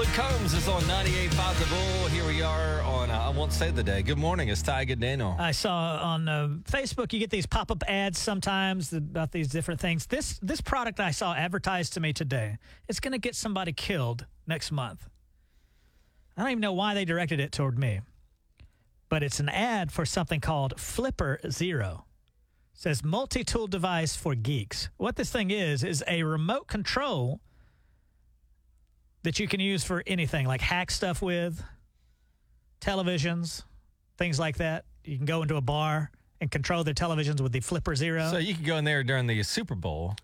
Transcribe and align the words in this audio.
Luke 0.00 0.08
Combs 0.14 0.54
is 0.54 0.66
on 0.66 0.80
98.5 0.84 1.58
The 1.58 1.66
Bull. 1.66 2.08
Here 2.08 2.24
we 2.26 2.40
are 2.40 2.80
on, 2.80 3.10
uh, 3.10 3.18
I 3.18 3.28
won't 3.28 3.52
say 3.52 3.70
the 3.70 3.82
day. 3.82 4.00
Good 4.00 4.16
morning. 4.16 4.48
It's 4.48 4.62
Ty 4.62 4.86
Good 4.86 4.98
Daniel. 4.98 5.36
I 5.38 5.50
saw 5.50 5.98
on 6.02 6.26
uh, 6.26 6.48
Facebook 6.62 7.12
you 7.12 7.18
get 7.18 7.28
these 7.28 7.44
pop 7.44 7.70
up 7.70 7.84
ads 7.86 8.18
sometimes 8.18 8.94
about 8.94 9.32
these 9.32 9.48
different 9.48 9.78
things. 9.78 10.06
This 10.06 10.38
this 10.40 10.62
product 10.62 11.00
I 11.00 11.10
saw 11.10 11.34
advertised 11.34 11.92
to 11.92 12.00
me 12.00 12.14
today. 12.14 12.56
It's 12.88 12.98
going 12.98 13.12
to 13.12 13.18
get 13.18 13.34
somebody 13.34 13.74
killed 13.74 14.24
next 14.46 14.72
month. 14.72 15.06
I 16.34 16.44
don't 16.44 16.52
even 16.52 16.62
know 16.62 16.72
why 16.72 16.94
they 16.94 17.04
directed 17.04 17.38
it 17.38 17.52
toward 17.52 17.78
me, 17.78 18.00
but 19.10 19.22
it's 19.22 19.38
an 19.38 19.50
ad 19.50 19.92
for 19.92 20.06
something 20.06 20.40
called 20.40 20.80
Flipper 20.80 21.40
Zero. 21.50 22.06
It 22.72 22.80
says 22.80 23.04
multi 23.04 23.44
tool 23.44 23.66
device 23.66 24.16
for 24.16 24.34
geeks. 24.34 24.88
What 24.96 25.16
this 25.16 25.30
thing 25.30 25.50
is 25.50 25.84
is 25.84 26.02
a 26.08 26.22
remote 26.22 26.68
control 26.68 27.42
that 29.22 29.38
you 29.38 29.46
can 29.46 29.60
use 29.60 29.84
for 29.84 30.02
anything, 30.06 30.46
like 30.46 30.60
hack 30.60 30.90
stuff 30.90 31.22
with, 31.22 31.62
televisions, 32.80 33.62
things 34.18 34.38
like 34.38 34.56
that. 34.58 34.84
You 35.04 35.16
can 35.16 35.26
go 35.26 35.42
into 35.42 35.56
a 35.56 35.60
bar 35.60 36.10
and 36.40 36.50
control 36.50 36.84
their 36.84 36.94
televisions 36.94 37.40
with 37.40 37.52
the 37.52 37.60
Flipper 37.60 37.94
Zero. 37.94 38.30
So 38.30 38.38
you 38.38 38.54
can 38.54 38.64
go 38.64 38.76
in 38.76 38.84
there 38.84 39.02
during 39.02 39.26
the 39.26 39.42
Super 39.42 39.74
Bowl, 39.74 40.14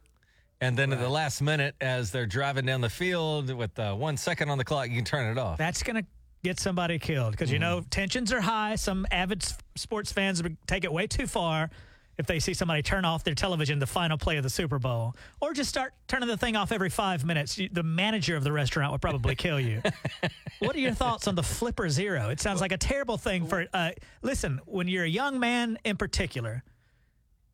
and 0.61 0.77
then 0.77 0.93
at 0.93 0.99
the 0.99 1.09
last 1.09 1.43
minute, 1.43 1.75
as 1.81 2.11
they're 2.11 2.27
driving 2.27 2.65
down 2.65 2.81
the 2.81 2.89
field 2.89 3.53
with 3.53 3.79
uh, 3.79 3.95
one 3.95 4.17
second 4.17 4.49
on 4.49 4.57
the 4.57 4.65
clock, 4.65 4.89
you 4.89 4.97
can 4.97 5.05
turn 5.05 5.31
it 5.31 5.39
off. 5.39 5.59
That's 5.59 5.83
going 5.83 5.97
to 5.97 6.09
get 6.43 6.59
somebody 6.59 6.99
killed 6.99 7.33
because, 7.33 7.51
you 7.51 7.59
know, 7.59 7.83
tensions 7.91 8.33
are 8.33 8.41
high. 8.41 8.77
Some 8.77 9.07
avid 9.11 9.45
sports 9.75 10.13
fans 10.13 10.43
take 10.67 10.85
it 10.85 10.93
way 10.93 11.07
too 11.07 11.27
far 11.27 11.71
if 12.19 12.27
they 12.27 12.39
see 12.39 12.55
somebody 12.55 12.83
turn 12.83 13.05
off 13.05 13.25
their 13.25 13.35
television 13.35 13.79
the 13.79 13.87
final 13.87 14.17
play 14.17 14.37
of 14.37 14.43
the 14.43 14.51
Super 14.51 14.79
Bowl 14.79 15.15
or 15.41 15.53
just 15.53 15.69
start 15.69 15.93
turning 16.09 16.29
the 16.29 16.37
thing 16.37 16.57
off 16.57 16.73
every 16.73 16.89
five 16.89 17.25
minutes. 17.25 17.61
The 17.71 17.83
manager 17.83 18.37
of 18.37 18.45
the 18.45 18.53
restaurant 18.53 18.93
would 18.93 19.03
probably 19.03 19.35
kill 19.35 19.61
you. 19.61 19.83
what 20.61 20.75
are 20.75 20.81
your 20.81 20.95
thoughts 20.95 21.29
on 21.29 21.35
the 21.35 21.43
Flipper 21.43 21.89
Zero? 21.89 22.31
It 22.31 22.41
sounds 22.41 22.61
like 22.61 22.73
a 22.73 22.79
terrible 22.79 23.19
thing 23.19 23.47
for. 23.47 23.67
Uh, 23.73 23.91
listen, 24.23 24.61
when 24.65 24.89
you're 24.89 25.05
a 25.05 25.09
young 25.09 25.39
man 25.39 25.79
in 25.85 25.97
particular, 25.97 26.63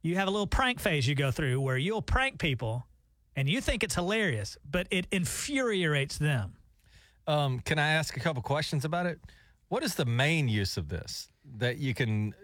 you 0.02 0.16
have 0.16 0.28
a 0.28 0.30
little 0.30 0.46
prank 0.46 0.80
phase 0.80 1.06
you 1.06 1.14
go 1.14 1.30
through 1.30 1.60
where 1.60 1.76
you'll 1.76 2.02
prank 2.02 2.38
people 2.38 2.86
and 3.34 3.48
you 3.48 3.60
think 3.60 3.82
it's 3.82 3.94
hilarious, 3.94 4.56
but 4.68 4.86
it 4.90 5.06
infuriates 5.10 6.18
them. 6.18 6.54
Um, 7.26 7.60
can 7.60 7.78
I 7.78 7.92
ask 7.92 8.16
a 8.16 8.20
couple 8.20 8.42
questions 8.42 8.84
about 8.84 9.06
it? 9.06 9.20
What 9.68 9.82
is 9.82 9.94
the 9.94 10.04
main 10.04 10.48
use 10.48 10.76
of 10.76 10.88
this 10.88 11.28
that 11.58 11.78
you 11.78 11.94
can? 11.94 12.34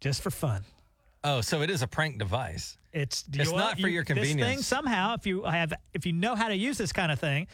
Just 0.00 0.22
for 0.22 0.30
fun. 0.30 0.64
Oh, 1.24 1.40
so 1.40 1.62
it 1.62 1.70
is 1.70 1.82
a 1.82 1.86
prank 1.86 2.18
device. 2.18 2.76
It's 2.92 3.24
It's 3.32 3.50
you- 3.50 3.56
not 3.56 3.80
for 3.80 3.88
you- 3.88 3.94
your 3.94 4.04
This 4.04 4.14
thing 4.18 4.36
convenience. 4.36 4.66
somehow, 4.66 5.14
if 5.14 5.26
you 5.26 5.42
have, 5.44 5.72
if 5.94 6.04
you 6.06 6.12
know 6.12 6.34
how 6.36 6.48
to 6.48 6.54
use 6.56 6.76
this 6.78 6.92
kind 6.92 7.10
of 7.10 7.18
thing, 7.18 7.46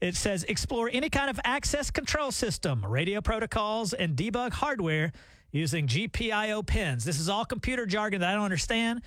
it 0.00 0.16
says 0.16 0.44
explore 0.44 0.88
any 0.92 1.10
kind 1.10 1.28
of 1.30 1.38
access 1.44 1.90
control 1.90 2.32
system, 2.32 2.84
radio 2.84 3.20
protocols, 3.20 3.92
and 3.92 4.16
debug 4.16 4.52
hardware 4.52 5.12
using 5.52 5.86
GPIO 5.86 6.62
pins. 6.66 7.04
This 7.04 7.20
is 7.20 7.28
all 7.28 7.44
computer 7.44 7.84
jargon 7.86 8.20
that 8.22 8.30
I 8.30 8.34
don't 8.34 8.44
understand, 8.44 9.02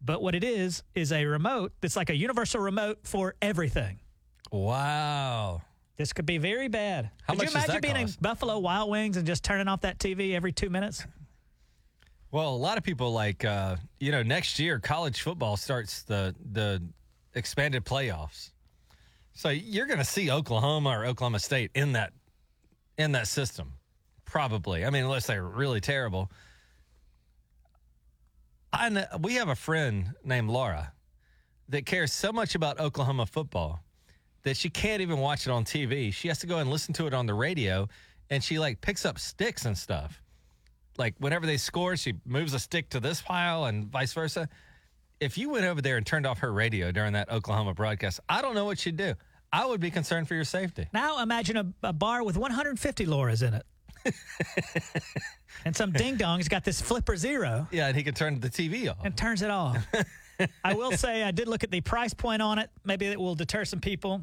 but 0.00 0.22
what 0.22 0.34
it 0.34 0.42
is 0.44 0.82
is 0.94 1.12
a 1.12 1.24
remote 1.26 1.72
that's 1.80 1.96
like 1.96 2.10
a 2.10 2.16
universal 2.16 2.60
remote 2.60 3.00
for 3.04 3.34
everything. 3.42 4.00
Wow. 4.50 5.62
This 5.96 6.12
could 6.12 6.26
be 6.26 6.38
very 6.38 6.68
bad. 6.68 7.10
How 7.26 7.32
Could 7.34 7.38
much 7.38 7.46
you 7.48 7.52
does 7.52 7.54
imagine 7.64 7.74
that 7.74 7.82
being 7.82 8.06
cost? 8.06 8.18
in 8.18 8.22
Buffalo 8.22 8.58
Wild 8.58 8.90
Wings 8.90 9.16
and 9.16 9.26
just 9.26 9.42
turning 9.44 9.68
off 9.68 9.80
that 9.82 9.98
TV 9.98 10.34
every 10.34 10.52
two 10.52 10.70
minutes? 10.70 11.06
Well, 12.36 12.50
a 12.50 12.54
lot 12.54 12.76
of 12.76 12.84
people 12.84 13.14
like 13.14 13.46
uh, 13.46 13.76
you 13.98 14.12
know 14.12 14.22
next 14.22 14.58
year 14.58 14.78
college 14.78 15.22
football 15.22 15.56
starts 15.56 16.02
the 16.02 16.34
the 16.52 16.82
expanded 17.32 17.86
playoffs, 17.86 18.50
so 19.32 19.48
you're 19.48 19.86
going 19.86 20.00
to 20.00 20.04
see 20.04 20.30
Oklahoma 20.30 20.90
or 20.90 21.06
Oklahoma 21.06 21.38
State 21.38 21.70
in 21.74 21.92
that 21.92 22.12
in 22.98 23.12
that 23.12 23.26
system, 23.26 23.72
probably. 24.26 24.84
I 24.84 24.90
mean, 24.90 25.04
unless 25.04 25.26
they're 25.26 25.46
really 25.46 25.80
terrible. 25.80 26.30
I 28.70 28.90
know, 28.90 29.06
we 29.18 29.36
have 29.36 29.48
a 29.48 29.56
friend 29.56 30.12
named 30.22 30.50
Laura 30.50 30.92
that 31.70 31.86
cares 31.86 32.12
so 32.12 32.34
much 32.34 32.54
about 32.54 32.78
Oklahoma 32.78 33.24
football 33.24 33.82
that 34.42 34.58
she 34.58 34.68
can't 34.68 35.00
even 35.00 35.20
watch 35.20 35.46
it 35.46 35.50
on 35.50 35.64
TV. 35.64 36.12
She 36.12 36.28
has 36.28 36.40
to 36.40 36.46
go 36.46 36.58
and 36.58 36.68
listen 36.68 36.92
to 36.96 37.06
it 37.06 37.14
on 37.14 37.24
the 37.24 37.32
radio, 37.32 37.88
and 38.28 38.44
she 38.44 38.58
like 38.58 38.82
picks 38.82 39.06
up 39.06 39.18
sticks 39.18 39.64
and 39.64 39.78
stuff 39.78 40.20
like 40.98 41.14
whenever 41.18 41.46
they 41.46 41.56
score, 41.56 41.96
she 41.96 42.14
moves 42.24 42.54
a 42.54 42.58
stick 42.58 42.88
to 42.90 43.00
this 43.00 43.20
pile 43.20 43.64
and 43.66 43.86
vice 43.86 44.12
versa. 44.12 44.48
If 45.20 45.38
you 45.38 45.48
went 45.50 45.64
over 45.64 45.80
there 45.80 45.96
and 45.96 46.04
turned 46.06 46.26
off 46.26 46.38
her 46.40 46.52
radio 46.52 46.92
during 46.92 47.14
that 47.14 47.30
Oklahoma 47.30 47.74
broadcast, 47.74 48.20
I 48.28 48.42
don't 48.42 48.54
know 48.54 48.64
what 48.64 48.78
she'd 48.78 48.96
do. 48.96 49.14
I 49.52 49.64
would 49.64 49.80
be 49.80 49.90
concerned 49.90 50.28
for 50.28 50.34
your 50.34 50.44
safety. 50.44 50.86
Now 50.92 51.22
imagine 51.22 51.56
a, 51.56 51.66
a 51.82 51.92
bar 51.92 52.22
with 52.22 52.36
150 52.36 53.06
Lauras 53.06 53.42
in 53.46 53.54
it. 53.54 53.64
and 55.64 55.74
some 55.74 55.90
ding 55.92 56.16
dong's 56.16 56.48
got 56.48 56.64
this 56.64 56.80
flipper 56.80 57.16
zero 57.16 57.66
Yeah, 57.72 57.88
and 57.88 57.96
he 57.96 58.04
could 58.04 58.14
turn 58.16 58.38
the 58.40 58.50
TV 58.50 58.90
off. 58.90 58.98
and 59.04 59.16
turns 59.16 59.42
it 59.42 59.50
off. 59.50 59.84
I 60.64 60.74
will 60.74 60.92
say 60.96 61.22
I 61.22 61.30
did 61.30 61.48
look 61.48 61.64
at 61.64 61.70
the 61.70 61.80
price 61.80 62.12
point 62.14 62.42
on 62.42 62.58
it. 62.58 62.70
Maybe 62.84 63.06
it 63.06 63.18
will 63.18 63.34
deter 63.34 63.64
some 63.64 63.80
people. 63.80 64.22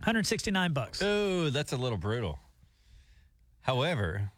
169 0.00 0.72
bucks. 0.72 1.02
Ooh, 1.02 1.50
that's 1.50 1.72
a 1.72 1.76
little 1.76 1.98
brutal. 1.98 2.38
However, 3.62 4.30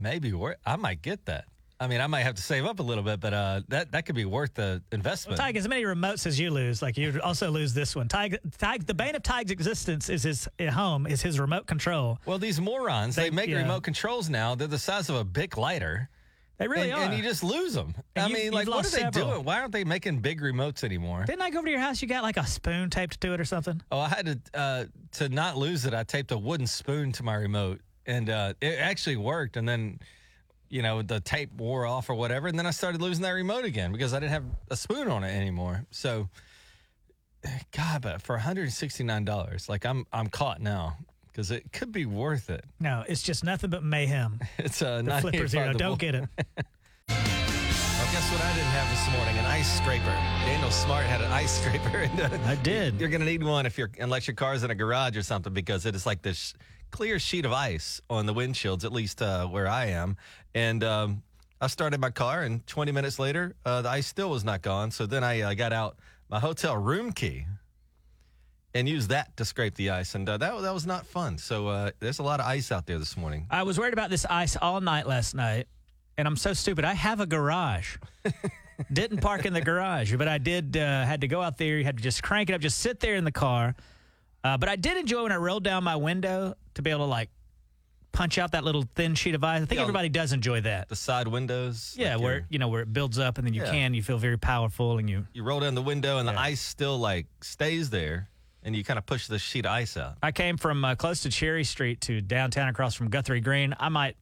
maybe 0.00 0.32
worth. 0.32 0.56
I 0.66 0.76
might 0.76 1.02
get 1.02 1.26
that. 1.26 1.44
I 1.82 1.86
mean, 1.86 2.02
I 2.02 2.06
might 2.08 2.24
have 2.24 2.34
to 2.34 2.42
save 2.42 2.66
up 2.66 2.78
a 2.78 2.82
little 2.82 3.02
bit, 3.02 3.20
but 3.20 3.32
uh, 3.32 3.60
that 3.68 3.92
that 3.92 4.04
could 4.04 4.14
be 4.14 4.26
worth 4.26 4.52
the 4.52 4.82
investment. 4.92 5.40
Tige, 5.40 5.56
as 5.56 5.66
many 5.66 5.84
remotes 5.84 6.26
as 6.26 6.38
you 6.38 6.50
lose, 6.50 6.82
like 6.82 6.98
you 6.98 7.18
also 7.24 7.50
lose 7.50 7.72
this 7.72 7.96
one. 7.96 8.06
Tige, 8.06 8.36
Tige, 8.58 8.84
the 8.86 8.92
bane 8.92 9.14
of 9.16 9.22
Tige's 9.22 9.50
existence 9.50 10.10
is 10.10 10.22
his 10.24 10.46
home 10.72 11.06
is 11.06 11.22
his 11.22 11.40
remote 11.40 11.66
control. 11.66 12.18
well, 12.26 12.38
these 12.38 12.60
morons, 12.60 13.16
they, 13.16 13.24
They- 13.24 13.30
make 13.30 13.48
yeah. 13.48 13.62
remote 13.62 13.82
controls 13.82 14.28
now. 14.28 14.54
They're 14.54 14.68
the 14.68 14.78
size 14.78 15.08
of 15.08 15.16
a 15.16 15.24
big 15.24 15.56
lighter. 15.56 16.10
They 16.58 16.68
really 16.68 16.90
and, 16.90 17.00
are. 17.00 17.04
and 17.04 17.14
you 17.16 17.22
just 17.22 17.42
lose 17.42 17.72
them. 17.72 17.94
And 18.14 18.26
I 18.26 18.28
you've- 18.28 18.42
mean, 18.42 18.52
like, 18.52 18.68
what 18.68 18.84
are 18.84 18.90
they 18.90 18.98
several. 18.98 19.30
doing? 19.30 19.44
Why 19.44 19.60
aren't 19.60 19.72
they 19.72 19.84
making 19.84 20.18
big 20.18 20.42
remotes 20.42 20.84
anymore? 20.84 21.24
Didn't 21.24 21.40
I 21.40 21.48
go 21.48 21.60
over 21.60 21.66
to 21.68 21.70
your 21.70 21.80
house? 21.80 22.02
You 22.02 22.08
got 22.08 22.22
like 22.22 22.36
a 22.36 22.46
spoon 22.46 22.90
taped 22.90 23.18
to 23.22 23.32
it 23.32 23.40
or 23.40 23.46
something? 23.46 23.80
Oh, 23.90 24.00
I 24.00 24.08
had 24.08 24.26
to 24.26 24.38
uh, 24.52 24.84
to 25.12 25.30
not 25.30 25.56
lose 25.56 25.86
it. 25.86 25.94
I 25.94 26.02
taped 26.04 26.30
a 26.32 26.36
wooden 26.36 26.66
spoon 26.66 27.12
to 27.12 27.22
my 27.22 27.36
remote, 27.36 27.80
and 28.10 28.28
uh, 28.28 28.54
it 28.60 28.78
actually 28.78 29.16
worked. 29.16 29.56
And 29.56 29.68
then, 29.68 30.00
you 30.68 30.82
know, 30.82 31.02
the 31.02 31.20
tape 31.20 31.52
wore 31.54 31.86
off 31.86 32.10
or 32.10 32.14
whatever, 32.14 32.48
and 32.48 32.58
then 32.58 32.66
I 32.66 32.70
started 32.72 33.00
losing 33.00 33.22
that 33.22 33.30
remote 33.30 33.64
again 33.64 33.92
because 33.92 34.12
I 34.12 34.20
didn't 34.20 34.32
have 34.32 34.44
a 34.70 34.76
spoon 34.76 35.08
on 35.08 35.24
it 35.24 35.30
anymore. 35.34 35.86
So, 35.90 36.28
God, 37.74 38.02
but 38.02 38.20
for 38.22 38.34
one 38.34 38.42
hundred 38.42 38.64
and 38.64 38.72
sixty 38.72 39.04
nine 39.04 39.24
dollars, 39.24 39.68
like 39.68 39.86
I'm 39.86 40.06
I'm 40.12 40.26
caught 40.28 40.60
now 40.60 40.98
because 41.28 41.50
it 41.50 41.72
could 41.72 41.92
be 41.92 42.04
worth 42.04 42.50
it. 42.50 42.64
No, 42.80 43.04
it's 43.08 43.22
just 43.22 43.44
nothing 43.44 43.70
but 43.70 43.82
mayhem. 43.84 44.40
It's 44.58 44.82
a 44.82 45.02
The 45.04 45.18
flipper 45.20 45.46
zero. 45.46 45.72
Don't 45.72 45.98
get 45.98 46.14
it. 46.14 46.28
Well, 47.08 48.12
guess 48.12 48.32
what 48.32 48.40
I 48.40 48.54
didn't 48.54 48.66
have 48.68 48.88
this 48.90 49.12
morning? 49.14 49.36
An 49.36 49.44
ice 49.44 49.76
scraper. 49.76 50.16
Daniel 50.46 50.70
Smart 50.70 51.04
had 51.04 51.20
an 51.20 51.30
ice 51.30 51.60
scraper. 51.60 51.98
And, 51.98 52.20
uh, 52.20 52.38
I 52.46 52.54
did. 52.54 52.98
You're 52.98 53.10
going 53.10 53.20
to 53.20 53.26
need 53.26 53.42
one 53.42 53.66
if 53.66 53.76
you're 53.76 53.90
unless 54.00 54.26
your 54.26 54.34
car's 54.34 54.62
in 54.62 54.70
a 54.70 54.74
garage 54.74 55.18
or 55.18 55.22
something 55.22 55.52
because 55.52 55.84
it 55.84 55.94
is 55.94 56.06
like 56.06 56.22
this 56.22 56.54
clear 56.90 57.18
sheet 57.18 57.44
of 57.44 57.52
ice 57.52 58.00
on 58.10 58.26
the 58.26 58.34
windshields, 58.34 58.84
at 58.84 58.92
least 58.92 59.22
uh, 59.22 59.46
where 59.46 59.68
I 59.68 59.86
am. 59.86 60.16
And 60.54 60.82
um, 60.84 61.22
I 61.60 61.66
started 61.66 62.00
my 62.00 62.10
car, 62.10 62.42
and 62.42 62.66
20 62.66 62.92
minutes 62.92 63.18
later, 63.18 63.54
uh, 63.64 63.82
the 63.82 63.90
ice 63.90 64.06
still 64.06 64.30
was 64.30 64.44
not 64.44 64.62
gone. 64.62 64.90
So 64.90 65.06
then 65.06 65.22
I 65.24 65.40
uh, 65.42 65.54
got 65.54 65.72
out 65.72 65.96
my 66.28 66.40
hotel 66.40 66.76
room 66.76 67.12
key 67.12 67.44
and 68.74 68.88
used 68.88 69.10
that 69.10 69.36
to 69.36 69.44
scrape 69.44 69.74
the 69.74 69.90
ice, 69.90 70.14
and 70.14 70.28
uh, 70.28 70.38
that 70.38 70.62
that 70.62 70.74
was 70.74 70.86
not 70.86 71.06
fun. 71.06 71.38
So 71.38 71.68
uh, 71.68 71.90
there's 71.98 72.18
a 72.18 72.22
lot 72.22 72.40
of 72.40 72.46
ice 72.46 72.70
out 72.70 72.86
there 72.86 72.98
this 72.98 73.16
morning. 73.16 73.46
I 73.50 73.62
was 73.64 73.78
worried 73.78 73.92
about 73.92 74.10
this 74.10 74.24
ice 74.26 74.56
all 74.56 74.80
night 74.80 75.06
last 75.06 75.34
night, 75.34 75.66
and 76.16 76.28
I'm 76.28 76.36
so 76.36 76.52
stupid. 76.52 76.84
I 76.84 76.94
have 76.94 77.20
a 77.20 77.26
garage. 77.26 77.96
Didn't 78.92 79.18
park 79.18 79.44
in 79.44 79.52
the 79.52 79.60
garage, 79.60 80.14
but 80.14 80.28
I 80.28 80.38
did. 80.38 80.76
Uh, 80.76 81.04
had 81.04 81.20
to 81.22 81.28
go 81.28 81.42
out 81.42 81.58
there. 81.58 81.78
You 81.78 81.84
had 81.84 81.98
to 81.98 82.02
just 82.02 82.22
crank 82.22 82.48
it 82.48 82.54
up, 82.54 82.60
just 82.60 82.78
sit 82.78 83.00
there 83.00 83.16
in 83.16 83.24
the 83.24 83.32
car. 83.32 83.74
Uh, 84.42 84.56
but 84.56 84.68
I 84.68 84.76
did 84.76 84.96
enjoy 84.96 85.22
when 85.24 85.32
I 85.32 85.36
rolled 85.36 85.64
down 85.64 85.84
my 85.84 85.96
window 85.96 86.54
to 86.74 86.82
be 86.82 86.90
able 86.90 87.00
to 87.06 87.10
like 87.10 87.30
punch 88.12 88.38
out 88.38 88.52
that 88.52 88.64
little 88.64 88.84
thin 88.94 89.14
sheet 89.14 89.34
of 89.34 89.44
ice. 89.44 89.62
I 89.62 89.66
think 89.66 89.76
Yeah. 89.76 89.82
everybody 89.82 90.08
does 90.08 90.32
enjoy 90.32 90.62
that. 90.62 90.88
The 90.88 90.96
side 90.96 91.28
windows, 91.28 91.94
Yeah, 91.98 92.14
like 92.16 92.22
where 92.24 92.46
you 92.48 92.58
know 92.58 92.68
where 92.68 92.82
it 92.82 92.92
builds 92.92 93.18
up, 93.18 93.38
and 93.38 93.46
then 93.46 93.54
you 93.54 93.62
Yeah. 93.62 93.70
can. 93.70 93.94
You 93.94 94.02
feel 94.02 94.18
very 94.18 94.38
powerful, 94.38 94.98
and 94.98 95.08
you. 95.08 95.26
you 95.32 95.42
roll 95.44 95.60
down 95.60 95.74
the 95.74 95.82
window 95.82 96.18
and 96.18 96.26
the 96.26 96.38
ice 96.38 96.60
still 96.60 96.98
like 96.98 97.26
stays 97.42 97.90
there 97.90 98.28
and 98.62 98.74
you 98.76 98.82
kind 98.84 98.98
of 98.98 99.06
push 99.06 99.26
the 99.26 99.38
sheet 99.38 99.64
of 99.64 99.72
ice 99.72 99.96
out. 99.96 100.18
I 100.22 100.32
came 100.32 100.56
from 100.58 100.84
uh, 100.84 100.94
close 100.94 101.22
to 101.22 101.30
Cherry 101.30 101.64
Street 101.64 102.00
to 102.02 102.20
downtown 102.20 102.68
across 102.68 102.94
from 102.94 103.08
Guthrie 103.08 103.40
Green. 103.40 103.74
I 103.80 103.88
might, 103.88 104.16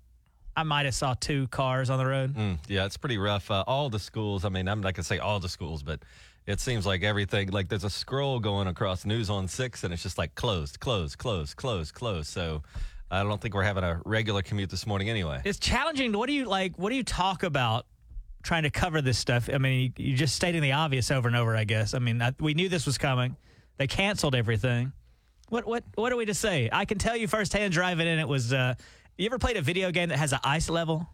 I 0.57 0.63
might 0.65 0.85
have 0.85 0.95
saw 0.95 1.15
two 1.19 1.49
cars 1.49 1.91
on 1.91 1.99
the 1.99 2.07
road. 2.07 2.35
Mm, 2.35 2.59
yeah, 2.69 2.85
it's 2.85 2.97
pretty 2.97 3.19
rough. 3.19 3.51
Uh, 3.51 3.65
all 3.67 3.89
the 3.91 3.99
schools, 3.99 4.45
I 4.45 4.49
mean, 4.51 4.69
I'm 4.69 4.79
not 4.81 4.95
going 4.95 5.03
to 5.03 5.03
say 5.05 5.19
all 5.19 5.41
the 5.41 5.49
schools, 5.49 5.83
but 5.83 6.01
it 6.49 6.61
seems 6.61 6.87
like 6.87 7.03
everything, 7.03 7.51
like 7.51 7.69
there's 7.69 7.85
a 7.85 7.91
scroll 7.91 8.41
going 8.41 8.67
across 8.69 9.05
News 9.05 9.29
on 9.29 9.47
6 9.47 9.85
and 9.85 9.93
it's 9.93 10.03
just 10.03 10.17
like 10.19 10.35
closed, 10.35 10.81
closed, 10.81 11.19
closed, 11.19 11.57
closed, 11.57 11.93
closed. 11.95 12.29
So 12.31 12.63
I 13.11 13.23
don't 13.23 13.41
think 13.41 13.55
we're 13.55 13.63
having 13.63 13.85
a 13.85 14.01
regular 14.07 14.41
commute 14.43 14.71
this 14.71 14.87
morning 14.87 15.11
anyway. 15.11 15.43
It's 15.45 15.59
challenging. 15.59 16.13
What 16.13 16.27
do 16.27 16.33
you 16.33 16.47
like? 16.47 16.77
What 16.77 16.89
do 16.89 16.97
you 16.97 17.05
talk 17.05 17.43
about 17.43 17.85
trying 18.43 18.63
to 18.63 18.71
cover 18.71 19.03
this 19.03 19.19
stuff? 19.19 19.51
I 19.53 19.59
mean, 19.59 19.93
you- 19.99 20.07
you're 20.07 20.17
just 20.17 20.35
stating 20.37 20.63
the 20.63 20.73
obvious 20.73 21.11
over 21.11 21.29
and 21.29 21.37
over. 21.37 21.55
I 21.55 21.65
guess. 21.65 21.93
I 21.95 21.99
mean, 21.99 22.21
I, 22.23 22.33
we 22.41 22.55
knew 22.55 22.69
this 22.71 22.87
was 22.87 22.97
coming. 22.99 23.37
They 23.77 23.87
canceled 23.87 24.35
everything. 24.35 24.93
What 25.51 25.67
what 25.67 25.85
what 25.97 26.13
are 26.13 26.17
we 26.17 26.25
to 26.27 26.35
say? 26.35 26.69
I 26.73 26.85
can 26.87 26.99
tell 26.99 27.17
you 27.17 27.29
firsthand 27.29 27.73
driving 27.75 28.07
in. 28.07 28.19
It 28.19 28.29
was. 28.29 28.53
Uh, 28.53 28.75
you 29.19 29.27
ever 29.27 29.39
played 29.39 29.57
a 29.57 29.63
video 29.63 29.91
game 29.91 30.09
that 30.11 30.19
has 30.19 30.33
an 30.33 30.39
ice 30.45 30.69
level? 30.71 31.07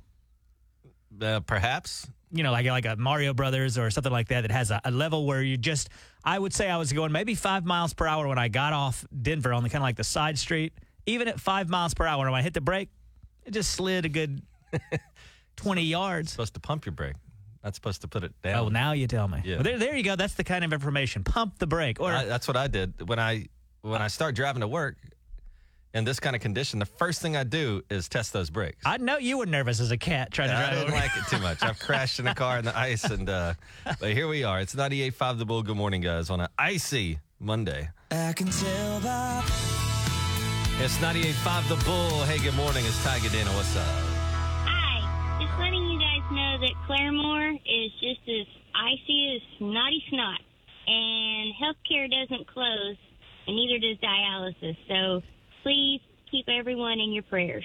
Uh, 1.21 1.41
perhaps. 1.41 2.09
You 2.31 2.43
know, 2.43 2.51
like 2.53 2.67
like 2.67 2.87
a 2.87 2.97
Mario 2.97 3.33
Brothers 3.33 3.79
or 3.79 3.91
something 3.91 4.11
like 4.13 4.29
that 4.29 4.43
that 4.43 4.51
has 4.51 4.71
a, 4.71 4.81
a 4.85 4.91
level 4.91 5.27
where 5.27 5.43
you 5.43 5.57
just. 5.57 5.89
I 6.25 6.39
would 6.39 6.55
say 6.55 6.71
I 6.71 6.79
was 6.79 6.93
going 6.93 7.13
maybe 7.13 7.35
five 7.35 7.65
miles 7.65 7.93
per 7.93 8.07
hour 8.07 8.27
when 8.27 8.39
I 8.39 8.49
got 8.49 8.73
off 8.73 9.05
Denver 9.23 9.53
on 9.53 9.63
the 9.63 9.69
kind 9.69 9.83
of 9.83 9.87
like 9.87 9.97
the 9.97 10.05
side 10.05 10.39
street. 10.39 10.73
Even 11.07 11.29
at 11.29 11.39
five 11.39 11.69
miles 11.69 11.93
per 11.95 12.07
hour, 12.07 12.25
when 12.25 12.35
I 12.35 12.43
hit 12.43 12.55
the 12.55 12.63
brake, 12.63 12.89
it 13.45 13.53
just 13.53 13.73
slid 13.73 14.05
a 14.07 14.09
good 14.09 14.41
twenty 15.57 15.83
yards. 15.83 16.33
Supposed 16.33 16.55
to 16.55 16.61
pump 16.61 16.87
your 16.87 16.95
brake. 16.95 17.15
Not 17.63 17.75
supposed 17.75 18.03
to 18.03 18.09
put 18.09 18.25
it 18.25 18.33
down. 18.43 18.59
Oh, 18.59 18.69
now 18.69 18.93
you 18.93 19.07
tell 19.07 19.29
me. 19.29 19.41
Yeah. 19.45 19.55
Well, 19.57 19.65
there, 19.65 19.79
there 19.79 19.97
you 19.97 20.03
go. 20.03 20.17
That's 20.17 20.35
the 20.35 20.45
kind 20.45 20.65
of 20.65 20.73
information. 20.73 21.25
Pump 21.25 21.59
the 21.59 21.67
brake. 21.67 21.99
Or 22.01 22.11
I, 22.13 22.25
that's 22.25 22.47
what 22.49 22.57
I 22.57 22.67
did 22.67 23.09
when 23.09 23.19
I 23.19 23.47
when 23.83 24.03
I 24.03 24.09
start 24.09 24.35
driving 24.35 24.61
to 24.61 24.69
work 24.69 24.97
in 25.94 26.05
this 26.05 26.19
kind 26.20 26.35
of 26.37 26.43
condition. 26.43 26.79
The 26.81 26.87
first 26.87 27.23
thing 27.23 27.37
I 27.37 27.44
do 27.44 27.82
is 27.88 28.08
test 28.08 28.32
those 28.32 28.50
brakes. 28.50 28.82
I 28.85 28.99
know 28.99 29.17
you 29.17 29.38
were 29.38 29.46
nervous 29.46 29.81
as 29.81 29.91
a 29.93 29.96
cat 29.96 30.32
trying 30.32 30.49
to 30.49 30.55
I 30.56 30.58
drive 30.58 30.69
I 30.69 30.75
didn't 30.75 30.88
over. 30.88 30.96
like 31.00 31.17
it 31.17 31.26
too 31.31 31.38
much. 31.41 31.62
I've 31.62 31.79
crashed 31.79 32.19
in 32.20 32.26
a 32.26 32.35
car 32.35 32.58
in 32.58 32.64
the 32.64 32.76
ice, 32.76 33.05
and 33.05 33.29
uh, 33.31 33.55
but 34.00 34.12
here 34.12 34.29
we 34.29 34.43
are. 34.44 34.61
It's 34.61 34.75
98.5 34.75 35.38
The 35.38 35.44
Bull. 35.46 35.62
Good 35.62 35.76
morning, 35.76 36.00
guys, 36.02 36.31
on 36.31 36.41
an 36.41 36.49
icy 36.58 37.20
Monday. 37.41 37.88
I 38.11 38.32
can 38.32 38.49
tell 38.49 39.00
by 39.00 39.43
It's 40.81 40.99
98.5 40.99 41.69
The 41.69 41.85
Bull. 41.85 42.23
Hey, 42.25 42.38
good 42.43 42.55
morning. 42.56 42.85
It's 42.85 43.02
Tiger 43.05 43.29
Dana. 43.29 43.50
What's 43.50 43.76
up? 43.76 43.87
Hi, 44.67 45.41
just 45.41 45.58
letting 45.61 45.85
you 45.88 45.99
guys 45.99 46.23
know 46.32 46.58
that 46.58 46.75
Claremore 46.88 47.55
is 47.55 47.93
just 48.00 48.29
as 48.29 48.46
icy 48.75 49.37
as 49.37 49.58
snotty 49.58 50.02
snot, 50.11 50.41
and 50.88 51.55
healthcare 51.55 52.11
doesn't 52.11 52.49
close, 52.49 52.96
and 53.46 53.55
neither 53.55 53.79
does 53.79 53.99
dialysis. 54.02 54.76
So 54.88 55.23
please 55.65 56.01
keep 56.31 56.49
everyone 56.49 57.01
in 57.01 57.11
your 57.13 57.25
prayers. 57.25 57.65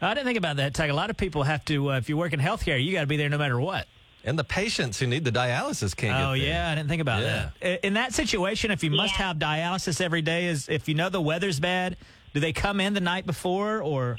I 0.00 0.14
didn't 0.14 0.26
think 0.26 0.38
about 0.38 0.56
that, 0.56 0.72
Tag. 0.72 0.88
A 0.88 0.94
lot 0.94 1.10
of 1.10 1.18
people 1.18 1.42
have 1.42 1.62
to, 1.66 1.90
uh, 1.90 1.98
if 1.98 2.08
you 2.08 2.16
work 2.16 2.32
in 2.32 2.40
healthcare, 2.40 2.82
you 2.82 2.92
got 2.92 3.02
to 3.02 3.06
be 3.06 3.18
there 3.18 3.28
no 3.28 3.36
matter 3.36 3.60
what. 3.60 3.86
And 4.24 4.38
the 4.38 4.44
patients 4.44 4.98
who 4.98 5.06
need 5.06 5.24
the 5.24 5.32
dialysis 5.32 5.94
can't 5.94 6.14
Oh, 6.24 6.34
get 6.34 6.40
there. 6.42 6.48
yeah. 6.52 6.70
I 6.70 6.74
didn't 6.74 6.88
think 6.88 7.02
about 7.02 7.22
Yeah. 7.22 7.50
that. 7.60 7.84
In 7.84 7.94
that 7.94 8.14
situation, 8.14 8.70
if 8.70 8.82
you 8.82 8.90
must 8.90 9.18
Yeah. 9.18 9.26
have 9.26 9.36
dialysis 9.38 10.00
every 10.00 10.22
day, 10.22 10.46
is 10.46 10.68
if 10.70 10.88
you 10.88 10.94
know 10.94 11.08
the 11.10 11.20
weather's 11.20 11.58
bad, 11.60 11.96
do 12.32 12.40
they 12.40 12.52
come 12.52 12.80
in 12.80 12.94
the 12.94 13.00
night 13.00 13.26
before 13.26 13.82
or, 13.82 14.18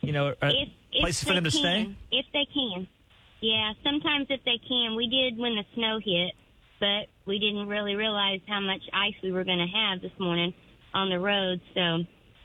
you 0.00 0.12
know, 0.12 0.28
are 0.42 0.48
If, 0.50 0.68
if 0.92 1.00
places 1.00 1.26
for 1.26 1.34
them 1.34 1.44
to 1.44 1.50
can, 1.50 1.58
stay? 1.60 1.88
If 2.12 2.26
they 2.32 2.44
can. 2.52 2.86
Yeah, 3.40 3.72
sometimes 3.82 4.26
if 4.30 4.44
they 4.44 4.58
can. 4.58 4.94
We 4.94 5.08
did 5.08 5.38
when 5.38 5.56
the 5.56 5.64
snow 5.74 5.98
hit, 6.04 6.34
but 6.78 7.06
we 7.24 7.38
didn't 7.40 7.66
really 7.68 7.96
realize 7.96 8.40
how 8.46 8.60
much 8.60 8.82
ice 8.92 9.14
we 9.22 9.32
were 9.32 9.42
going 9.44 9.58
to 9.58 9.66
have 9.66 10.00
this 10.02 10.12
morning 10.20 10.54
on 10.94 11.08
the 11.10 11.18
road. 11.18 11.60
So, 11.74 12.04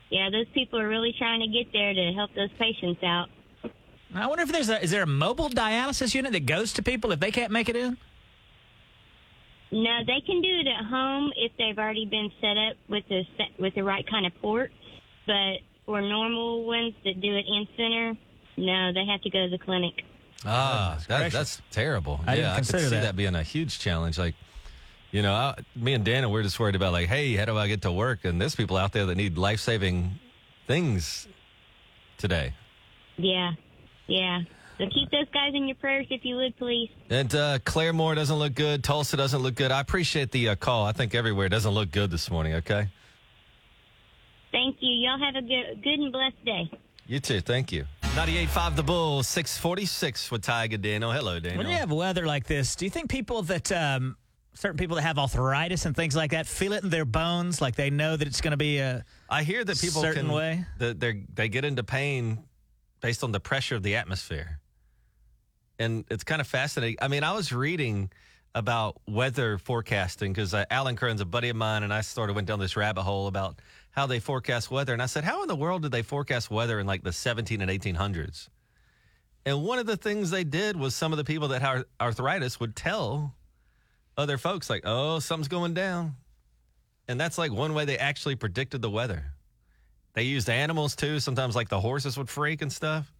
yeah, 0.10 0.30
those 0.30 0.48
people 0.54 0.80
are 0.80 0.88
really 0.88 1.14
trying 1.18 1.42
to 1.42 1.48
get 1.48 1.72
there 1.74 1.94
to 1.94 2.14
help 2.14 2.34
those 2.36 2.50
patients 2.60 3.02
out. 3.04 3.28
I 4.16 4.26
wonder 4.28 4.44
if 4.44 4.52
there's 4.52 4.70
a, 4.70 4.82
is 4.82 4.92
there 4.92 5.04
a 5.04 5.08
mobile 5.08 5.50
dialysis 5.50 6.16
unit 6.16 6.32
that 6.32 6.46
goes 6.46 6.74
to 6.74 6.84
people 6.84 7.12
if 7.12 7.20
they 7.20 7.32
can't 7.32 7.52
make 7.52 7.68
it 7.70 7.76
in? 7.76 7.98
No, 9.70 10.00
they 10.08 10.22
can 10.26 10.42
do 10.42 10.60
it 10.62 10.68
at 10.68 10.86
home 10.86 11.32
if 11.36 11.52
they've 11.58 11.78
already 11.78 12.06
been 12.06 12.32
set 12.40 12.58
up 12.58 12.78
with 12.88 13.04
the 13.10 13.24
set- 13.36 13.60
with 13.60 13.76
the 13.76 13.84
right 13.84 14.06
kind 14.10 14.26
of 14.26 14.34
ports. 14.42 14.74
But 15.26 15.58
for 15.86 16.02
normal 16.02 16.66
ones 16.66 16.94
that 17.04 17.20
do 17.20 17.36
it 17.36 17.46
in 17.48 17.68
center, 17.76 18.14
no, 18.56 18.94
they 18.94 19.06
have 19.06 19.22
to 19.24 19.30
go 19.30 19.44
to 19.46 19.50
the 19.50 19.58
clinic. 19.58 20.06
Ah, 20.46 21.00
Goodness 21.08 21.08
that, 21.08 21.38
that's 21.38 21.62
terrible. 21.72 22.22
I 22.26 22.36
yeah, 22.36 22.54
I 22.54 22.58
could 22.58 22.66
see 22.68 22.78
that. 22.78 22.90
that. 22.90 23.16
being 23.18 23.36
a 23.36 23.44
huge 23.44 23.80
challenge. 23.80 24.18
Like, 24.18 24.36
you 25.12 25.22
know, 25.22 25.34
I, 25.34 25.56
me 25.76 25.94
and 25.94 26.04
Dana, 26.04 26.30
we're 26.30 26.44
just 26.44 26.60
worried 26.60 26.76
about 26.76 26.94
like, 26.94 27.08
hey, 27.08 27.36
how 27.36 27.46
do 27.46 27.58
I 27.58 27.68
get 27.68 27.82
to 27.84 27.92
work? 27.92 28.26
And 28.26 28.42
there's 28.42 28.56
people 28.56 28.78
out 28.78 28.92
there 28.92 29.06
that 29.06 29.16
need 29.16 29.38
life 29.38 29.60
saving 29.60 30.20
things 30.68 31.28
today. 32.18 32.54
Yeah, 33.18 33.52
yeah. 34.08 34.42
So 34.78 34.86
keep 34.94 35.10
those 35.10 35.30
guys 35.34 35.54
in 35.56 35.68
your 35.68 35.76
prayers 35.78 36.06
if 36.12 36.24
you 36.24 36.36
would, 36.36 36.56
please. 36.58 36.90
And 37.10 37.34
uh, 37.34 37.60
Claremore 37.60 38.16
doesn't 38.16 38.36
look 38.36 38.54
good. 38.54 38.84
Tulsa 38.84 39.18
doesn't 39.18 39.42
look 39.42 39.56
good. 39.56 39.72
I 39.72 39.80
appreciate 39.80 40.32
the 40.32 40.50
uh, 40.50 40.56
call. 40.56 40.86
I 40.86 40.92
think 40.92 41.16
everywhere 41.16 41.50
doesn't 41.50 41.72
look 41.72 41.90
good 41.92 42.12
this 42.12 42.30
morning. 42.30 42.54
Okay. 42.56 42.88
Thank 44.52 44.78
you. 44.80 44.92
Y'all 44.92 45.20
have 45.20 45.36
a 45.36 45.42
good, 45.42 45.84
good 45.84 46.00
and 46.00 46.12
blessed 46.12 46.46
day. 46.46 46.72
You 47.08 47.20
too. 47.20 47.42
Thank 47.42 47.72
you. 47.72 47.86
98.5 48.04 48.76
The 48.76 48.84
Bull, 48.84 49.24
646 49.24 50.32
with 50.32 50.42
Tiger 50.42 50.78
Dano. 50.78 51.12
Hello, 51.12 51.40
Dano. 51.40 51.58
When 51.58 51.68
you 51.68 51.76
have 51.76 51.92
weather 51.92 52.26
like 52.26 52.46
this, 52.46 52.76
do 52.76 52.86
you 52.86 52.92
think 52.92 53.10
people 53.10 53.42
that 53.44 53.72
um, 53.72 54.16
certain 54.58 54.78
people 54.78 54.96
that 54.96 55.04
have 55.04 55.20
arthritis 55.20 55.86
and 55.86 55.96
things 55.96 56.16
like 56.16 56.32
that 56.32 56.48
feel 56.48 56.74
it 56.74 56.84
in 56.84 56.90
their 56.90 57.06
bones, 57.06 57.62
like 57.62 57.76
they 57.76 57.90
know 57.90 58.18
that 58.18 58.28
it's 58.28 58.42
going 58.42 58.52
to 58.52 58.58
be 58.58 58.80
a 58.80 59.06
I 59.30 59.44
hear 59.44 59.64
that 59.64 59.80
people 59.80 60.02
certain 60.02 60.28
can, 60.28 60.36
way? 60.36 60.66
That 60.80 61.00
they 61.00 61.24
they 61.34 61.50
get 61.50 61.66
into 61.66 61.84
pain 61.84 62.44
based 63.02 63.24
on 63.24 63.32
the 63.32 63.40
pressure 63.40 63.76
of 63.76 63.84
the 63.84 63.96
atmosphere, 63.96 64.60
and 65.80 66.06
it's 66.10 66.24
kind 66.24 66.42
of 66.42 66.48
fascinating. 66.48 66.98
I 67.02 67.08
mean, 67.08 67.24
I 67.24 67.34
was 67.34 67.54
reading 67.54 68.12
about 68.56 69.00
weather 69.08 69.60
forecasting 69.60 70.34
because 70.34 70.54
uh, 70.54 70.66
Alan 70.72 70.96
Crone's 70.96 71.22
a 71.22 71.26
buddy 71.26 71.50
of 71.50 71.56
mine, 71.56 71.84
and 71.84 71.94
I 71.94 72.02
sort 72.02 72.30
of 72.30 72.36
went 72.36 72.48
down 72.48 72.60
this 72.60 72.76
rabbit 72.76 73.04
hole 73.04 73.28
about 73.28 73.60
how 73.92 74.08
they 74.08 74.20
forecast 74.20 74.72
weather, 74.72 74.94
and 74.94 75.02
I 75.02 75.06
said, 75.06 75.24
how 75.24 75.44
in 75.44 75.48
the 75.48 75.56
world 75.56 75.84
did 75.84 75.92
they 75.92 76.02
forecast 76.02 76.50
weather 76.50 76.80
in 76.80 76.88
like 76.88 77.04
the 77.04 77.14
17 77.14 77.62
and 77.62 77.70
1800s? 77.70 78.50
And 79.46 79.64
one 79.64 79.80
of 79.80 79.86
the 79.86 79.96
things 79.96 80.30
they 80.30 80.44
did 80.44 80.76
was 80.76 80.96
some 80.96 81.14
of 81.14 81.18
the 81.18 81.24
people 81.24 81.50
that 81.50 81.62
had 81.62 81.86
arthritis 82.02 82.60
would 82.60 82.76
tell 82.76 83.34
other 84.18 84.38
folks 84.38 84.70
like, 84.70 84.82
"Oh, 84.86 85.20
something's 85.20 85.48
going 85.48 85.74
down." 85.74 86.16
And 87.08 87.20
that's 87.20 87.38
like 87.38 87.52
one 87.52 87.74
way 87.74 87.86
they 87.86 87.98
actually 87.98 88.36
predicted 88.36 88.82
the 88.82 88.90
weather. 88.90 89.24
They 90.14 90.24
used 90.24 90.50
animals 90.50 90.96
too. 90.96 91.20
Sometimes 91.20 91.56
like 91.56 91.70
the 91.70 91.80
horses 91.80 92.18
would 92.18 92.30
freak 92.30 92.62
and 92.62 92.74
stuff. 92.74 93.14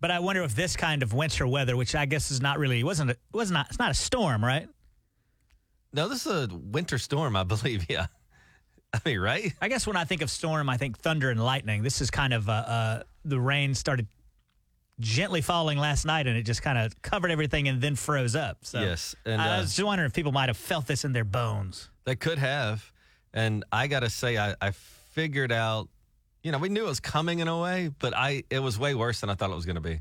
But 0.00 0.10
I 0.10 0.20
wonder 0.20 0.42
if 0.42 0.54
this 0.54 0.76
kind 0.76 1.02
of 1.02 1.12
winter 1.12 1.46
weather, 1.46 1.76
which 1.76 1.94
I 1.94 2.06
guess 2.06 2.30
is 2.30 2.40
not 2.40 2.58
really 2.58 2.84
wasn't 2.84 3.10
it 3.10 3.18
was 3.32 3.50
not 3.50 3.66
it's 3.68 3.78
not 3.78 3.90
a 3.90 3.94
storm, 3.94 4.44
right? 4.44 4.68
No, 5.92 6.08
this 6.08 6.26
is 6.26 6.44
a 6.44 6.54
winter 6.54 6.98
storm, 6.98 7.36
I 7.36 7.44
believe. 7.44 7.86
Yeah. 7.90 8.06
I 8.94 9.00
mean, 9.04 9.18
right? 9.18 9.52
I 9.60 9.68
guess 9.68 9.86
when 9.86 9.96
I 9.96 10.04
think 10.04 10.22
of 10.22 10.30
storm, 10.30 10.70
I 10.70 10.76
think 10.76 10.96
thunder 10.98 11.30
and 11.30 11.42
lightning. 11.44 11.82
This 11.82 12.00
is 12.00 12.10
kind 12.10 12.32
of 12.32 12.48
uh, 12.48 12.52
uh, 12.52 13.02
the 13.24 13.38
rain 13.38 13.74
started 13.74 14.06
gently 15.00 15.40
falling 15.40 15.78
last 15.78 16.04
night, 16.06 16.26
and 16.26 16.36
it 16.36 16.42
just 16.42 16.62
kind 16.62 16.78
of 16.78 17.00
covered 17.02 17.30
everything 17.30 17.68
and 17.68 17.80
then 17.80 17.94
froze 17.96 18.34
up. 18.34 18.58
So 18.62 18.80
Yes, 18.80 19.14
and, 19.24 19.40
I 19.40 19.56
uh, 19.56 19.60
was 19.60 19.74
just 19.74 19.86
wondering 19.86 20.06
if 20.06 20.14
people 20.14 20.32
might 20.32 20.48
have 20.48 20.56
felt 20.56 20.86
this 20.86 21.04
in 21.04 21.12
their 21.12 21.24
bones. 21.24 21.90
They 22.04 22.16
could 22.16 22.38
have. 22.38 22.92
And 23.32 23.64
I 23.70 23.86
got 23.86 24.00
to 24.00 24.10
say, 24.10 24.38
I, 24.38 24.54
I 24.60 24.70
figured 24.70 25.52
out, 25.52 25.88
you 26.42 26.52
know, 26.52 26.58
we 26.58 26.68
knew 26.68 26.84
it 26.84 26.88
was 26.88 27.00
coming 27.00 27.40
in 27.40 27.48
a 27.48 27.60
way, 27.60 27.90
but 27.98 28.16
I 28.16 28.44
it 28.50 28.60
was 28.60 28.78
way 28.78 28.94
worse 28.94 29.20
than 29.20 29.30
I 29.30 29.34
thought 29.34 29.50
it 29.50 29.54
was 29.54 29.66
going 29.66 29.76
to 29.76 29.82
be. 29.82 30.00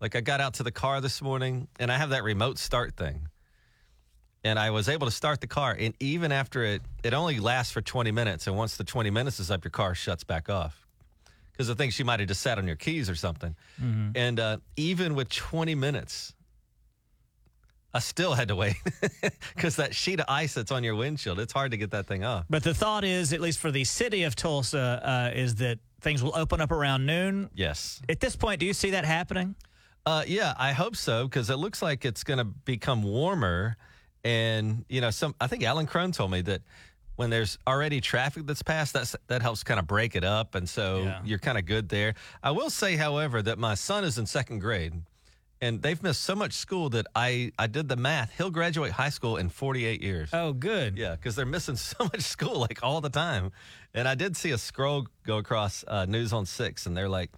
Like 0.00 0.14
I 0.14 0.20
got 0.20 0.40
out 0.40 0.54
to 0.54 0.62
the 0.62 0.70
car 0.70 1.00
this 1.00 1.22
morning 1.22 1.68
and 1.80 1.90
I 1.90 1.96
have 1.96 2.10
that 2.10 2.22
remote 2.22 2.58
start 2.58 2.94
thing. 2.96 3.28
And 4.44 4.58
I 4.60 4.70
was 4.70 4.88
able 4.88 5.08
to 5.08 5.10
start 5.10 5.40
the 5.40 5.48
car. 5.48 5.76
And 5.76 5.94
even 5.98 6.30
after 6.30 6.62
it, 6.62 6.82
it 7.02 7.14
only 7.14 7.40
lasts 7.40 7.72
for 7.72 7.80
20 7.80 8.12
minutes. 8.12 8.46
And 8.46 8.56
once 8.56 8.76
the 8.76 8.84
20 8.84 9.10
minutes 9.10 9.40
is 9.40 9.50
up, 9.50 9.64
your 9.64 9.72
car 9.72 9.94
shuts 9.94 10.22
back 10.22 10.48
off. 10.48 10.85
Because 11.56 11.70
I 11.70 11.74
think 11.74 11.92
she 11.92 12.04
might 12.04 12.20
have 12.20 12.28
just 12.28 12.42
sat 12.42 12.58
on 12.58 12.66
your 12.66 12.76
keys 12.76 13.08
or 13.08 13.14
something. 13.14 13.56
And 14.14 14.38
uh, 14.38 14.58
even 14.76 15.14
with 15.14 15.30
20 15.30 15.74
minutes, 15.74 16.34
I 17.94 18.00
still 18.00 18.34
had 18.34 18.48
to 18.48 18.56
wait 18.56 18.76
because 19.54 19.76
that 19.76 19.94
sheet 19.94 20.20
of 20.20 20.26
ice 20.28 20.52
that's 20.52 20.70
on 20.70 20.84
your 20.84 20.94
windshield, 20.94 21.40
it's 21.40 21.52
hard 21.54 21.70
to 21.70 21.78
get 21.78 21.92
that 21.92 22.06
thing 22.06 22.24
off. 22.24 22.44
But 22.50 22.62
the 22.62 22.74
thought 22.74 23.04
is, 23.04 23.32
at 23.32 23.40
least 23.40 23.58
for 23.58 23.70
the 23.70 23.84
city 23.84 24.24
of 24.24 24.36
Tulsa, 24.36 25.00
uh, 25.02 25.38
is 25.38 25.54
that 25.56 25.78
things 26.02 26.22
will 26.22 26.36
open 26.36 26.60
up 26.60 26.72
around 26.72 27.06
noon. 27.06 27.48
Yes. 27.54 28.02
At 28.08 28.20
this 28.20 28.36
point, 28.36 28.60
do 28.60 28.66
you 28.66 28.74
see 28.74 28.90
that 28.90 29.06
happening? 29.06 29.54
Uh, 30.04 30.24
yeah, 30.26 30.52
I 30.58 30.72
hope 30.72 30.94
so 30.94 31.24
because 31.24 31.48
it 31.48 31.56
looks 31.56 31.80
like 31.80 32.04
it's 32.04 32.22
going 32.22 32.38
to 32.38 32.44
become 32.44 33.02
warmer. 33.02 33.76
And, 34.24 34.84
you 34.88 35.00
know, 35.00 35.10
some 35.10 35.34
I 35.40 35.46
think 35.46 35.64
Alan 35.64 35.86
Crone 35.86 36.12
told 36.12 36.30
me 36.30 36.42
that 36.42 36.60
when 37.16 37.30
there's 37.30 37.58
already 37.66 38.00
traffic 38.00 38.46
that's 38.46 38.62
passed, 38.62 38.92
that's, 38.92 39.16
that 39.26 39.42
helps 39.42 39.64
kind 39.64 39.80
of 39.80 39.86
break 39.86 40.14
it 40.16 40.24
up. 40.24 40.54
And 40.54 40.68
so 40.68 41.02
Yeah. 41.04 41.20
you're 41.24 41.38
kind 41.38 41.58
of 41.58 41.64
good 41.64 41.88
there. 41.88 42.14
I 42.42 42.50
will 42.52 42.70
say, 42.70 42.96
however, 42.96 43.42
that 43.42 43.58
my 43.58 43.74
son 43.74 44.04
is 44.04 44.18
in 44.18 44.26
second 44.26 44.60
grade 44.60 44.92
and 45.62 45.80
they've 45.80 46.02
missed 46.02 46.22
so 46.22 46.34
much 46.36 46.52
school 46.52 46.90
that 46.90 47.06
I, 47.14 47.50
I 47.58 47.66
did 47.66 47.88
the 47.88 47.96
math. 47.96 48.30
He'll 48.36 48.50
graduate 48.50 48.92
high 48.92 49.08
school 49.08 49.38
in 49.38 49.48
48 49.48 50.02
years. 50.02 50.28
Oh, 50.34 50.52
good. 50.52 50.98
Yeah, 50.98 51.12
because 51.16 51.34
they're 51.34 51.46
missing 51.46 51.76
so 51.92 52.04
much 52.04 52.20
school 52.20 52.58
like 52.60 52.82
all 52.82 53.00
the 53.00 53.08
time. 53.10 53.50
And 53.94 54.06
I 54.06 54.14
did 54.14 54.36
see 54.36 54.50
a 54.50 54.58
scroll 54.58 55.06
go 55.24 55.38
across 55.38 55.82
uh, 55.88 56.04
News 56.04 56.34
on 56.34 56.44
Six, 56.44 56.84
and 56.84 56.94
they're 56.94 57.08
like, 57.08 57.30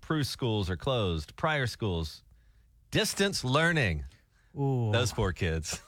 Prue 0.00 0.24
schools 0.24 0.70
are 0.70 0.76
closed, 0.78 1.36
Pryor 1.36 1.66
schools, 1.66 2.22
distance 2.90 3.44
learning. 3.44 4.04
Ooh. 4.58 4.88
Those 4.90 5.12
poor 5.12 5.32
kids. 5.32 5.78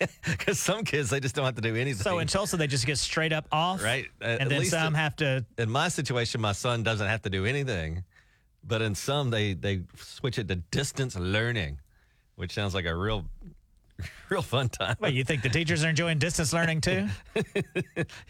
Because 0.24 0.58
some 0.58 0.84
kids, 0.84 1.10
they 1.10 1.20
just 1.20 1.34
don't 1.34 1.44
have 1.44 1.54
to 1.56 1.60
do 1.60 1.74
anything. 1.76 2.02
So 2.02 2.18
in 2.18 2.26
Tulsa, 2.28 2.56
they 2.56 2.66
just 2.66 2.86
get 2.86 2.98
straight 2.98 3.32
up 3.32 3.46
off, 3.52 3.82
Right. 3.82 4.06
Uh, 4.20 4.24
and 4.26 4.40
at 4.42 4.48
then 4.48 4.58
least 4.60 4.70
some 4.72 4.94
it- 4.94 4.98
have 4.98 5.16
to. 5.16 5.44
in 5.58 5.70
my 5.70 5.88
situation, 5.88 6.40
my 6.40 6.52
son 6.52 6.82
doesn't 6.82 7.06
have 7.06 7.22
to 7.22 7.30
do 7.30 7.44
anything. 7.46 8.04
But 8.64 8.82
in 8.82 8.94
some, 8.94 9.30
they, 9.30 9.54
they 9.54 9.82
switch 9.96 10.38
it 10.38 10.48
to 10.48 10.56
distance 10.56 11.16
learning, 11.18 11.78
which 12.36 12.52
sounds 12.52 12.74
like 12.74 12.84
a 12.86 12.94
real 12.94 13.24
real 14.28 14.42
fun 14.42 14.68
time. 14.68 14.96
Wait, 15.00 15.14
you 15.14 15.24
think 15.24 15.42
the 15.42 15.48
teachers 15.48 15.84
are 15.84 15.88
enjoying 15.88 16.18
distance 16.18 16.52
learning 16.52 16.80
too? 16.82 17.08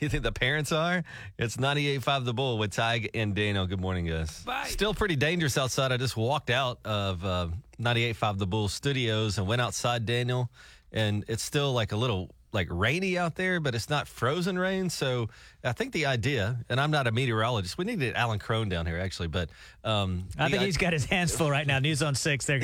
You 0.01 0.09
think 0.09 0.23
the 0.23 0.33
parents 0.33 0.71
are? 0.73 1.03
It's 1.39 1.57
98.5 1.57 2.25
The 2.25 2.33
Bull 2.35 2.57
with 2.59 2.71
Tige 2.73 3.11
and 3.15 3.35
Daniel. 3.35 3.67
Good 3.67 3.81
morning, 3.81 4.07
guys. 4.07 4.43
Bye. 4.45 4.65
Still 4.69 4.95
pretty 4.95 5.17
dangerous 5.17 5.59
outside. 5.59 5.93
I 5.93 5.97
just 5.97 6.17
walked 6.17 6.51
out 6.51 6.79
of 6.85 7.25
uh, 7.25 7.49
98.5 7.81 8.39
The 8.39 8.47
Bull 8.47 8.69
studios 8.69 9.39
and 9.39 9.47
went 9.47 9.61
outside, 9.61 10.07
Daniel, 10.07 10.51
and 10.93 11.25
it's 11.29 11.43
still 11.43 11.73
like 11.73 11.93
a 11.93 11.97
little 11.97 12.31
like 12.53 12.67
rainy 12.71 13.19
out 13.19 13.35
there, 13.35 13.61
but 13.61 13.75
it's 13.75 13.91
not 13.91 14.09
frozen 14.09 14.59
rain. 14.59 14.89
So 14.89 15.29
I 15.63 15.73
think 15.73 15.93
the 15.93 16.07
idea, 16.07 16.65
and 16.71 16.81
I'm 16.81 16.91
not 16.91 17.07
a 17.07 17.13
meteorologist, 17.13 17.77
we 17.77 17.85
need 17.85 18.01
to 18.01 18.07
get 18.07 18.17
Alan 18.17 18.39
Crone 18.39 18.71
down 18.71 18.87
here 18.87 18.99
actually, 18.99 19.29
but 19.29 19.51
um, 19.85 20.25
I 20.39 20.49
think 20.49 20.63
i- 20.63 20.65
he's 20.65 20.79
got 20.79 20.95
his 20.95 21.05
hands 21.05 21.37
full 21.37 21.51
right 21.51 21.67
now. 21.67 21.79
News 21.79 22.03
on 22.03 22.15
six. 22.15 22.47
They're 22.47 22.61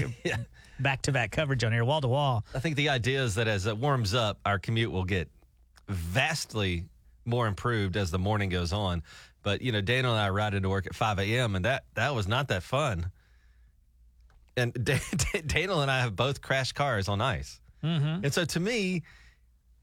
back 0.80 1.02
to 1.02 1.12
back 1.12 1.32
coverage 1.32 1.62
on 1.64 1.72
here, 1.72 1.84
wall 1.84 2.00
to 2.00 2.08
wall. 2.08 2.44
I 2.54 2.60
think 2.60 2.76
the 2.76 2.88
idea 2.88 3.22
is 3.22 3.34
that 3.34 3.46
as 3.46 3.66
it 3.66 3.76
warms 3.76 4.14
up, 4.14 4.38
our 4.46 4.58
commute 4.58 4.90
will 4.90 5.04
get 5.04 5.28
vastly 5.88 6.84
more 7.26 7.46
improved 7.46 7.96
as 7.96 8.10
the 8.10 8.18
morning 8.18 8.48
goes 8.48 8.72
on. 8.72 9.02
But 9.42 9.60
you 9.60 9.70
know, 9.70 9.82
Daniel 9.82 10.12
and 10.12 10.20
I 10.20 10.30
ride 10.30 10.54
into 10.54 10.70
work 10.70 10.86
at 10.86 10.94
5 10.94 11.18
a.m. 11.18 11.54
and 11.56 11.64
that 11.66 11.84
that 11.94 12.14
was 12.14 12.26
not 12.26 12.48
that 12.48 12.62
fun. 12.62 13.10
And 14.56 14.72
Da- 14.84 14.98
Da- 15.16 15.42
Daniel 15.42 15.82
and 15.82 15.90
I 15.90 16.00
have 16.00 16.16
both 16.16 16.40
crashed 16.40 16.74
cars 16.74 17.08
on 17.08 17.20
ice, 17.20 17.60
mm-hmm. 17.84 18.24
and 18.24 18.32
so 18.32 18.44
to 18.44 18.60
me, 18.60 19.02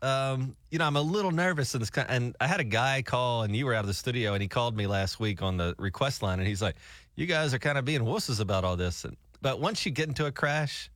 um, 0.01 0.55
you 0.71 0.79
know, 0.79 0.85
I'm 0.85 0.95
a 0.95 1.01
little 1.01 1.31
nervous 1.31 1.73
in 1.75 1.79
this 1.79 1.89
kind. 1.89 2.07
And 2.09 2.35
I 2.41 2.47
had 2.47 2.59
a 2.59 2.65
guy 2.65 3.01
call, 3.01 3.43
and 3.43 3.55
you 3.55 3.65
were 3.65 3.73
out 3.73 3.81
of 3.81 3.87
the 3.87 3.93
studio, 3.93 4.33
and 4.33 4.41
he 4.41 4.47
called 4.47 4.75
me 4.75 4.87
last 4.87 5.19
week 5.19 5.41
on 5.41 5.57
the 5.57 5.75
request 5.77 6.23
line, 6.23 6.39
and 6.39 6.47
he's 6.47 6.61
like, 6.61 6.75
"You 7.15 7.25
guys 7.27 7.53
are 7.53 7.59
kind 7.59 7.77
of 7.77 7.85
being 7.85 8.01
wusses 8.01 8.39
about 8.39 8.63
all 8.63 8.75
this." 8.75 9.05
And, 9.05 9.15
but 9.41 9.59
once 9.59 9.85
you 9.85 9.91
get 9.91 10.07
into 10.07 10.25
a 10.25 10.31
crash, 10.31 10.89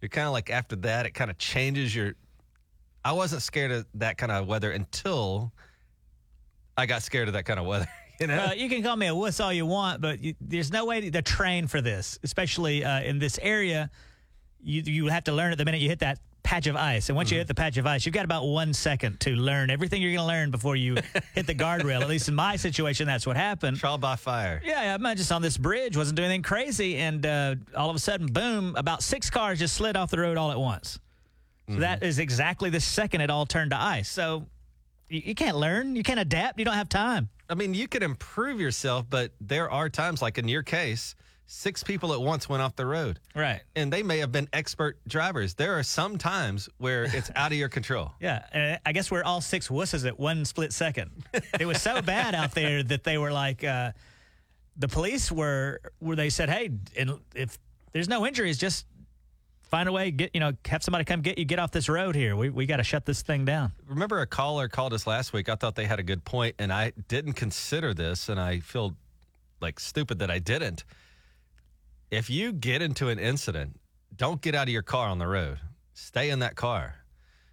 you're 0.00 0.08
kind 0.08 0.26
of 0.26 0.32
like 0.32 0.50
after 0.50 0.76
that, 0.76 1.06
it 1.06 1.12
kind 1.12 1.30
of 1.30 1.38
changes 1.38 1.94
your. 1.94 2.14
I 3.04 3.12
wasn't 3.12 3.42
scared 3.42 3.70
of 3.70 3.86
that 3.94 4.18
kind 4.18 4.32
of 4.32 4.46
weather 4.46 4.72
until 4.72 5.52
I 6.76 6.86
got 6.86 7.02
scared 7.02 7.28
of 7.28 7.34
that 7.34 7.44
kind 7.44 7.60
of 7.60 7.66
weather. 7.66 7.88
You 8.20 8.26
know, 8.26 8.36
Uh, 8.36 8.52
you 8.54 8.68
can 8.68 8.82
call 8.82 8.96
me 8.96 9.06
a 9.06 9.14
wuss 9.14 9.40
all 9.40 9.50
you 9.50 9.64
want, 9.64 10.02
but 10.02 10.22
you, 10.22 10.34
there's 10.42 10.70
no 10.70 10.84
way 10.84 11.08
to 11.08 11.22
train 11.22 11.66
for 11.66 11.80
this, 11.80 12.18
especially 12.22 12.84
uh, 12.84 13.00
in 13.00 13.18
this 13.18 13.38
area. 13.40 13.88
You 14.62 14.82
you 14.82 15.06
have 15.06 15.24
to 15.24 15.32
learn 15.32 15.54
it 15.54 15.56
the 15.56 15.64
minute 15.64 15.80
you 15.80 15.88
hit 15.88 16.00
that 16.00 16.18
patch 16.42 16.66
of 16.66 16.76
ice, 16.76 17.08
and 17.08 17.16
once 17.16 17.30
you 17.30 17.38
hit 17.38 17.46
the 17.46 17.54
patch 17.54 17.76
of 17.76 17.86
ice, 17.86 18.04
you've 18.04 18.14
got 18.14 18.24
about 18.24 18.44
one 18.44 18.72
second 18.72 19.20
to 19.20 19.30
learn 19.30 19.70
everything 19.70 20.02
you're 20.02 20.12
going 20.12 20.22
to 20.22 20.26
learn 20.26 20.50
before 20.50 20.76
you 20.76 20.94
hit 21.34 21.46
the 21.46 21.54
guardrail. 21.54 22.00
At 22.00 22.08
least 22.08 22.28
in 22.28 22.34
my 22.34 22.56
situation, 22.56 23.06
that's 23.06 23.26
what 23.26 23.36
happened. 23.36 23.78
trial 23.78 23.98
by 23.98 24.16
fire. 24.16 24.60
Yeah, 24.64 24.96
I'm 24.98 25.16
just 25.16 25.32
on 25.32 25.42
this 25.42 25.56
bridge, 25.56 25.96
wasn't 25.96 26.16
doing 26.16 26.26
anything 26.26 26.42
crazy, 26.42 26.96
and 26.96 27.24
uh, 27.24 27.54
all 27.76 27.90
of 27.90 27.96
a 27.96 28.00
sudden, 28.00 28.26
boom! 28.26 28.74
About 28.76 29.02
six 29.02 29.30
cars 29.30 29.58
just 29.58 29.74
slid 29.74 29.96
off 29.96 30.10
the 30.10 30.18
road 30.20 30.36
all 30.36 30.50
at 30.50 30.58
once. 30.58 30.98
So 31.68 31.76
that 31.76 32.02
is 32.02 32.18
exactly 32.18 32.68
the 32.68 32.80
second 32.80 33.20
it 33.20 33.30
all 33.30 33.46
turned 33.46 33.70
to 33.70 33.80
ice. 33.80 34.08
So 34.08 34.46
you, 35.08 35.22
you 35.26 35.34
can't 35.36 35.56
learn, 35.56 35.94
you 35.94 36.02
can't 36.02 36.18
adapt, 36.18 36.58
you 36.58 36.64
don't 36.64 36.74
have 36.74 36.88
time. 36.88 37.28
I 37.48 37.54
mean, 37.54 37.74
you 37.74 37.86
can 37.86 38.02
improve 38.02 38.60
yourself, 38.60 39.06
but 39.08 39.32
there 39.40 39.70
are 39.70 39.88
times, 39.88 40.20
like 40.20 40.38
in 40.38 40.48
your 40.48 40.62
case, 40.62 41.14
six 41.50 41.82
people 41.82 42.12
at 42.12 42.20
once 42.20 42.48
went 42.48 42.62
off 42.62 42.76
the 42.76 42.86
road. 42.86 43.18
Right. 43.34 43.60
And 43.74 43.92
they 43.92 44.04
may 44.04 44.18
have 44.18 44.30
been 44.30 44.48
expert 44.52 44.98
drivers. 45.08 45.54
There 45.54 45.76
are 45.76 45.82
some 45.82 46.16
times 46.16 46.68
where 46.78 47.04
it's 47.04 47.28
out 47.36 47.50
of 47.50 47.58
your 47.58 47.68
control. 47.68 48.12
Yeah, 48.20 48.44
and 48.52 48.78
I 48.86 48.92
guess 48.92 49.10
we're 49.10 49.24
all 49.24 49.40
six 49.40 49.66
wusses 49.66 50.06
at 50.06 50.18
one 50.18 50.44
split 50.44 50.72
second. 50.72 51.10
It 51.58 51.66
was 51.66 51.82
so 51.82 52.00
bad 52.02 52.36
out 52.36 52.52
there 52.52 52.82
that 52.84 53.02
they 53.02 53.18
were 53.18 53.32
like, 53.32 53.64
uh, 53.64 53.90
the 54.76 54.86
police 54.86 55.32
were 55.32 55.80
where 55.98 56.16
they 56.16 56.30
said, 56.30 56.48
"Hey, 56.48 56.70
and 56.96 57.18
if 57.34 57.58
there's 57.92 58.08
no 58.08 58.24
injuries, 58.24 58.56
just 58.56 58.86
find 59.62 59.88
a 59.88 59.92
way, 59.92 60.12
get 60.12 60.30
you 60.32 60.40
know, 60.40 60.52
have 60.66 60.84
somebody 60.84 61.04
come 61.04 61.20
get 61.20 61.36
you, 61.36 61.44
get 61.44 61.58
off 61.58 61.72
this 61.72 61.88
road 61.88 62.14
here. 62.14 62.36
We 62.36 62.48
we 62.48 62.64
got 62.64 62.76
to 62.76 62.84
shut 62.84 63.04
this 63.04 63.22
thing 63.22 63.44
down." 63.44 63.72
Remember, 63.86 64.20
a 64.20 64.26
caller 64.26 64.68
called 64.68 64.94
us 64.94 65.06
last 65.06 65.32
week. 65.32 65.48
I 65.48 65.56
thought 65.56 65.74
they 65.74 65.86
had 65.86 65.98
a 65.98 66.04
good 66.04 66.24
point, 66.24 66.54
and 66.60 66.72
I 66.72 66.92
didn't 67.08 67.34
consider 67.34 67.92
this, 67.92 68.28
and 68.28 68.40
I 68.40 68.60
feel 68.60 68.94
like 69.60 69.80
stupid 69.80 70.20
that 70.20 70.30
I 70.30 70.38
didn't. 70.38 70.84
If 72.10 72.28
you 72.28 72.52
get 72.52 72.82
into 72.82 73.08
an 73.08 73.18
incident, 73.18 73.78
don't 74.16 74.40
get 74.40 74.54
out 74.54 74.64
of 74.64 74.72
your 74.72 74.82
car 74.82 75.08
on 75.08 75.18
the 75.18 75.26
road. 75.28 75.58
Stay 75.94 76.30
in 76.30 76.40
that 76.40 76.56
car, 76.56 76.96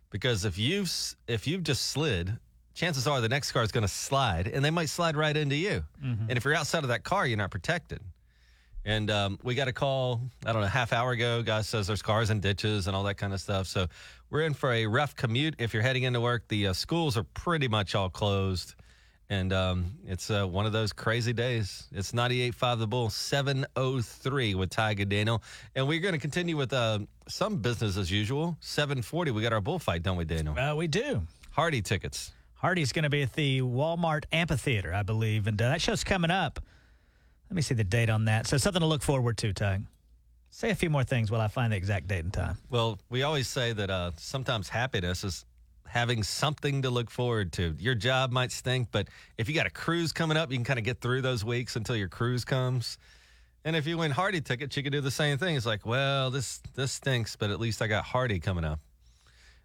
because 0.10 0.46
if 0.46 0.58
you've 0.58 0.92
if 1.28 1.46
you've 1.48 1.64
just 1.64 1.88
slid, 1.88 2.38
chances 2.74 3.08
are 3.08 3.22
the 3.22 3.30
next 3.30 3.52
car 3.52 3.62
is 3.64 3.72
going 3.72 3.84
to 3.84 3.88
slide, 3.88 4.48
and 4.48 4.64
they 4.66 4.72
might 4.72 4.90
slide 4.90 5.16
right 5.16 5.36
into 5.36 5.56
you. 5.56 5.84
And 6.30 6.38
if 6.38 6.46
you're 6.46 6.56
outside 6.56 6.84
of 6.84 6.90
that 6.90 7.04
car, 7.04 7.28
you're 7.28 7.38
not 7.38 7.52
protected. 7.52 8.00
And 8.86 9.12
um, 9.12 9.38
we 9.44 9.54
got 9.54 9.68
a 9.68 9.74
call, 9.74 10.22
I 10.46 10.54
don't 10.54 10.62
know, 10.62 10.68
a 10.68 10.70
half 10.70 10.94
hour 10.94 11.12
ago. 11.12 11.44
Guy 11.44 11.62
says 11.62 11.88
there's 11.88 12.02
cars 12.02 12.30
in 12.30 12.40
ditches 12.40 12.88
and 12.88 12.96
all 12.96 13.04
that 13.04 13.16
kind 13.16 13.34
of 13.34 13.42
stuff. 13.42 13.68
So 13.68 13.88
we're 14.30 14.44
in 14.44 14.54
for 14.54 14.72
a 14.72 14.88
rough 14.88 15.14
commute. 15.14 15.56
If 15.60 15.74
you're 15.74 15.84
heading 15.84 16.04
into 16.04 16.22
work, 16.22 16.48
the 16.48 16.68
uh, 16.68 16.74
schools 16.74 17.18
are 17.18 17.24
pretty 17.24 17.68
much 17.68 17.96
all 17.96 18.10
closed. 18.10 18.76
And 19.30 19.52
um, 19.52 19.92
it's 20.06 20.32
uh, 20.32 20.46
one 20.46 20.66
of 20.66 20.72
those 20.72 20.94
crazy 20.94 21.34
days. 21.34 21.88
It's 21.92 22.14
98.5 22.14 22.80
The 22.80 22.88
Bull, 22.88 23.10
703 23.10 24.56
with 24.56 24.70
Tiger 24.70 25.04
Daniel. 25.04 25.44
And 25.76 25.88
we're 25.88 26.00
going 26.00 26.14
to 26.14 26.20
continue 26.20 26.56
with 26.56 26.72
uh, 26.72 27.00
some 27.28 27.58
business 27.58 27.98
as 27.98 28.10
usual. 28.10 28.56
740, 28.62 29.32
we 29.32 29.42
got 29.42 29.52
our 29.52 29.60
bullfight, 29.60 30.04
don't 30.04 30.16
we, 30.16 30.24
Daniel? 30.24 30.58
Uh, 30.58 30.76
we 30.76 30.88
do. 30.88 31.22
Hardy 31.52 31.82
tickets. 31.82 32.32
Hardy's 32.54 32.94
going 32.94 33.04
to 33.04 33.10
be 33.10 33.22
at 33.22 33.34
the 33.34 33.62
Walmart 33.62 34.24
Amphitheater, 34.32 34.94
I 34.94 35.04
believe, 35.04 35.46
and 35.48 35.62
uh, 35.62 35.70
that 35.70 35.82
show's 35.82 36.04
coming 36.04 36.32
up. 36.32 36.60
Let 37.50 37.56
me 37.56 37.62
see 37.62 37.76
the 37.76 37.84
date 37.84 38.10
on 38.10 38.26
that. 38.26 38.48
So 38.48 38.58
something 38.58 38.80
to 38.82 38.88
look 38.88 39.02
forward 39.02 39.38
to, 39.40 39.54
Tige. 39.54 39.86
Say 40.50 40.70
a 40.70 40.76
few 40.76 40.90
more 40.90 41.04
things 41.04 41.30
while 41.30 41.42
I 41.42 41.50
find 41.50 41.74
the 41.74 41.78
exact 41.78 42.08
date 42.08 42.24
and 42.24 42.34
time. 42.34 42.58
Well, 42.70 42.98
we 43.10 43.24
always 43.24 43.48
say 43.48 43.74
that 43.74 43.90
uh, 43.90 44.12
sometimes 44.18 44.70
happiness 44.70 45.24
is 45.24 45.46
having 45.90 46.24
something 46.24 46.82
to 46.84 46.90
look 46.90 47.10
forward 47.10 47.52
to. 47.54 47.76
Your 47.80 47.96
job 47.96 48.32
might 48.32 48.52
stink, 48.52 48.90
but 48.92 49.08
if 49.38 49.48
you 49.50 49.56
got 49.56 49.66
a 49.66 49.72
cruise 49.72 50.12
coming 50.14 50.38
up, 50.38 50.52
you 50.52 50.58
can 50.58 50.66
kind 50.66 50.80
of 50.80 50.86
get 50.86 51.02
through 51.02 51.22
those 51.22 51.44
weeks 51.46 51.76
until 51.76 51.96
your 51.96 52.10
cruise 52.10 52.46
comes. 52.46 52.98
And 53.66 53.76
if 53.76 53.86
you 53.86 53.98
win 53.98 54.12
Hardy 54.12 54.42
tickets, 54.42 54.78
you 54.78 54.84
can 54.84 54.92
do 54.92 55.02
the 55.02 55.12
same 55.12 55.38
thing. 55.38 55.56
It's 55.56 55.66
like, 55.66 55.86
well, 55.86 56.32
this 56.32 56.62
this 56.76 56.92
stinks, 56.94 57.36
but 57.36 57.50
at 57.50 57.60
least 57.60 57.82
I 57.82 57.88
got 57.88 58.06
Hardy 58.06 58.40
coming 58.40 58.64
up. 58.64 58.80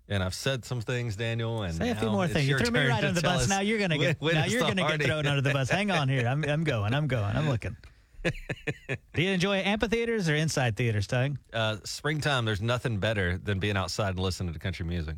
And 0.08 0.22
I've 0.22 0.34
said 0.34 0.64
some 0.64 0.80
things, 0.80 1.14
Daniel. 1.14 1.62
And 1.62 1.74
Say 1.74 1.90
a 1.90 1.94
few 1.94 2.10
more 2.10 2.26
things. 2.26 2.48
You 2.48 2.58
threw 2.58 2.70
me 2.70 2.86
right 2.86 3.04
under 3.04 3.12
the 3.12 3.22
bus. 3.22 3.48
Now 3.48 3.60
you're 3.60 3.78
gonna 3.78 3.98
get. 3.98 4.20
now 4.20 4.44
you're 4.44 4.60
gonna 4.60 4.96
get 4.96 5.02
thrown 5.02 5.26
under 5.26 5.40
the 5.40 5.52
bus. 5.52 5.70
Hang 5.70 5.90
on 5.90 6.08
here. 6.08 6.26
I'm 6.26 6.44
I'm 6.44 6.64
going. 6.64 6.92
I'm 6.94 7.06
going. 7.06 7.36
I'm 7.36 7.48
looking. 7.48 7.76
Do 9.14 9.22
you 9.22 9.30
enjoy 9.30 9.56
amphitheaters 9.56 10.28
or 10.28 10.34
inside 10.34 10.76
theaters, 10.76 11.06
Tige? 11.08 11.36
uh, 11.52 11.78
springtime, 11.84 12.44
there's 12.44 12.62
nothing 12.62 12.98
better 12.98 13.36
than 13.38 13.58
being 13.58 13.76
outside 13.76 14.10
and 14.10 14.20
listening 14.20 14.52
to 14.52 14.58
country 14.60 14.86
music, 14.86 15.16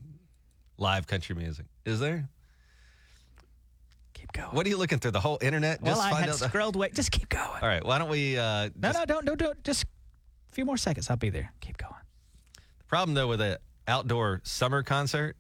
live 0.78 1.06
country 1.06 1.34
music. 1.34 1.66
Is 1.84 2.00
there? 2.00 2.28
Keep 4.14 4.32
going. 4.32 4.48
What 4.50 4.66
are 4.66 4.68
you 4.68 4.76
looking 4.76 4.98
through? 4.98 5.10
The 5.12 5.20
whole 5.20 5.38
internet? 5.40 5.80
well, 5.82 5.94
Just 5.94 6.06
I 6.06 6.10
find 6.10 6.24
had 6.24 6.30
out 6.30 6.38
the- 6.38 6.48
scrolled 6.48 6.76
way. 6.76 6.90
Just 6.92 7.10
keep 7.10 7.28
going. 7.28 7.44
All 7.62 7.68
right. 7.68 7.84
Why 7.84 7.98
don't 7.98 8.08
we? 8.08 8.38
Uh, 8.38 8.70
No, 8.80 8.92
no, 8.92 9.04
don't, 9.04 9.24
don't, 9.24 9.38
don't. 9.38 9.64
Just 9.64 9.84
a 9.84 10.54
few 10.54 10.64
more 10.64 10.76
seconds. 10.76 11.10
I'll 11.10 11.16
be 11.16 11.30
there. 11.30 11.52
Keep 11.60 11.78
going. 11.78 11.92
The 12.78 12.84
problem 12.86 13.14
though 13.14 13.28
with 13.28 13.40
an 13.40 13.56
outdoor 13.88 14.40
summer 14.44 14.82
concert 14.82 15.36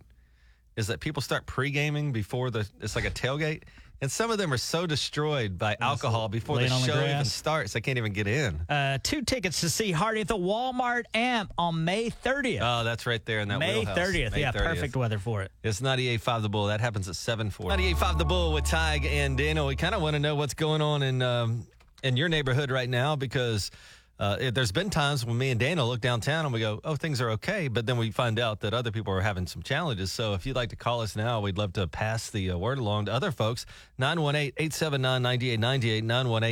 is 0.76 0.88
that 0.88 0.98
people 1.00 1.22
start 1.22 1.46
pre-gaming 1.46 2.12
before 2.12 2.50
the 2.50 2.68
it's 2.80 2.96
like 2.96 3.04
a 3.04 3.10
tailgate, 3.10 3.62
and 4.00 4.10
some 4.10 4.30
of 4.30 4.38
them 4.38 4.52
are 4.52 4.58
so 4.58 4.86
destroyed 4.86 5.58
by 5.58 5.76
alcohol 5.80 6.28
before 6.28 6.56
the 6.56 6.62
laying 6.62 6.72
on 6.72 6.80
the 6.82 6.86
show 6.86 6.94
even 6.94 7.04
grass. 7.04 7.32
starts 7.32 7.72
they 7.72 7.80
can't 7.80 7.98
even 7.98 8.12
get 8.12 8.26
in. 8.26 8.54
Uh, 8.68 8.98
two 9.02 9.22
tickets 9.22 9.60
to 9.60 9.70
see 9.70 9.92
Hardy 9.92 10.20
at 10.20 10.28
the 10.28 10.36
Walmart 10.36 11.04
Amp 11.14 11.52
on 11.56 11.84
May 11.84 12.10
30th. 12.10 12.60
Oh, 12.62 12.84
that's 12.84 13.06
right 13.06 13.24
there 13.24 13.40
in 13.40 13.48
that 13.48 13.58
May 13.58 13.78
wheelhouse. 13.78 13.96
30th. 13.98 14.32
May 14.32 14.40
yeah, 14.40 14.52
30th. 14.52 14.64
perfect 14.64 14.96
weather 14.96 15.18
for 15.18 15.42
it. 15.42 15.52
It's 15.62 15.80
98.5 15.80 16.42
The 16.42 16.48
Bull. 16.48 16.66
That 16.66 16.80
happens 16.80 17.08
at 17.08 17.16
740. 17.16 17.94
98.5 17.94 18.18
The 18.18 18.24
Bull 18.24 18.52
with 18.52 18.64
Tige 18.64 19.06
and 19.06 19.38
Daniel. 19.38 19.66
We 19.66 19.76
kind 19.76 19.94
of 19.94 20.02
want 20.02 20.14
to 20.14 20.20
know 20.20 20.34
what's 20.34 20.54
going 20.54 20.82
on 20.82 21.02
in 21.02 21.22
um, 21.22 21.66
in 22.02 22.16
your 22.16 22.28
neighborhood 22.28 22.70
right 22.70 22.88
now 22.88 23.16
because 23.16 23.70
uh, 24.18 24.36
it, 24.40 24.54
there's 24.54 24.70
been 24.70 24.90
times 24.90 25.26
when 25.26 25.36
me 25.36 25.50
and 25.50 25.58
Daniel 25.58 25.88
look 25.88 26.00
downtown 26.00 26.44
and 26.44 26.54
we 26.54 26.60
go, 26.60 26.80
oh, 26.84 26.94
things 26.94 27.20
are 27.20 27.30
okay. 27.30 27.66
But 27.66 27.86
then 27.86 27.98
we 27.98 28.12
find 28.12 28.38
out 28.38 28.60
that 28.60 28.72
other 28.72 28.92
people 28.92 29.12
are 29.12 29.20
having 29.20 29.46
some 29.46 29.62
challenges. 29.62 30.12
So 30.12 30.34
if 30.34 30.46
you'd 30.46 30.54
like 30.54 30.68
to 30.70 30.76
call 30.76 31.00
us 31.00 31.16
now, 31.16 31.40
we'd 31.40 31.58
love 31.58 31.72
to 31.74 31.88
pass 31.88 32.30
the 32.30 32.52
uh, 32.52 32.58
word 32.58 32.78
along 32.78 33.06
to 33.06 33.12
other 33.12 33.32
folks. 33.32 33.66
918-879-9898, 34.00 36.04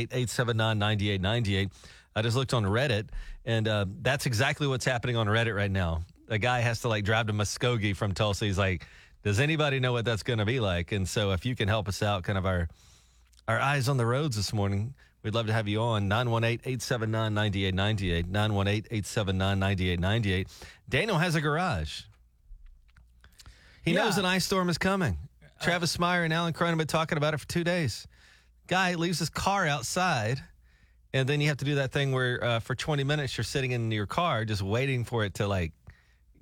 918-879-9898. 0.09 1.71
I 2.15 2.21
just 2.21 2.35
looked 2.35 2.53
on 2.53 2.63
Reddit, 2.63 3.07
and 3.45 3.67
uh, 3.67 3.85
that's 4.01 4.25
exactly 4.25 4.67
what's 4.67 4.85
happening 4.85 5.15
on 5.15 5.27
Reddit 5.27 5.55
right 5.55 5.71
now. 5.71 6.03
A 6.27 6.37
guy 6.37 6.59
has 6.59 6.81
to 6.81 6.89
like 6.89 7.05
drive 7.05 7.27
to 7.27 7.33
Muskogee 7.33 7.95
from 7.95 8.13
Tulsa. 8.13 8.45
He's 8.45 8.57
like, 8.57 8.85
does 9.23 9.39
anybody 9.39 9.79
know 9.79 9.93
what 9.93 10.03
that's 10.03 10.23
going 10.23 10.39
to 10.39 10.45
be 10.45 10.59
like? 10.59 10.91
And 10.91 11.07
so 11.07 11.31
if 11.31 11.45
you 11.45 11.55
can 11.55 11.69
help 11.69 11.87
us 11.87 12.03
out, 12.03 12.23
kind 12.23 12.37
of 12.37 12.45
our 12.45 12.67
our 13.47 13.59
eyes 13.59 13.89
on 13.89 13.97
the 13.97 14.05
roads 14.05 14.37
this 14.37 14.53
morning, 14.53 14.93
we'd 15.23 15.33
love 15.33 15.47
to 15.47 15.53
have 15.53 15.67
you 15.67 15.81
on 15.81 16.07
918-879-9898, 16.09 18.25
918-879-9898. 18.25 20.47
Daniel 20.89 21.17
has 21.17 21.35
a 21.35 21.41
garage. 21.41 22.01
He 23.83 23.93
Yeah. 23.93 24.03
knows 24.03 24.17
an 24.17 24.25
ice 24.25 24.45
storm 24.45 24.69
is 24.69 24.77
coming. 24.77 25.17
Travis 25.61 25.97
Meyer 25.99 26.23
and 26.23 26.33
Alan 26.33 26.53
Crone 26.53 26.69
have 26.69 26.77
been 26.77 26.87
talking 26.87 27.17
about 27.17 27.33
it 27.33 27.37
for 27.37 27.47
two 27.47 27.63
days. 27.63 28.07
Guy 28.67 28.95
leaves 28.95 29.19
his 29.19 29.29
car 29.29 29.67
outside, 29.67 30.41
and 31.13 31.27
then 31.27 31.41
you 31.41 31.47
have 31.49 31.57
to 31.57 31.65
do 31.65 31.75
that 31.75 31.91
thing 31.91 32.11
where 32.11 32.43
uh, 32.43 32.59
for 32.59 32.75
20 32.75 33.03
minutes 33.03 33.37
you're 33.37 33.43
sitting 33.43 33.71
in 33.71 33.91
your 33.91 34.07
car 34.07 34.45
just 34.45 34.61
waiting 34.61 35.03
for 35.05 35.23
it 35.25 35.33
to 35.35 35.47
like 35.47 35.71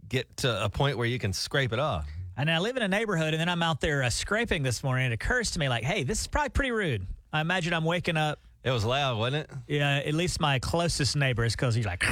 get 0.07 0.35
to 0.37 0.63
a 0.63 0.69
point 0.69 0.97
where 0.97 1.07
you 1.07 1.19
can 1.19 1.33
scrape 1.33 1.73
it 1.73 1.79
off. 1.79 2.07
And 2.37 2.49
I 2.49 2.59
live 2.59 2.77
in 2.77 2.83
a 2.83 2.87
neighborhood, 2.87 3.33
and 3.33 3.41
then 3.41 3.49
I'm 3.49 3.61
out 3.61 3.81
there 3.81 4.01
uh, 4.03 4.09
scraping 4.09 4.63
this 4.63 4.83
morning. 4.83 5.05
And 5.05 5.13
it 5.13 5.21
occurs 5.23 5.51
to 5.51 5.59
me, 5.59 5.69
like, 5.69 5.83
hey, 5.83 6.03
this 6.03 6.21
is 6.21 6.27
probably 6.27 6.49
pretty 6.49 6.71
rude. 6.71 7.05
I 7.33 7.41
imagine 7.41 7.73
I'm 7.73 7.85
waking 7.85 8.17
up. 8.17 8.39
It 8.63 8.71
was 8.71 8.85
loud, 8.85 9.17
wasn't 9.17 9.49
it? 9.49 9.49
Yeah, 9.67 9.97
at 10.05 10.13
least 10.13 10.39
my 10.39 10.59
closest 10.59 11.15
neighbor 11.15 11.43
is 11.43 11.55
because 11.55 11.73
he's 11.73 11.85
like. 11.85 12.03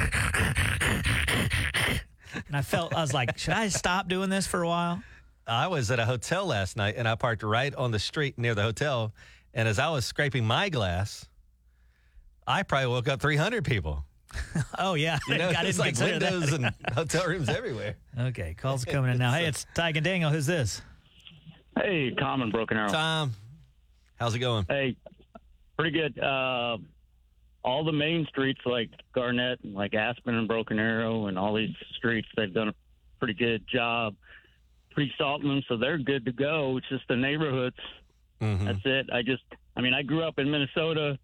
and 2.46 2.56
I 2.56 2.62
felt, 2.62 2.94
I 2.94 3.00
was 3.00 3.14
like, 3.14 3.38
should 3.38 3.54
I 3.54 3.68
stop 3.68 4.08
doing 4.08 4.30
this 4.30 4.46
for 4.46 4.62
a 4.62 4.68
while? 4.68 5.02
I 5.46 5.68
was 5.68 5.90
at 5.90 5.98
a 6.00 6.04
hotel 6.04 6.46
last 6.46 6.76
night 6.76 6.94
and 6.96 7.06
I 7.08 7.14
parked 7.14 7.42
right 7.42 7.74
on 7.74 7.90
the 7.92 7.98
street 7.98 8.36
near 8.38 8.54
the 8.54 8.62
hotel. 8.62 9.12
And 9.54 9.68
as 9.68 9.78
I 9.78 9.90
was 9.90 10.04
scraping 10.04 10.44
my 10.44 10.68
glass, 10.68 11.26
I 12.46 12.62
probably 12.62 12.88
woke 12.88 13.08
up 13.08 13.20
300 13.20 13.64
people. 13.64 14.04
Oh, 14.78 14.94
yeah. 14.94 15.18
You 15.28 15.38
know, 15.38 15.48
I 15.48 15.52
didn't 15.52 15.66
it's 15.66 15.78
like 15.78 15.96
consider 15.96 16.18
that. 16.20 16.32
windows 16.32 16.52
and 16.52 16.72
hotel 16.94 17.26
rooms 17.26 17.48
everywhere. 17.48 17.96
Okay, 18.18 18.54
calls 18.56 18.84
coming 18.84 19.10
in 19.10 19.18
now. 19.18 19.32
Hey, 19.32 19.46
it's 19.46 19.66
Tige 19.74 19.96
and 19.96 20.04
Daniel. 20.04 20.30
Who's 20.30 20.46
this? 20.46 20.82
Hey, 21.76 22.10
Tom 22.12 22.40
and 22.42 22.50
Broken 22.52 22.76
Arrow. 22.76 22.88
Tom, 22.90 23.32
how's 24.16 24.34
it 24.34 24.38
going? 24.38 24.64
Hey, 24.68 24.96
pretty 25.80 25.98
good. 25.98 26.22
Uh, 26.22 26.76
all 27.64 27.84
the 27.84 27.92
main 27.92 28.26
streets 28.28 28.60
like 28.66 28.90
Garnett 29.14 29.60
and 29.62 29.74
like 29.74 29.94
Aspen 29.94 30.34
and 30.34 30.48
Broken 30.48 30.78
Arrow 30.78 31.26
and 31.26 31.38
all 31.38 31.54
these 31.54 31.74
streets, 31.96 32.28
they've 32.36 32.52
done 32.52 32.68
a 32.68 32.74
pretty 33.18 33.34
good 33.34 33.64
job 33.68 34.14
pre-salting 34.92 35.48
them, 35.48 35.62
so 35.68 35.76
they're 35.76 35.98
good 35.98 36.24
to 36.24 36.32
go. 36.32 36.76
It's 36.76 36.88
just 36.88 37.04
the 37.08 37.16
neighborhoods. 37.16 37.76
Mhm. 38.40 38.64
That's 38.64 38.80
it. 38.84 39.06
I 39.12 39.22
just, 39.22 39.42
I 39.76 39.80
mean, 39.80 39.94
I 39.94 40.02
grew 40.02 40.22
up 40.22 40.38
in 40.38 40.50
Minnesota 40.50 41.18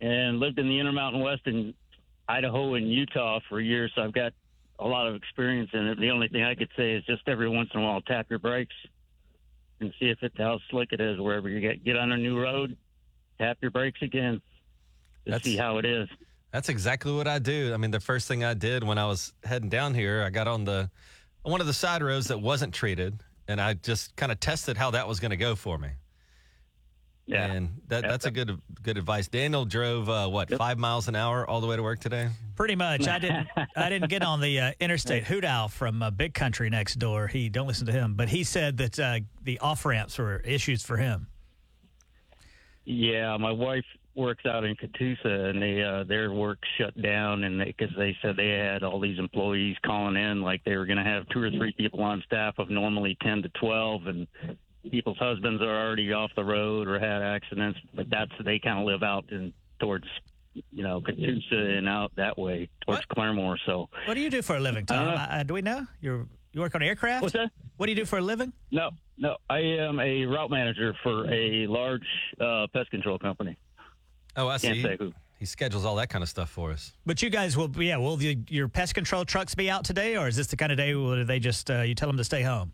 and 0.00 0.38
lived 0.38 0.58
in 0.58 0.68
the 0.68 0.78
Intermountain 0.78 1.20
West 1.20 1.42
in 1.46 1.74
Idaho 2.28 2.74
and 2.74 2.90
Utah 2.90 3.40
for 3.48 3.60
years, 3.60 3.90
so 3.94 4.02
I've 4.02 4.12
got 4.12 4.32
a 4.78 4.86
lot 4.86 5.08
of 5.08 5.14
experience 5.14 5.70
in 5.72 5.88
it. 5.88 5.98
The 5.98 6.10
only 6.10 6.28
thing 6.28 6.42
I 6.44 6.54
could 6.54 6.70
say 6.76 6.92
is 6.92 7.04
just 7.04 7.22
every 7.26 7.48
once 7.48 7.70
in 7.74 7.80
a 7.80 7.84
while 7.84 8.00
tap 8.00 8.26
your 8.30 8.38
brakes 8.38 8.74
and 9.80 9.92
see 9.98 10.08
if 10.08 10.22
it's 10.22 10.36
how 10.38 10.58
slick 10.70 10.92
it 10.92 11.00
is 11.00 11.18
wherever 11.18 11.48
you 11.48 11.60
get. 11.60 11.82
Get 11.84 11.96
on 11.96 12.12
a 12.12 12.16
new 12.16 12.40
road, 12.40 12.76
tap 13.40 13.58
your 13.60 13.70
brakes 13.70 14.00
again 14.02 14.34
to 15.24 15.30
That's- 15.32 15.42
see 15.44 15.56
how 15.56 15.78
it 15.78 15.84
is. 15.84 16.08
That's 16.52 16.68
exactly 16.68 17.12
what 17.12 17.28
I 17.28 17.38
do. 17.38 17.72
I 17.72 17.76
mean, 17.76 17.92
the 17.92 18.00
first 18.00 18.26
thing 18.26 18.42
I 18.44 18.54
did 18.54 18.82
when 18.82 18.98
I 18.98 19.06
was 19.06 19.32
heading 19.44 19.68
down 19.68 19.94
here, 19.94 20.22
I 20.24 20.30
got 20.30 20.48
on 20.48 20.64
the 20.64 20.90
on 21.44 21.52
one 21.52 21.60
of 21.60 21.66
the 21.68 21.72
side 21.72 22.02
roads 22.02 22.26
that 22.26 22.40
wasn't 22.40 22.74
treated, 22.74 23.22
and 23.48 23.60
I 23.60 23.74
just 23.74 24.14
kind 24.16 24.30
of 24.32 24.40
tested 24.40 24.76
how 24.76 24.90
that 24.90 25.06
was 25.08 25.20
going 25.20 25.30
to 25.30 25.36
go 25.36 25.54
for 25.54 25.78
me. 25.78 25.90
Yeah. 27.26 27.46
and 27.52 27.80
that, 27.86 28.02
Yeah. 28.02 28.10
that's 28.10 28.26
a 28.26 28.32
good 28.32 28.60
good 28.82 28.98
advice. 28.98 29.28
Daniel 29.28 29.64
drove 29.64 30.08
uh, 30.10 30.26
what 30.28 30.52
five 30.56 30.76
miles 30.78 31.06
an 31.06 31.14
hour 31.14 31.48
all 31.48 31.60
the 31.60 31.68
way 31.68 31.76
to 31.76 31.82
work 31.84 32.00
today. 32.00 32.28
Pretty 32.56 32.74
much. 32.74 33.06
I 33.06 33.20
didn't. 33.20 33.46
I 33.76 33.88
didn't 33.88 34.08
get 34.10 34.22
on 34.24 34.40
the 34.40 34.58
uh, 34.58 34.72
interstate. 34.80 35.22
Hoot 35.24 35.44
Owl 35.44 35.68
from 35.68 36.02
uh, 36.02 36.10
Big 36.10 36.34
Country 36.34 36.68
next 36.68 36.98
door. 36.98 37.28
He 37.28 37.48
don't 37.48 37.68
listen 37.68 37.86
to 37.86 37.92
him, 37.92 38.14
but 38.14 38.28
he 38.28 38.42
said 38.42 38.78
that 38.78 38.98
uh, 38.98 39.20
the 39.44 39.60
off 39.60 39.84
ramps 39.84 40.18
were 40.18 40.38
issues 40.38 40.82
for 40.82 40.96
him. 40.96 41.28
Yeah, 42.84 43.36
my 43.36 43.52
wife 43.52 43.84
works 44.14 44.44
out 44.46 44.64
in 44.64 44.74
Catoosa, 44.76 45.50
and 45.50 45.62
they 45.62 45.82
uh, 45.82 46.04
their 46.04 46.32
work 46.32 46.58
shut 46.78 47.00
down, 47.00 47.44
and 47.44 47.58
because 47.64 47.94
they, 47.96 48.16
said 48.22 48.36
they 48.36 48.50
had 48.50 48.82
all 48.82 49.00
these 49.00 49.18
employees 49.18 49.76
calling 49.84 50.16
in, 50.16 50.42
like 50.42 50.64
they 50.64 50.76
were 50.76 50.86
going 50.86 50.98
to 50.98 51.04
have 51.04 51.28
two 51.28 51.42
or 51.42 51.50
three 51.50 51.72
people 51.76 52.02
on 52.02 52.22
staff 52.26 52.54
of 52.58 52.70
normally 52.70 53.16
ten 53.22 53.42
to 53.42 53.48
twelve, 53.50 54.06
and 54.06 54.26
people's 54.90 55.18
husbands 55.18 55.62
are 55.62 55.86
already 55.86 56.12
off 56.12 56.30
the 56.36 56.44
road 56.44 56.88
or 56.88 56.98
had 56.98 57.22
accidents. 57.22 57.78
But 57.94 58.10
that's 58.10 58.32
they 58.44 58.58
kind 58.58 58.78
of 58.78 58.86
live 58.86 59.02
out 59.02 59.24
in 59.30 59.52
towards 59.78 60.06
you 60.54 60.82
know 60.82 61.00
Catoosa 61.00 61.78
and 61.78 61.88
out 61.88 62.12
that 62.16 62.38
way 62.38 62.68
towards 62.84 63.04
What? 63.08 63.16
Claremore. 63.16 63.56
So 63.66 63.88
What 64.06 64.14
do 64.14 64.20
you 64.20 64.30
do 64.30 64.42
for 64.42 64.56
a 64.56 64.60
living, 64.60 64.86
Tom? 64.86 65.08
Uh, 65.08 65.12
uh, 65.12 65.42
do 65.42 65.54
we 65.54 65.62
know 65.62 65.86
you 66.00 66.28
you 66.52 66.60
work 66.60 66.74
on 66.74 66.82
aircraft? 66.82 67.22
what's 67.22 67.34
that? 67.34 67.50
What 67.76 67.86
do 67.86 67.92
you 67.92 67.96
do 67.96 68.04
for 68.04 68.18
a 68.18 68.22
living? 68.22 68.52
No, 68.70 68.90
no, 69.20 69.36
I 69.48 69.58
am 69.58 70.00
a 70.00 70.24
route 70.24 70.50
manager 70.50 70.94
for 71.04 71.32
a 71.32 71.66
large 71.68 72.02
uh, 72.40 72.66
pest 72.72 72.90
control 72.90 73.18
company. 73.18 73.56
Oh, 74.36 74.48
I 74.48 74.58
Can't 74.58 74.74
see. 74.76 74.82
say 74.82 74.96
who. 74.98 75.12
He 75.38 75.46
schedules 75.46 75.84
all 75.84 75.94
that 75.96 76.10
kind 76.10 76.22
of 76.22 76.28
stuff 76.28 76.50
for 76.50 76.70
us. 76.70 76.92
But 77.06 77.22
you 77.22 77.30
guys 77.30 77.56
will, 77.56 77.68
be- 77.68 77.86
yeah. 77.86 77.96
Will 77.96 78.16
the, 78.16 78.38
your 78.48 78.68
pest 78.68 78.94
control 78.94 79.24
trucks 79.24 79.54
be 79.54 79.70
out 79.70 79.84
today, 79.84 80.16
or 80.16 80.28
is 80.28 80.36
this 80.36 80.48
the 80.48 80.56
kind 80.56 80.70
of 80.72 80.76
day 80.78 80.94
where 80.94 81.24
they 81.24 81.38
just 81.38 81.70
uh, 81.70 81.80
you 81.82 81.94
tell 81.94 82.08
them 82.08 82.16
to 82.18 82.24
stay 82.24 82.42
home? 82.42 82.72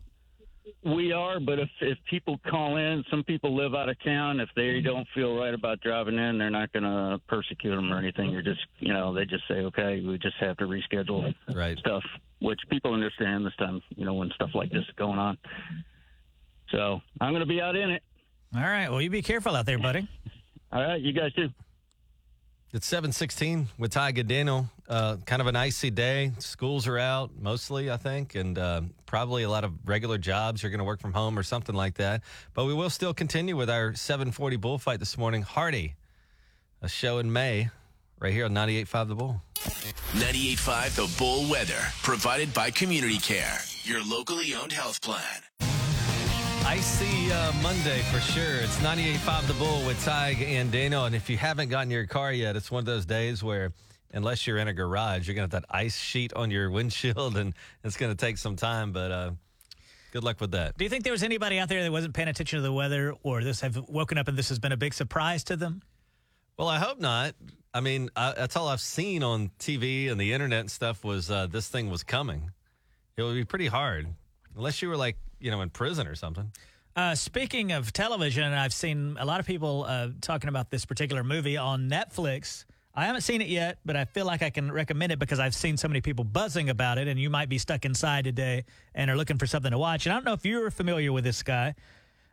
We 0.85 1.13
are, 1.13 1.39
but 1.41 1.59
if 1.61 1.69
if 1.81 1.97
people 2.11 2.39
call 2.51 2.77
in, 2.77 3.05
some 3.11 3.23
people 3.25 3.55
live 3.57 3.75
out 3.75 3.89
of 3.89 3.97
town. 4.05 4.41
If 4.41 4.49
they 4.57 4.81
don't 4.81 5.07
feel 5.15 5.37
right 5.37 5.55
about 5.55 5.81
driving 5.81 6.19
in, 6.19 6.39
they're 6.39 6.51
not 6.51 6.73
going 6.73 6.83
to 6.85 7.21
persecute 7.29 7.75
them 7.75 7.93
or 7.93 7.99
anything. 7.99 8.31
You're 8.31 8.43
just, 8.43 8.61
you 8.81 8.93
know, 8.93 9.13
they 9.15 9.25
just 9.25 9.45
say, 9.49 9.55
okay, 9.61 10.01
we 10.05 10.19
just 10.19 10.37
have 10.41 10.57
to 10.59 10.65
reschedule 10.65 11.35
Right. 11.55 11.79
stuff, 11.79 12.03
which 12.41 12.61
people 12.69 12.93
understand 12.95 13.47
this 13.47 13.55
time, 13.57 13.81
you 13.97 14.05
know, 14.05 14.15
when 14.15 14.31
stuff 14.35 14.51
like 14.55 14.71
this 14.71 14.83
is 14.83 14.95
going 14.97 15.19
on. 15.19 15.39
So 16.71 17.01
I'm 17.21 17.33
going 17.33 17.41
to 17.41 17.47
be 17.47 17.61
out 17.61 17.77
in 17.77 17.91
it. 17.91 18.03
All 18.55 18.63
right. 18.63 18.91
Well, 18.91 19.01
you 19.01 19.11
be 19.11 19.23
careful 19.23 19.55
out 19.55 19.67
there, 19.67 19.79
buddy. 19.79 20.09
All 20.73 20.83
right, 20.83 21.01
you 21.01 21.13
guys 21.13 21.33
too. 21.33 21.49
It's 22.73 22.87
seven 22.87 23.13
sixteen 23.13 23.69
with 23.79 23.93
Ty 23.93 24.13
Daniel. 24.13 24.69
Uh, 24.89 25.17
kind 25.25 25.41
of 25.41 25.47
an 25.47 25.57
icy 25.57 25.91
day. 25.91 26.33
Schools 26.39 26.87
are 26.87 26.99
out 26.99 27.31
mostly, 27.41 27.91
I 27.91 27.97
think, 27.97 28.35
and 28.35 28.59
uh, 28.59 28.83
probably 29.07 29.45
a 29.45 29.49
lot 29.49 29.65
of 29.65 29.73
regular 29.85 30.19
jobs. 30.19 30.63
You're 30.63 30.71
going 30.71 30.81
to 30.81 30.85
work 30.85 31.01
from 31.01 31.13
home 31.13 31.39
or 31.39 31.43
something 31.43 31.75
like 31.75 31.95
that. 31.95 32.23
But 32.55 32.67
we 32.67 32.75
will 32.75 32.91
still 32.91 33.15
continue 33.15 33.57
with 33.57 33.71
our 33.71 33.95
740 33.95 34.57
bullfight 34.57 34.99
this 34.99 35.17
morning. 35.17 35.43
Hardy, 35.43 35.95
a 36.83 36.89
show 36.89 37.19
in 37.19 37.33
May, 37.33 37.71
right 38.19 38.33
here 38.33 38.45
on 38.45 38.53
98.5 38.53 39.09
The 39.09 39.15
Bull. 39.15 39.43
98.5 40.13 40.97
The 40.97 41.19
Bull 41.19 41.49
Weather, 41.51 41.81
provided 42.03 42.53
by 42.53 42.71
Community 42.71 43.19
Care, 43.19 43.59
your 43.85 44.05
locally 44.05 44.55
owned 44.55 44.73
health 44.73 45.01
plan. 45.01 45.46
Icy 46.67 47.31
uh, 47.31 47.53
Monday 47.63 48.01
for 48.11 48.19
sure. 48.19 48.57
It's 48.57 48.77
98.5 48.79 49.47
The 49.47 49.55
Bull 49.55 49.87
with 49.87 50.05
Tige 50.05 50.43
and 50.43 50.73
Dano. 50.73 51.05
And 51.05 51.15
if 51.15 51.31
you 51.31 51.37
haven't 51.37 51.69
gotten 51.69 51.93
your 51.93 52.07
car 52.07 52.33
yet, 52.33 52.57
it's 52.57 52.73
one 52.73 52.81
of 52.81 52.87
those 52.87 53.07
days 53.07 53.41
where, 53.41 53.73
unless 54.13 54.49
you're 54.49 54.59
in 54.59 54.67
a 54.67 54.73
garage, 54.73 55.29
you're 55.29 55.37
going 55.37 55.49
to 55.49 55.55
have 55.57 55.63
that 55.63 55.71
ice 55.73 55.97
sheet 55.97 56.33
on 56.33 56.51
your 56.51 56.69
windshield 56.73 57.37
and 57.37 57.55
it's 57.85 57.97
going 57.97 58.11
to 58.11 58.17
take 58.17 58.37
some 58.37 58.57
time. 58.57 58.91
But 58.91 59.13
uh, 59.13 59.31
good 60.11 60.25
luck 60.25 60.41
with 60.41 60.51
that. 60.51 60.77
Do 60.77 60.83
you 60.83 60.91
think 60.91 61.05
there 61.05 61.13
was 61.13 61.23
anybody 61.23 61.61
out 61.61 61.69
there 61.69 61.85
that 61.85 61.93
wasn't 61.93 62.15
paying 62.15 62.29
attention 62.29 62.57
to 62.57 62.63
the 62.65 62.73
weather, 62.73 63.15
or 63.23 63.45
this 63.45 63.61
have 63.61 63.77
woken 63.89 64.19
up 64.19 64.27
and 64.27 64.37
this 64.37 64.49
has 64.49 64.59
been 64.59 64.73
a 64.73 64.77
big 64.77 64.93
surprise 64.93 65.45
to 65.45 65.57
them? 65.57 65.83
Well, 66.59 66.69
I 66.69 66.81
hope 66.81 66.99
not. 66.99 67.37
I 67.75 67.81
mean, 67.81 68.11
I, 68.17 68.33
that's 68.33 68.57
all 68.57 68.67
I've 68.67 68.81
seen 68.81 69.23
on 69.23 69.53
TV 69.61 70.11
and 70.11 70.21
the 70.21 70.33
internet 70.33 70.61
and 70.61 70.71
stuff 70.71 71.05
was 71.05 71.31
uh, 71.31 71.47
this 71.47 71.69
thing 71.69 71.91
was 71.91 72.03
coming. 72.03 72.51
It 73.17 73.23
would 73.23 73.35
be 73.35 73.45
pretty 73.45 73.69
hard, 73.69 74.09
unless 74.57 74.83
you 74.83 74.89
were 74.89 74.97
like, 74.97 75.17
you 75.41 75.51
know, 75.51 75.61
in 75.61 75.71
prison 75.71 76.07
or 76.07 76.15
something. 76.15 76.51
Uh, 76.95 77.15
speaking 77.15 77.73
of 77.73 77.93
television, 77.93 78.45
I've 78.53 78.73
seen 78.73 79.17
a 79.21 79.25
lot 79.25 79.39
of 79.39 79.47
people 79.47 79.85
uh, 79.87 80.09
talking 80.23 80.49
about 80.49 80.71
this 80.71 80.87
particular 80.87 81.23
movie 81.23 81.59
on 81.59 81.91
Netflix. 81.91 82.65
I 82.95 83.05
haven't 83.05 83.21
seen 83.21 83.43
it 83.43 83.49
yet, 83.49 83.79
but 83.85 83.95
I 83.97 84.07
feel 84.07 84.25
like 84.25 84.43
I 84.43 84.49
can 84.49 84.73
recommend 84.73 85.13
it 85.13 85.19
because 85.19 85.39
I've 85.39 85.55
seen 85.55 85.77
so 85.77 85.89
many 85.89 86.01
people 86.01 86.25
buzzing 86.25 86.71
about 86.71 86.97
it, 86.97 87.07
and 87.07 87.21
you 87.21 87.29
might 87.29 87.51
be 87.51 87.59
stuck 87.59 87.85
inside 87.85 88.25
today 88.25 88.65
and 88.95 89.11
are 89.11 89.17
looking 89.17 89.37
for 89.37 89.47
something 89.47 89.71
to 89.71 89.79
watch. 89.79 90.07
And 90.07 90.15
I 90.15 90.17
don't 90.17 90.25
know 90.25 90.33
if 90.33 90.47
you're 90.47 90.71
familiar 90.71 91.13
with 91.13 91.23
this 91.23 91.43
guy. 91.43 91.75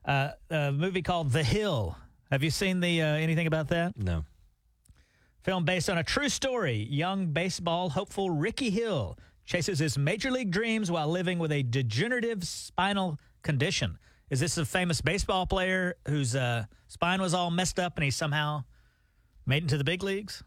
Uh, 0.05 0.29
a 0.49 0.71
movie 0.71 1.01
called 1.01 1.31
The 1.31 1.43
Hill. 1.43 1.97
Have 2.31 2.43
you 2.43 2.49
seen 2.49 2.79
the 2.79 3.01
uh, 3.01 3.05
anything 3.05 3.47
about 3.47 3.67
that? 3.69 3.97
No. 3.97 4.23
Film 5.43 5.65
based 5.65 5.89
on 5.89 5.97
a 5.97 6.03
true 6.03 6.29
story. 6.29 6.87
Young 6.89 7.27
baseball 7.27 7.89
hopeful 7.89 8.29
Ricky 8.29 8.69
Hill 8.69 9.17
chases 9.45 9.79
his 9.79 9.97
major 9.97 10.31
league 10.31 10.51
dreams 10.51 10.89
while 10.89 11.07
living 11.07 11.39
with 11.39 11.51
a 11.51 11.63
degenerative 11.63 12.43
spinal 12.45 13.19
condition. 13.41 13.97
Is 14.29 14.39
this 14.39 14.57
a 14.57 14.65
famous 14.65 15.01
baseball 15.01 15.45
player 15.45 15.95
whose 16.07 16.35
uh, 16.35 16.65
spine 16.87 17.21
was 17.21 17.33
all 17.33 17.51
messed 17.51 17.79
up 17.79 17.97
and 17.97 18.03
he 18.03 18.11
somehow 18.11 18.63
made 19.45 19.63
into 19.63 19.77
the 19.77 19.83
big 19.83 20.01
leagues? 20.01 20.43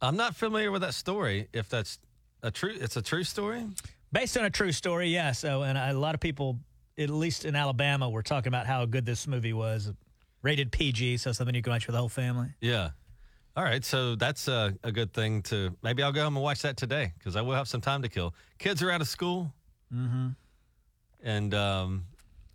I'm 0.00 0.16
not 0.16 0.34
familiar 0.34 0.70
with 0.70 0.82
that 0.82 0.94
story. 0.94 1.48
If 1.52 1.68
that's 1.68 1.98
a 2.42 2.50
true, 2.50 2.74
it's 2.74 2.96
a 2.96 3.02
true 3.02 3.24
story. 3.24 3.66
Based 4.12 4.36
on 4.38 4.44
a 4.44 4.50
true 4.50 4.72
story, 4.72 5.08
yeah. 5.08 5.32
So, 5.32 5.62
and 5.62 5.76
a 5.76 5.92
lot 5.92 6.14
of 6.14 6.20
people, 6.20 6.58
at 6.98 7.10
least 7.10 7.44
in 7.44 7.54
Alabama, 7.54 8.08
were 8.08 8.22
talking 8.22 8.48
about 8.48 8.66
how 8.66 8.84
good 8.86 9.04
this 9.04 9.26
movie 9.26 9.52
was. 9.52 9.92
Rated 10.42 10.72
PG, 10.72 11.18
so 11.18 11.32
something 11.32 11.54
you 11.54 11.60
can 11.60 11.72
watch 11.72 11.86
with 11.86 11.92
the 11.92 12.00
whole 12.00 12.08
family. 12.08 12.48
Yeah. 12.62 12.90
All 13.60 13.66
right. 13.66 13.84
So 13.84 14.14
that's 14.14 14.48
a, 14.48 14.74
a 14.82 14.90
good 14.90 15.12
thing 15.12 15.42
to 15.42 15.76
maybe 15.82 16.02
I'll 16.02 16.12
go 16.12 16.24
home 16.24 16.34
and 16.34 16.42
watch 16.42 16.62
that 16.62 16.78
today 16.78 17.12
because 17.18 17.36
I 17.36 17.42
will 17.42 17.52
have 17.52 17.68
some 17.68 17.82
time 17.82 18.00
to 18.00 18.08
kill. 18.08 18.32
Kids 18.56 18.82
are 18.82 18.90
out 18.90 19.02
of 19.02 19.06
school. 19.06 19.52
Mm-hmm. 19.94 20.28
And 21.22 21.52
um, 21.52 22.04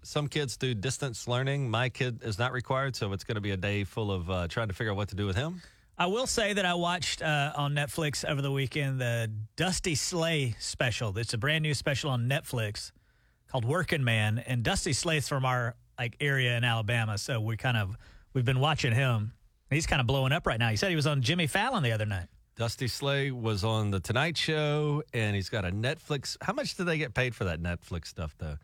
some 0.01 0.27
kids 0.27 0.57
do 0.57 0.73
distance 0.73 1.27
learning. 1.27 1.69
My 1.69 1.89
kid 1.89 2.23
is 2.23 2.39
not 2.39 2.53
required. 2.53 2.95
So 2.95 3.13
it's 3.13 3.23
going 3.23 3.35
to 3.35 3.41
be 3.41 3.51
a 3.51 3.57
day 3.57 3.83
full 3.83 4.11
of 4.11 4.31
uh, 4.31 4.47
trying 4.47 4.67
to 4.69 4.73
figure 4.73 4.93
out 4.93 4.97
what 4.97 5.09
to 5.09 5.15
do 5.15 5.27
with 5.27 5.35
him. 5.35 5.61
I 5.95 6.07
will 6.07 6.25
say 6.25 6.53
that 6.53 6.65
I 6.65 6.73
watched 6.73 7.21
uh, 7.21 7.53
on 7.55 7.75
Netflix 7.75 8.27
over 8.27 8.41
the 8.41 8.51
weekend 8.51 8.99
the 8.99 9.31
Dusty 9.57 9.93
Slay 9.93 10.55
special. 10.57 11.15
It's 11.19 11.35
a 11.35 11.37
brand 11.37 11.61
new 11.61 11.75
special 11.75 12.09
on 12.09 12.27
Netflix 12.27 12.91
called 13.47 13.63
Working 13.63 14.03
Man, 14.03 14.39
and 14.39 14.63
Dusty 14.63 14.91
Slay's 14.91 15.27
from 15.27 15.45
our 15.45 15.75
like 15.99 16.17
area 16.19 16.57
in 16.57 16.63
Alabama, 16.63 17.19
so 17.19 17.39
we 17.39 17.57
kind 17.57 17.77
of 17.77 17.95
we've 18.33 18.43
been 18.43 18.59
watching 18.59 18.91
him. 18.91 19.33
He's 19.75 19.85
kind 19.85 19.99
of 19.99 20.07
blowing 20.07 20.31
up 20.31 20.47
right 20.47 20.59
now. 20.59 20.69
He 20.69 20.77
said 20.77 20.89
he 20.89 20.95
was 20.95 21.07
on 21.07 21.21
Jimmy 21.21 21.47
Fallon 21.47 21.83
the 21.83 21.91
other 21.91 22.05
night. 22.05 22.27
Dusty 22.55 22.87
Slay 22.87 23.31
was 23.31 23.65
on 23.65 23.91
the 23.91 23.99
Tonight 23.99 24.37
Show, 24.37 25.03
and 25.13 25.35
he's 25.35 25.49
got 25.49 25.65
a 25.65 25.71
Netflix. 25.71 26.37
How 26.41 26.53
much 26.53 26.75
do 26.75 26.85
they 26.85 26.97
get 26.97 27.13
paid 27.13 27.35
for 27.35 27.43
that 27.43 27.61
Netflix 27.61 28.07
stuff, 28.07 28.33
though? 28.37 28.55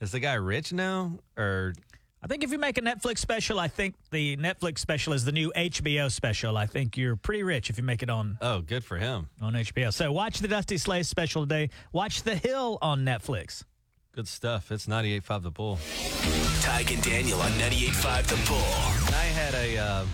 Is 0.00 0.12
the 0.12 0.20
guy 0.20 0.34
rich 0.34 0.72
now, 0.72 1.18
or 1.36 1.74
I 2.22 2.28
think 2.28 2.44
if 2.44 2.52
you 2.52 2.58
make 2.58 2.78
a 2.78 2.80
Netflix 2.80 3.18
special, 3.18 3.58
I 3.58 3.66
think 3.66 3.96
the 4.10 4.36
Netflix 4.36 4.78
special 4.78 5.12
is 5.12 5.24
the 5.24 5.32
new 5.32 5.52
HBO 5.56 6.10
special. 6.10 6.56
I 6.56 6.66
think 6.66 6.96
you're 6.96 7.16
pretty 7.16 7.42
rich 7.42 7.68
if 7.70 7.76
you 7.76 7.82
make 7.82 8.04
it 8.04 8.08
on 8.08 8.38
oh, 8.40 8.60
good 8.60 8.84
for 8.84 8.96
him. 8.96 9.28
on 9.42 9.54
HBO. 9.54 9.92
So 9.92 10.12
watch 10.12 10.38
the 10.38 10.48
Dusty 10.48 10.78
Slay 10.78 11.02
special 11.02 11.42
today. 11.42 11.70
Watch 11.92 12.22
The 12.22 12.36
Hill 12.36 12.78
on 12.80 13.04
Netflix. 13.04 13.64
Good 14.12 14.28
stuff. 14.28 14.70
It's 14.70 14.86
98.5 14.86 15.42
The 15.42 15.50
Bull. 15.50 15.76
Tige 15.76 16.94
and 16.94 17.02
Daniel 17.02 17.40
on 17.40 17.50
98.5 17.52 18.26
The 18.26 18.48
Bull. 18.48 19.16
I 19.18 19.24
had 19.24 19.54
a, 19.54 19.78
uh, 19.78 20.04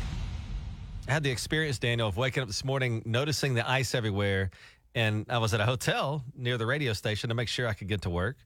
I 1.09 1.13
had 1.13 1.23
the 1.23 1.31
experience, 1.31 1.79
Daniel, 1.79 2.09
of 2.09 2.17
waking 2.17 2.43
up 2.43 2.49
this 2.49 2.65
morning, 2.65 3.03
noticing 3.05 3.55
the 3.55 3.69
ice 3.69 3.95
everywhere, 3.95 4.51
and 4.95 5.27
I 5.29 5.39
was 5.39 5.55
at 5.55 5.61
a 5.61 5.67
hotel 5.67 6.25
near 6.35 6.59
the 6.59 6.67
radio 6.67 6.93
station 6.93 7.29
to 7.29 7.35
make 7.35 7.49
sure 7.49 7.69
I 7.69 7.75
could 7.75 7.89
get 7.89 8.03
to 8.03 8.11
work. 8.11 8.37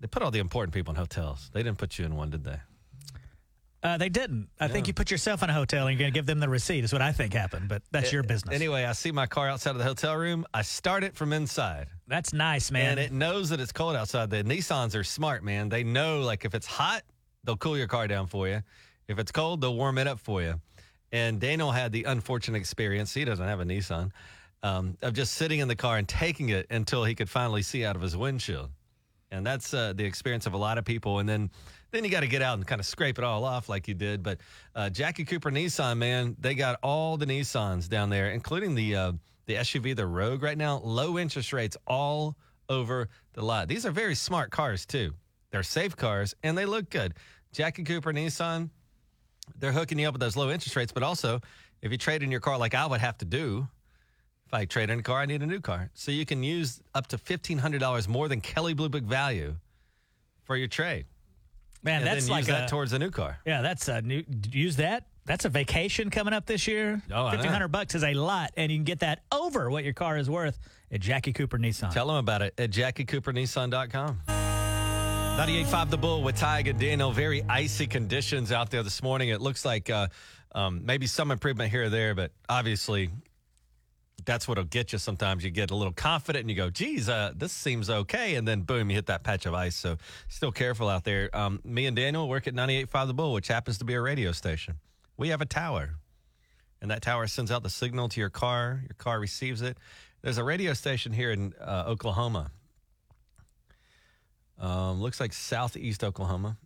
They 0.00 0.06
put 0.06 0.22
all 0.22 0.30
the 0.30 0.38
important 0.38 0.74
people 0.74 0.92
in 0.92 0.96
hotels. 0.96 1.50
They 1.54 1.62
didn't 1.62 1.78
put 1.78 1.98
you 1.98 2.04
in 2.04 2.14
one, 2.16 2.30
did 2.30 2.44
they? 2.44 2.58
Uh, 3.82 3.96
they 3.96 4.08
didn't. 4.08 4.48
I 4.58 4.68
think 4.68 4.88
you 4.88 4.94
put 4.94 5.10
yourself 5.10 5.42
in 5.42 5.50
a 5.50 5.52
hotel 5.52 5.86
and 5.86 5.92
you're 5.94 6.04
going 6.04 6.12
to 6.12 6.18
give 6.18 6.26
them 6.26 6.40
the 6.40 6.48
receipt, 6.48 6.82
is 6.82 6.92
what 6.92 7.02
I 7.02 7.12
think 7.12 7.32
happened, 7.32 7.68
but 7.68 7.82
that's 7.92 8.12
your 8.12 8.24
business. 8.24 8.54
Anyway, 8.54 8.84
I 8.84 8.92
see 8.92 9.12
my 9.12 9.26
car 9.26 9.48
outside 9.48 9.70
of 9.70 9.78
the 9.78 9.84
hotel 9.84 10.16
room. 10.16 10.44
I 10.52 10.62
start 10.62 11.04
it 11.04 11.14
from 11.14 11.32
inside. 11.32 11.86
That's 12.08 12.32
nice, 12.32 12.70
man. 12.70 12.92
And 12.92 13.00
it 13.00 13.12
knows 13.12 13.50
that 13.50 13.60
it's 13.60 13.72
cold 13.72 13.94
outside. 13.94 14.28
The 14.28 14.42
Nissans 14.42 14.98
are 14.98 15.04
smart, 15.04 15.44
man. 15.44 15.68
They 15.68 15.84
know, 15.84 16.20
like, 16.20 16.44
if 16.44 16.54
it's 16.54 16.66
hot, 16.66 17.02
they'll 17.44 17.56
cool 17.56 17.78
your 17.78 17.86
car 17.86 18.08
down 18.08 18.26
for 18.26 18.48
you. 18.48 18.62
If 19.06 19.20
it's 19.20 19.30
cold, 19.30 19.60
they'll 19.60 19.76
warm 19.76 19.98
it 19.98 20.08
up 20.08 20.18
for 20.18 20.42
you. 20.42 20.60
And 21.16 21.40
Daniel 21.40 21.72
had 21.72 21.92
the 21.92 22.04
unfortunate 22.04 22.58
experience. 22.58 23.14
He 23.14 23.24
doesn't 23.24 23.46
have 23.46 23.60
a 23.60 23.64
Nissan 23.64 24.10
um, 24.62 24.98
of 25.00 25.14
just 25.14 25.32
sitting 25.32 25.60
in 25.60 25.68
the 25.68 25.74
car 25.74 25.96
and 25.96 26.06
taking 26.06 26.50
it 26.50 26.66
until 26.68 27.04
he 27.04 27.14
could 27.14 27.30
finally 27.30 27.62
see 27.62 27.86
out 27.86 27.96
of 27.96 28.02
his 28.02 28.14
windshield. 28.14 28.68
And 29.30 29.46
that's 29.46 29.72
uh, 29.72 29.94
the 29.94 30.04
experience 30.04 30.44
of 30.44 30.52
a 30.52 30.58
lot 30.58 30.76
of 30.76 30.84
people. 30.84 31.20
And 31.20 31.26
then, 31.26 31.50
then 31.90 32.04
you 32.04 32.10
got 32.10 32.20
to 32.20 32.26
get 32.26 32.42
out 32.42 32.58
and 32.58 32.66
kind 32.66 32.82
of 32.82 32.86
scrape 32.86 33.16
it 33.16 33.24
all 33.24 33.46
off 33.46 33.70
like 33.70 33.88
you 33.88 33.94
did. 33.94 34.22
But 34.22 34.40
uh, 34.74 34.90
Jackie 34.90 35.24
Cooper 35.24 35.50
Nissan, 35.50 35.96
man, 35.96 36.36
they 36.38 36.54
got 36.54 36.78
all 36.82 37.16
the 37.16 37.24
Nissans 37.24 37.88
down 37.88 38.10
there, 38.10 38.28
including 38.32 38.74
the 38.74 38.94
uh, 38.94 39.12
the 39.46 39.54
SUV, 39.54 39.96
the 39.96 40.06
Rogue, 40.06 40.42
right 40.42 40.58
now. 40.58 40.82
Low 40.84 41.18
interest 41.18 41.54
rates 41.54 41.78
all 41.86 42.36
over 42.68 43.08
the 43.32 43.42
lot. 43.42 43.68
These 43.68 43.86
are 43.86 43.90
very 43.90 44.14
smart 44.14 44.50
cars 44.50 44.84
too. 44.84 45.14
They're 45.50 45.62
safe 45.62 45.96
cars 45.96 46.34
and 46.42 46.58
they 46.58 46.66
look 46.66 46.90
good. 46.90 47.14
Jackie 47.52 47.84
Cooper 47.84 48.12
Nissan, 48.12 48.68
they're 49.58 49.72
hooking 49.72 49.98
you 49.98 50.08
up 50.08 50.14
with 50.14 50.20
those 50.20 50.36
low 50.36 50.50
interest 50.50 50.76
rates. 50.76 50.92
But 50.92 51.02
also, 51.02 51.40
if 51.82 51.92
you 51.92 51.98
trade 51.98 52.22
in 52.22 52.30
your 52.30 52.40
car 52.40 52.58
like 52.58 52.74
I 52.74 52.86
would 52.86 53.00
have 53.00 53.18
to 53.18 53.24
do, 53.24 53.68
if 54.46 54.54
I 54.54 54.64
trade 54.64 54.90
in 54.90 54.98
a 54.98 55.02
car, 55.02 55.20
I 55.20 55.26
need 55.26 55.42
a 55.42 55.46
new 55.46 55.60
car. 55.60 55.90
So 55.94 56.10
you 56.12 56.24
can 56.24 56.42
use 56.42 56.80
up 56.94 57.06
to 57.08 57.18
$1,500 57.18 58.08
more 58.08 58.28
than 58.28 58.40
Kelley 58.40 58.74
Blue 58.74 58.88
Book 58.88 59.02
value 59.02 59.56
for 60.44 60.56
your 60.56 60.68
trade. 60.68 61.06
man, 61.82 61.98
and 61.98 62.06
that's 62.06 62.28
like 62.28 62.46
use 62.46 62.56
a, 62.56 62.66
towards 62.68 62.92
a 62.92 62.98
new 62.98 63.10
car. 63.10 63.38
yeah, 63.44 63.62
that's 63.62 63.88
a 63.88 64.02
new, 64.02 64.22
use 64.52 64.76
that. 64.76 65.06
That's 65.24 65.44
a 65.44 65.48
vacation 65.48 66.10
coming 66.10 66.32
up 66.32 66.46
this 66.46 66.68
year. 66.68 67.02
Oh, 67.10 67.14
know. 67.14 67.24
1500 67.24 67.68
bucks 67.68 67.96
is 67.96 68.04
a 68.04 68.14
lot, 68.14 68.52
and 68.56 68.70
you 68.70 68.78
can 68.78 68.84
get 68.84 69.00
that 69.00 69.24
over 69.32 69.68
what 69.68 69.82
your 69.82 69.92
car 69.92 70.16
is 70.16 70.30
worth 70.30 70.56
at 70.92 71.00
Jackie 71.00 71.32
Cooper 71.32 71.58
Nissan. 71.58 71.92
Tell 71.92 72.06
them 72.06 72.16
about 72.16 72.42
it 72.42 72.54
at 72.58 72.70
JackieCooperNissan.com. 72.70 74.45
98.5 75.36 75.90
The 75.90 75.98
Bull 75.98 76.22
with 76.22 76.42
and 76.42 76.80
Daniel. 76.80 77.12
Very 77.12 77.42
icy 77.46 77.86
conditions 77.86 78.50
out 78.50 78.70
there 78.70 78.82
this 78.82 79.02
morning. 79.02 79.28
It 79.28 79.42
looks 79.42 79.66
like 79.66 79.90
uh, 79.90 80.08
um, 80.52 80.86
maybe 80.86 81.06
some 81.06 81.30
improvement 81.30 81.70
here 81.70 81.84
or 81.84 81.88
there, 81.90 82.14
but 82.14 82.32
obviously 82.48 83.10
that's 84.24 84.48
what'll 84.48 84.64
get 84.64 84.94
you 84.94 84.98
sometimes. 84.98 85.44
You 85.44 85.50
get 85.50 85.70
a 85.70 85.76
little 85.76 85.92
confident 85.92 86.44
and 86.44 86.50
you 86.50 86.56
go, 86.56 86.70
geez, 86.70 87.10
uh, 87.10 87.32
this 87.36 87.52
seems 87.52 87.90
okay. 87.90 88.36
And 88.36 88.48
then 88.48 88.62
boom, 88.62 88.88
you 88.88 88.96
hit 88.96 89.06
that 89.06 89.24
patch 89.24 89.44
of 89.44 89.52
ice. 89.52 89.76
So 89.76 89.98
still 90.28 90.52
careful 90.52 90.88
out 90.88 91.04
there. 91.04 91.28
Um, 91.36 91.60
me 91.64 91.84
and 91.84 91.94
Daniel 91.94 92.26
work 92.30 92.46
at 92.46 92.54
98.5 92.54 93.06
The 93.06 93.14
Bull, 93.14 93.34
which 93.34 93.48
happens 93.48 93.76
to 93.76 93.84
be 93.84 93.92
a 93.92 94.00
radio 94.00 94.32
station. 94.32 94.76
We 95.18 95.28
have 95.28 95.42
a 95.42 95.46
tower, 95.46 95.96
and 96.80 96.90
that 96.90 97.02
tower 97.02 97.26
sends 97.26 97.50
out 97.50 97.62
the 97.62 97.68
signal 97.68 98.08
to 98.08 98.20
your 98.20 98.30
car. 98.30 98.80
Your 98.84 98.96
car 98.96 99.20
receives 99.20 99.60
it. 99.60 99.76
There's 100.22 100.38
a 100.38 100.44
radio 100.44 100.72
station 100.72 101.12
here 101.12 101.30
in 101.30 101.52
uh, 101.60 101.84
Oklahoma. 101.86 102.52
Um, 104.58 105.00
looks 105.00 105.20
like 105.20 105.32
southeast 105.32 106.02
Oklahoma. 106.02 106.56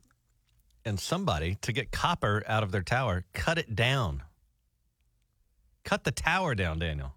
And 0.85 0.99
somebody, 0.99 1.57
to 1.63 1.73
get 1.73 1.91
copper 1.91 2.43
out 2.47 2.63
of 2.63 2.73
their 2.73 2.83
tower, 2.83 3.25
cut 3.35 3.59
it 3.59 3.75
down. 3.75 4.23
Cut 5.85 6.05
the 6.05 6.11
tower 6.11 6.55
down, 6.55 6.79
Daniel. 6.79 7.13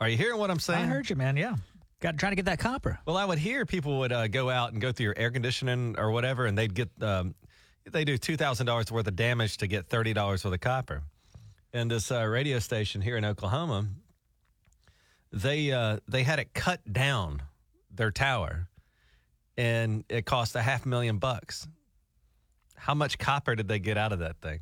Are 0.00 0.08
you 0.08 0.16
hearing 0.16 0.38
what 0.38 0.50
I'm 0.50 0.58
saying? 0.58 0.84
I 0.84 0.86
heard 0.86 1.08
you, 1.08 1.16
man. 1.16 1.36
Yeah. 1.36 1.56
Got 2.00 2.18
trying 2.18 2.32
to 2.32 2.36
get 2.36 2.46
that 2.46 2.58
copper. 2.58 2.98
Well, 3.06 3.16
I 3.16 3.24
would 3.24 3.38
hear 3.38 3.64
people 3.64 4.00
would 4.00 4.12
uh, 4.12 4.26
go 4.26 4.50
out 4.50 4.72
and 4.72 4.82
go 4.82 4.90
through 4.90 5.04
your 5.04 5.14
air 5.16 5.30
conditioning 5.30 5.94
or 5.96 6.10
whatever, 6.10 6.46
and 6.46 6.58
they'd 6.58 6.74
get 6.74 6.90
um, 7.00 7.36
they 7.90 8.04
do 8.04 8.18
two 8.18 8.36
thousand 8.36 8.66
dollars 8.66 8.90
worth 8.90 9.06
of 9.06 9.14
damage 9.14 9.58
to 9.58 9.68
get 9.68 9.86
thirty 9.86 10.12
dollars 10.12 10.44
worth 10.44 10.52
of 10.52 10.60
copper. 10.60 11.02
And 11.72 11.88
this 11.88 12.10
uh, 12.10 12.24
radio 12.24 12.58
station 12.58 13.00
here 13.00 13.16
in 13.16 13.24
Oklahoma, 13.24 13.86
they 15.32 15.70
uh, 15.70 15.98
they 16.08 16.24
had 16.24 16.40
it 16.40 16.52
cut 16.52 16.80
down 16.92 17.42
their 17.88 18.10
tower, 18.10 18.68
and 19.56 20.04
it 20.08 20.26
cost 20.26 20.54
a 20.56 20.62
half 20.62 20.86
million 20.86 21.18
bucks. 21.18 21.66
How 22.76 22.94
much 22.94 23.18
copper 23.18 23.54
did 23.54 23.68
they 23.68 23.78
get 23.78 23.96
out 23.96 24.12
of 24.12 24.20
that 24.20 24.40
thing? 24.40 24.60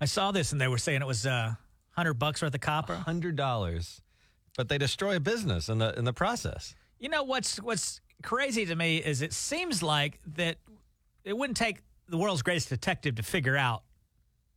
I 0.00 0.04
saw 0.04 0.30
this, 0.30 0.52
and 0.52 0.60
they 0.60 0.68
were 0.68 0.78
saying 0.78 1.02
it 1.02 1.06
was 1.06 1.26
uh, 1.26 1.54
100 1.94 2.14
bucks 2.14 2.42
worth 2.42 2.54
of 2.54 2.60
copper. 2.60 2.94
Hundred 2.94 3.36
dollars, 3.36 4.02
but 4.56 4.68
they 4.68 4.78
destroy 4.78 5.16
a 5.16 5.20
business 5.20 5.68
in 5.68 5.78
the 5.78 5.96
in 5.98 6.04
the 6.04 6.12
process. 6.12 6.74
You 6.98 7.08
know 7.08 7.22
what's 7.22 7.60
what's 7.60 8.00
crazy 8.22 8.66
to 8.66 8.76
me 8.76 8.98
is 8.98 9.22
it 9.22 9.32
seems 9.32 9.82
like 9.82 10.20
that 10.34 10.56
it 11.24 11.36
wouldn't 11.36 11.56
take 11.56 11.78
the 12.08 12.16
world's 12.16 12.42
greatest 12.42 12.68
detective 12.68 13.16
to 13.16 13.22
figure 13.22 13.56
out 13.56 13.82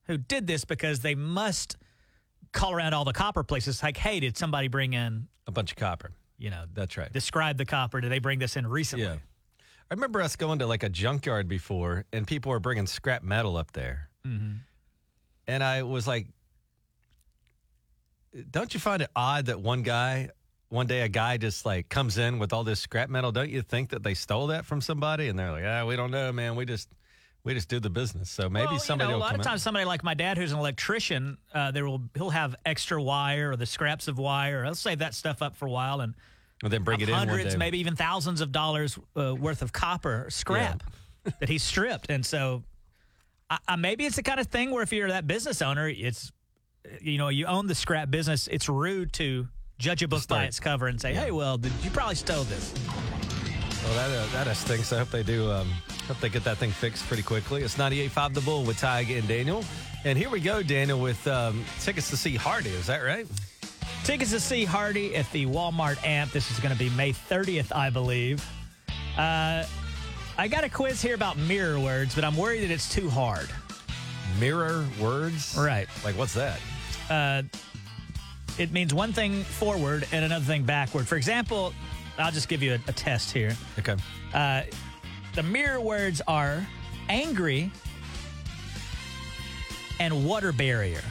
who 0.03 0.17
did 0.17 0.47
this 0.47 0.65
because 0.65 1.01
they 1.01 1.15
must 1.15 1.77
call 2.51 2.73
around 2.73 2.93
all 2.93 3.05
the 3.05 3.13
copper 3.13 3.43
places 3.43 3.81
like, 3.83 3.97
hey, 3.97 4.19
did 4.19 4.37
somebody 4.37 4.67
bring 4.67 4.93
in, 4.93 5.27
A 5.47 5.51
bunch 5.51 5.71
of 5.71 5.77
copper. 5.77 6.11
You 6.39 6.49
know, 6.49 6.63
That's 6.73 6.97
right. 6.97 7.11
describe 7.11 7.57
the 7.57 7.65
copper? 7.65 8.01
Did 8.01 8.11
they 8.11 8.19
bring 8.19 8.39
this 8.39 8.55
in 8.55 8.65
recently? 8.65 9.05
Yeah. 9.05 9.17
I 9.91 9.93
remember 9.93 10.21
us 10.21 10.35
going 10.35 10.59
to 10.59 10.67
like 10.67 10.83
a 10.83 10.89
junkyard 10.89 11.47
before 11.47 12.05
and 12.13 12.25
people 12.25 12.51
were 12.51 12.59
bringing 12.59 12.87
scrap 12.87 13.23
metal 13.23 13.57
up 13.57 13.71
there. 13.73 14.09
And 15.47 15.63
I 15.63 15.81
was 15.81 16.05
like, 16.07 16.27
don't 18.51 18.71
you 18.73 18.79
find 18.79 19.01
it 19.01 19.09
odd 19.15 19.47
that 19.47 19.59
one 19.59 19.81
guy, 19.81 20.29
one 20.69 20.85
day 20.85 21.01
a 21.01 21.07
guy 21.09 21.37
just 21.37 21.65
like 21.65 21.89
comes 21.89 22.19
in 22.19 22.37
with 22.37 22.53
all 22.53 22.63
this 22.63 22.79
scrap 22.79 23.09
metal? 23.09 23.31
Don't 23.31 23.49
you 23.49 23.63
think 23.63 23.89
that 23.89 24.03
they 24.03 24.13
stole 24.13 24.47
that 24.47 24.65
from 24.65 24.81
somebody? 24.81 25.27
And 25.27 25.39
they're 25.39 25.51
like, 25.51 25.63
ah, 25.65 25.85
we 25.85 25.95
don't 25.95 26.11
know, 26.11 26.31
man. 26.31 26.55
We 26.55 26.65
just, 26.65 26.87
we 27.43 27.53
just 27.53 27.69
do 27.69 27.79
the 27.79 27.89
business. 27.89 28.29
So 28.29 28.49
maybe 28.49 28.65
Well, 28.65 28.73
you 28.73 28.79
somebody 28.79 29.11
know, 29.11 29.17
a 29.17 29.19
lot 29.19 29.33
of 29.33 29.39
in. 29.39 29.45
times 29.45 29.63
somebody 29.63 29.85
like 29.85 30.03
my 30.03 30.13
dad 30.13 30.37
who's 30.37 30.51
an 30.51 30.59
electrician 30.59 31.37
uh, 31.53 31.71
there 31.71 31.85
will 31.85 32.01
he'll 32.15 32.29
have 32.29 32.55
extra 32.65 33.01
wire 33.01 33.51
or 33.51 33.55
the 33.55 33.65
scraps 33.65 34.07
of 34.07 34.17
wire. 34.17 34.63
He'll 34.63 34.75
save 34.75 34.99
that 34.99 35.13
stuff 35.13 35.41
up 35.41 35.55
for 35.55 35.65
a 35.67 35.71
while 35.71 36.01
and 36.01 36.15
and 36.63 36.71
then 36.71 36.83
bring 36.83 36.99
it 36.99 37.07
in 37.09 37.15
one 37.15 37.27
hundreds 37.27 37.55
maybe 37.57 37.79
even 37.79 37.95
thousands 37.95 38.41
of 38.41 38.51
dollars 38.51 38.99
uh, 39.15 39.33
worth 39.33 39.61
of 39.61 39.71
copper 39.71 40.27
scrap 40.29 40.83
that 41.39 41.47
he 41.49 41.57
stripped. 41.57 42.09
And 42.11 42.25
so 42.25 42.63
I, 43.49 43.57
I, 43.67 43.75
maybe 43.77 44.05
it's 44.05 44.17
the 44.17 44.23
kind 44.23 44.39
of 44.39 44.47
thing 44.47 44.71
where 44.71 44.83
if 44.83 44.91
you're 44.91 45.07
that 45.09 45.25
business 45.25 45.61
owner 45.61 45.87
it's 45.87 46.31
you 47.01 47.17
know 47.17 47.29
you 47.29 47.45
own 47.45 47.67
the 47.67 47.75
scrap 47.75 48.09
business 48.11 48.47
it's 48.47 48.67
rude 48.69 49.13
to 49.13 49.47
judge 49.77 50.01
a 50.03 50.07
book 50.07 50.27
by 50.27 50.45
its 50.45 50.59
cover 50.59 50.87
and 50.87 50.99
say 50.99 51.13
hey 51.13 51.31
well 51.31 51.57
did 51.57 51.71
you 51.83 51.89
probably 51.91 52.15
stole 52.15 52.43
this 52.45 52.73
Well, 53.83 53.93
that 53.95 54.17
uh, 54.17 54.43
that 54.43 54.55
stinks. 54.55 54.91
I 54.93 54.99
hope 54.99 55.09
they 55.09 55.23
do. 55.23 55.51
Um, 55.51 55.69
hope 56.07 56.19
they 56.19 56.29
get 56.29 56.43
that 56.43 56.57
thing 56.57 56.71
fixed 56.71 57.07
pretty 57.07 57.23
quickly. 57.23 57.63
It's 57.63 57.75
98.5 57.75 58.33
The 58.33 58.41
Bull 58.41 58.63
with 58.63 58.79
Tige 58.79 59.17
and 59.17 59.27
Daniel. 59.27 59.63
And 60.05 60.17
here 60.17 60.29
we 60.29 60.39
go, 60.39 60.63
Daniel, 60.63 60.99
with 60.99 61.25
um, 61.27 61.63
tickets 61.79 62.09
to 62.09 62.17
see 62.17 62.35
Hardy. 62.35 62.69
Is 62.69 62.87
that 62.87 63.01
right? 63.01 63.27
Tickets 64.03 64.31
to 64.31 64.39
see 64.39 64.65
Hardy 64.65 65.15
at 65.15 65.29
the 65.31 65.45
Walmart 65.45 66.03
Amp. 66.05 66.31
This 66.31 66.51
is 66.51 66.59
going 66.59 66.73
to 66.73 66.79
be 66.79 66.89
May 66.91 67.11
30th, 67.11 67.75
I 67.75 67.89
believe. 67.89 68.45
Uh, 69.17 69.65
I 70.37 70.47
got 70.47 70.63
a 70.63 70.69
quiz 70.69 71.01
here 71.01 71.15
about 71.15 71.37
mirror 71.37 71.79
words, 71.79 72.15
but 72.15 72.23
I'm 72.23 72.37
worried 72.37 72.61
that 72.61 72.71
it's 72.71 72.89
too 72.89 73.09
hard. 73.09 73.49
Mirror 74.39 74.85
words. 75.01 75.57
Right. 75.57 75.87
Like 76.03 76.17
what's 76.17 76.33
that? 76.35 76.59
Uh, 77.09 77.43
it 78.57 78.71
means 78.71 78.93
one 78.93 79.11
thing 79.11 79.43
forward 79.43 80.07
and 80.11 80.23
another 80.23 80.45
thing 80.45 80.63
backward. 80.63 81.07
For 81.07 81.17
example, 81.17 81.73
I'll 82.19 82.31
just 82.31 82.49
give 82.49 82.61
you 82.61 82.73
a, 82.73 82.79
a 82.87 82.93
test 82.93 83.31
here. 83.31 83.55
Okay. 83.79 83.95
Uh, 84.33 84.63
the 85.35 85.43
mirror 85.43 85.79
words 85.79 86.21
are 86.27 86.67
angry 87.07 87.71
and 89.99 90.25
water 90.25 90.51
barrier. 90.51 91.01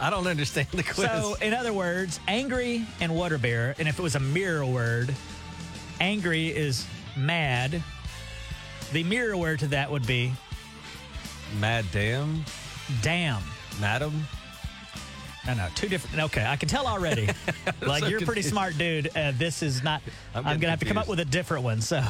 I 0.00 0.10
don't 0.10 0.26
understand 0.26 0.68
the 0.72 0.82
quiz. 0.82 1.08
So, 1.08 1.34
in 1.40 1.54
other 1.54 1.72
words, 1.72 2.18
angry 2.26 2.86
and 3.00 3.14
water 3.14 3.38
bearer. 3.38 3.74
And 3.78 3.86
if 3.88 3.98
it 3.98 4.02
was 4.02 4.14
a 4.16 4.20
mirror 4.20 4.66
word, 4.66 5.14
angry 6.00 6.48
is 6.48 6.86
mad. 7.16 7.82
The 8.92 9.04
mirror 9.04 9.36
word 9.36 9.60
to 9.60 9.68
that 9.68 9.90
would 9.90 10.06
be 10.06 10.32
Mad 11.60 11.84
damn. 11.92 12.44
damn. 13.02 13.42
Madam? 13.80 14.26
No, 15.46 15.54
no, 15.54 15.68
two 15.74 15.88
different. 15.88 16.24
Okay, 16.24 16.44
I 16.44 16.56
can 16.56 16.68
tell 16.68 16.86
already. 16.86 17.28
like 17.82 18.02
so 18.02 18.08
you're 18.08 18.22
a 18.22 18.26
pretty 18.26 18.42
smart 18.42 18.78
dude. 18.78 19.08
Uh, 19.16 19.32
this 19.36 19.62
is 19.62 19.82
not. 19.82 20.02
I'm 20.34 20.46
I'm, 20.46 20.58
gonna 20.60 20.70
have 20.70 20.80
to 20.80 20.86
come 20.86 20.98
up 20.98 21.08
with 21.08 21.20
a 21.20 21.24
different 21.24 21.64
one. 21.64 21.80
So 21.80 22.02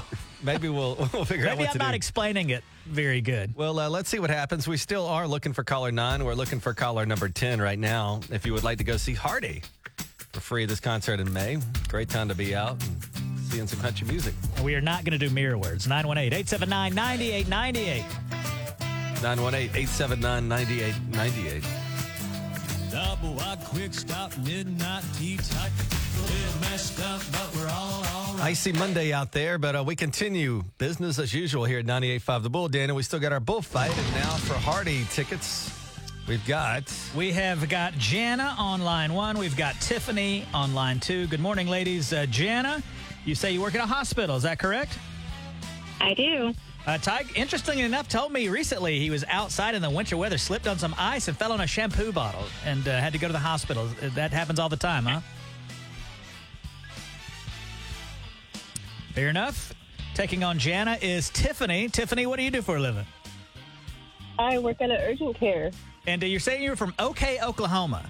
Maybe 0.43 0.69
we'll 0.69 0.97
we'll 1.13 1.25
figure 1.25 1.49
out 1.49 1.57
maybe 1.57 1.69
I'm 1.69 1.79
not 1.79 1.91
do. 1.91 1.97
explaining 1.97 2.51
it 2.51 2.65
very 2.87 3.21
good. 3.21 3.55
well, 3.57 3.79
uh, 3.79 3.89
let's 3.89 4.09
see 4.09 4.19
what 4.19 4.31
happens. 4.31 4.67
We 4.67 4.77
still 4.77 5.07
are 5.07 5.27
looking 5.27 5.53
for 5.53 5.63
caller 5.63 5.93
nine. 5.93 6.25
We're 6.25 6.35
looking 6.35 6.61
for 6.61 6.75
caller 6.75 7.07
number 7.07 7.29
10 7.29 7.61
right 7.61 7.79
now. 7.79 8.21
If 8.31 8.45
you 8.45 8.53
would 8.53 8.65
like 8.65 8.79
to 8.79 8.85
go 8.85 8.97
see 8.97 9.15
Hardy 9.15 9.63
for 10.33 10.41
free 10.41 10.67
this 10.67 10.81
concert 10.81 11.21
in 11.21 11.33
May, 11.33 11.59
great 11.89 12.09
time 12.09 12.29
to 12.29 12.35
be 12.35 12.55
out 12.55 12.83
and 12.83 13.39
seeing 13.39 13.67
some 13.67 13.81
country 13.81 14.07
music. 14.09 14.35
We 14.63 14.75
are 14.75 14.81
not 14.81 15.05
going 15.05 15.19
to 15.19 15.27
do 15.27 15.33
mirror 15.33 15.59
words. 15.59 15.87
918 15.87 16.33
879 16.39 16.95
9898. 16.95 18.05
918 19.23 19.71
879 19.71 20.49
9898. 20.49 21.92
Double 22.93 23.33
wide 23.33 23.59
quick 23.65 23.95
stop, 23.95 24.37
midnight 24.37 25.03
tea 25.17 25.39
time. 25.39 25.73
Little 26.21 26.61
messed 26.61 27.01
up, 27.01 27.23
all 27.57 27.65
all 27.65 28.35
right. 28.35 28.49
Icy 28.49 28.73
Monday 28.73 29.15
out 29.15 29.33
there, 29.33 29.57
but 29.57 29.75
uh, 29.75 29.83
we 29.83 29.97
continue 29.97 30.63
business 30.77 31.19
as 31.19 31.33
usual 31.33 31.65
here 31.65 31.79
at 31.79 31.87
98.5 31.87 32.43
The 32.43 32.51
Bull. 32.51 32.69
Dan, 32.69 32.95
we 32.95 33.03
still 33.03 33.19
got 33.19 33.33
our 33.33 33.41
bullfight. 33.41 33.97
And 33.97 34.15
now 34.15 34.37
for 34.37 34.53
Hardy 34.53 35.07
tickets, 35.11 35.73
we've 36.29 36.47
got 36.47 36.93
We 37.17 37.33
have 37.33 37.67
got 37.71 37.95
Jana 37.95 38.55
on 38.59 38.83
line 38.83 39.15
one. 39.15 39.39
We've 39.39 39.57
got 39.57 39.75
Tiffany 39.81 40.45
on 40.53 40.75
line 40.75 41.01
two. 41.01 41.27
Good 41.29 41.41
morning, 41.41 41.69
ladies. 41.69 42.13
Uh, 42.13 42.27
Jana, 42.27 42.83
you 43.25 43.35
say 43.35 43.53
you 43.53 43.63
work 43.63 43.75
in 43.75 43.81
a 43.81 43.87
hospital. 43.87 44.37
Is 44.37 44.43
that 44.43 44.59
correct? 44.59 44.99
I 45.99 46.13
do. 46.13 46.53
Uh, 46.85 46.99
Ty, 46.99 47.25
interestingly 47.37 47.85
enough, 47.85 48.09
told 48.09 48.33
me 48.33 48.49
recently 48.49 48.99
he 48.99 49.09
was 49.09 49.25
outside 49.29 49.77
in 49.77 49.83
the 49.83 49.91
winter 49.91 50.17
weather, 50.17 50.37
slipped 50.37 50.67
on 50.67 50.79
some 50.79 50.95
ice, 50.99 51.29
and 51.29 51.37
fell 51.37 51.53
on 51.53 51.61
a 51.61 51.67
shampoo 51.67 52.11
bottle 52.11 52.45
and 52.67 52.87
uh, 52.89 52.99
had 52.99 53.13
to 53.13 53.21
go 53.21 53.29
to 53.29 53.33
the 53.33 53.39
hospital. 53.39 53.87
That 54.01 54.33
happens 54.33 54.59
all 54.59 54.69
the 54.69 54.77
time, 54.77 55.05
huh? 55.05 55.21
Fair 59.15 59.29
enough. 59.29 59.73
Taking 60.15 60.43
on 60.43 60.59
Jana 60.59 60.99
is 61.01 61.31
Tiffany. 61.31 61.89
Tiffany, 61.89 62.27
what 62.27 62.37
do 62.37 62.43
you 62.43 62.51
do 62.51 62.63
for 62.63 62.77
a 62.77 62.81
living? 62.81 63.07
I 64.39 64.59
work 64.59 64.81
at 64.81 64.91
an 64.91 64.99
urgent 65.03 65.37
care. 65.37 65.71
And 66.07 66.23
uh, 66.23 66.27
you're 66.27 66.41
saying 66.41 66.65
you're 66.65 66.75
from 66.75 66.95
OK, 66.99 67.41
Oklahoma. 67.41 68.05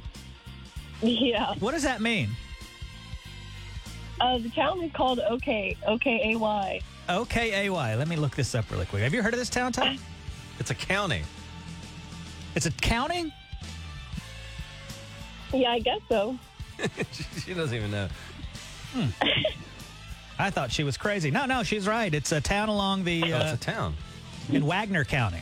Yeah. 1.03 1.55
What 1.59 1.73
does 1.73 1.83
that 1.83 2.01
mean? 2.01 2.31
Uh, 4.19 4.39
the 4.39 4.49
town 4.51 4.83
is 4.83 4.93
called 4.93 5.21
OK, 5.21 5.77
OKAY. 5.87 6.81
OKAY. 7.09 7.67
A 7.67 7.71
Y, 7.71 7.95
let 7.95 8.09
me 8.09 8.17
look 8.17 8.35
this 8.37 8.55
up 8.55 8.71
really 8.71 8.87
quick. 8.87 9.03
Have 9.03 9.15
you 9.15 9.23
heard 9.23 9.33
of 9.35 9.39
this 9.39 9.51
town, 9.51 9.73
Ty? 9.73 9.99
it's 10.59 10.71
a 10.71 10.75
county. 10.75 11.23
It's 12.55 12.67
a 12.67 12.71
county? 12.73 13.33
Yeah, 15.53 15.71
I 15.73 15.79
guess 15.81 16.01
so. 16.09 16.39
she 17.45 17.55
doesn't 17.55 17.77
even 17.77 17.91
know. 17.91 18.09
I 20.39 20.51
thought 20.51 20.73
she 20.73 20.83
was 20.85 20.97
crazy. 20.97 21.31
No, 21.31 21.45
no, 21.47 21.63
she's 21.63 21.87
right. 21.87 22.13
It's 22.13 22.33
a 22.33 22.41
town 22.41 22.69
along 22.69 23.05
the 23.05 23.33
Oh, 23.33 23.37
uh, 23.37 23.43
it's 23.53 23.53
a 23.53 23.57
town. 23.73 23.95
in 24.51 24.65
Wagoner 24.67 25.05
County. 25.05 25.41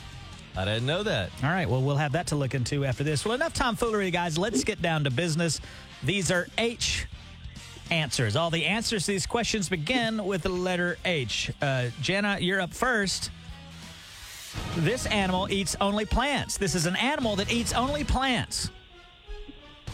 I 0.57 0.65
didn't 0.65 0.87
know 0.87 1.03
that. 1.05 1.31
All 1.45 1.49
right, 1.51 1.69
well, 1.69 1.81
we'll 1.81 1.97
have 1.97 2.13
that 2.13 2.27
to 2.29 2.37
look 2.37 2.55
into 2.55 2.85
after 2.85 3.05
this. 3.05 3.25
Well, 3.25 3.35
enough 3.35 3.55
tomfoolery, 3.55 4.11
guys. 4.11 4.37
Let's 4.37 4.65
get 4.65 4.83
down 4.83 5.05
to 5.05 5.11
business. 5.11 5.61
These 6.03 6.31
are 6.31 6.49
H 6.59 7.07
answers. 7.91 8.37
All 8.37 8.51
the 8.51 8.65
answers 8.65 9.07
to 9.07 9.13
these 9.13 9.27
questions 9.27 9.69
begin 9.69 10.25
with 10.25 10.43
the 10.43 10.49
letter 10.49 10.99
H. 11.05 11.51
Uh, 11.61 11.89
Jenna, 12.01 12.39
you're 12.41 12.61
up 12.61 12.73
first. 12.73 13.31
This 14.77 15.07
animal 15.07 15.49
eats 15.51 15.77
only 15.81 16.05
plants. 16.05 16.57
This 16.57 16.75
is 16.75 16.87
an 16.87 16.97
animal 16.97 17.37
that 17.37 17.53
eats 17.53 17.73
only 17.73 18.05
plants. 18.05 18.71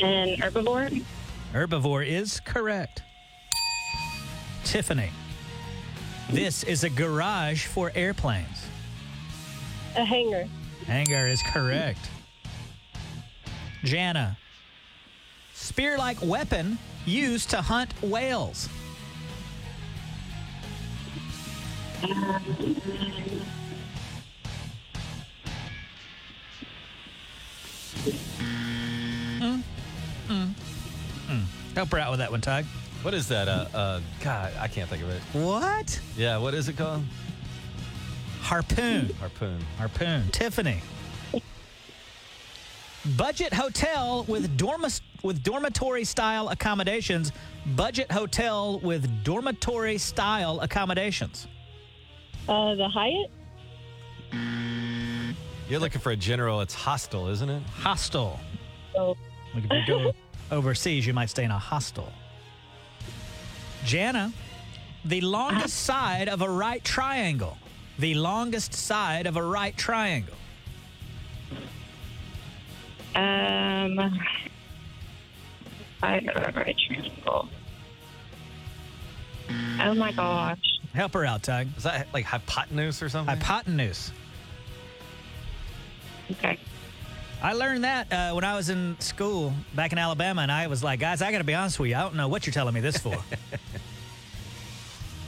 An 0.01 0.37
herbivore? 0.37 1.03
Herbivore 1.53 2.07
is 2.07 2.41
correct. 2.41 3.03
Tiffany, 4.65 5.11
this 6.31 6.65
is 6.65 6.85
a 6.85 6.91
garage 6.91 7.67
for 7.67 7.93
airplanes. 7.95 8.67
A 9.95 10.05
hangar. 10.05 10.47
Hangar 10.87 11.29
is 11.29 11.43
correct. 11.43 12.11
Jana. 13.85 14.37
Spear 15.55 15.97
like 15.97 16.19
weapon 16.21 16.79
used 17.07 17.51
to 17.51 17.63
hunt 17.63 17.93
whales. 18.03 18.69
Mm, 29.39 29.63
mm, 30.29 30.51
mm. 31.29 31.45
Help 31.75 31.91
her 31.91 31.99
out 31.99 32.11
with 32.11 32.21
that 32.21 32.31
one, 32.31 32.41
Tige. 32.41 32.65
What 33.03 33.15
is 33.15 33.29
that? 33.29 33.49
Uh, 33.49 33.67
uh, 33.75 34.01
God, 34.23 34.53
I 34.59 34.69
can't 34.69 34.89
think 34.89 35.03
of 35.03 35.11
it. 35.11 35.23
What? 35.33 36.01
Yeah, 36.17 36.39
what 36.39 36.55
is 36.55 36.69
it 36.69 36.77
called? 36.77 37.05
Harpoon. 38.41 39.13
Harpoon. 39.21 39.61
Harpoon. 39.79 40.29
Tiffany. 40.31 40.81
Budget 43.17 43.53
hotel 43.53 44.25
with 44.27 44.59
dorma- 44.59 45.01
with 45.27 45.43
dormitory 45.43 46.05
style 46.05 46.49
accommodations. 46.49 47.33
Budget 47.75 48.11
hotel 48.11 48.79
with 48.81 49.25
dormitory 49.25 49.99
style 49.99 50.61
accommodations. 50.61 51.49
Uh, 52.49 52.77
the 52.77 52.89
Hyatt? 52.89 53.31
You're 55.69 55.81
looking 55.81 56.01
for 56.01 56.13
a 56.13 56.17
general. 56.17 56.61
It's 56.61 56.75
hostel, 56.75 57.27
isn't 57.29 57.51
it? 57.51 57.63
Hostel. 57.65 58.39
Oh, 58.97 59.17
Like 59.53 59.65
if 59.65 59.71
you 59.73 59.87
go 59.87 60.13
overseas, 60.57 61.05
you 61.07 61.13
might 61.13 61.29
stay 61.29 61.43
in 61.45 61.51
a 61.51 61.59
hostel. 61.59 62.13
Jana, 63.85 64.33
the 65.05 65.21
longest 65.21 65.81
side 65.81 66.29
of 66.29 66.41
a 66.41 66.49
right 66.49 66.83
triangle. 66.85 67.59
The 67.99 68.15
longest 68.15 68.75
side 68.75 69.27
of 69.27 69.37
a 69.37 69.43
right 69.43 69.77
triangle. 69.77 70.35
um, 73.17 74.19
I 76.03 76.21
don't 76.21 76.27
know, 76.27 76.33
right 76.55 76.77
triangle. 76.87 77.49
Oh 79.81 79.95
my 79.95 80.13
gosh. 80.13 80.59
Help 80.95 81.15
her 81.15 81.25
out, 81.25 81.43
Tige. 81.43 81.77
Is 81.77 81.85
that 81.85 82.09
like 82.13 82.25
hypotenuse 82.25 83.03
or 83.03 83.09
something? 83.09 83.37
Hypotenuse. 83.37 84.13
Okay. 86.31 86.59
I 87.43 87.53
learned 87.53 87.85
that 87.85 88.13
uh, 88.13 88.33
when 88.33 88.45
I 88.45 88.57
was 88.57 88.71
in 88.71 88.97
school 88.99 89.53
back 89.75 89.93
in 89.93 89.99
Alabama, 89.99 90.43
and 90.43 90.51
I 90.51 90.67
was 90.67 90.83
like, 90.83 91.01
guys, 91.01 91.23
I 91.23 91.31
got 91.31 91.39
to 91.39 91.45
be 91.45 91.55
honest 91.55 91.79
with 91.79 91.91
you. 91.91 91.97
I 91.97 92.01
don't 92.01 92.17
know 92.17 92.29
what 92.29 92.47
you're 92.47 92.53
telling 92.55 92.75
me 92.75 92.81
this 92.81 92.97
for. 92.97 93.15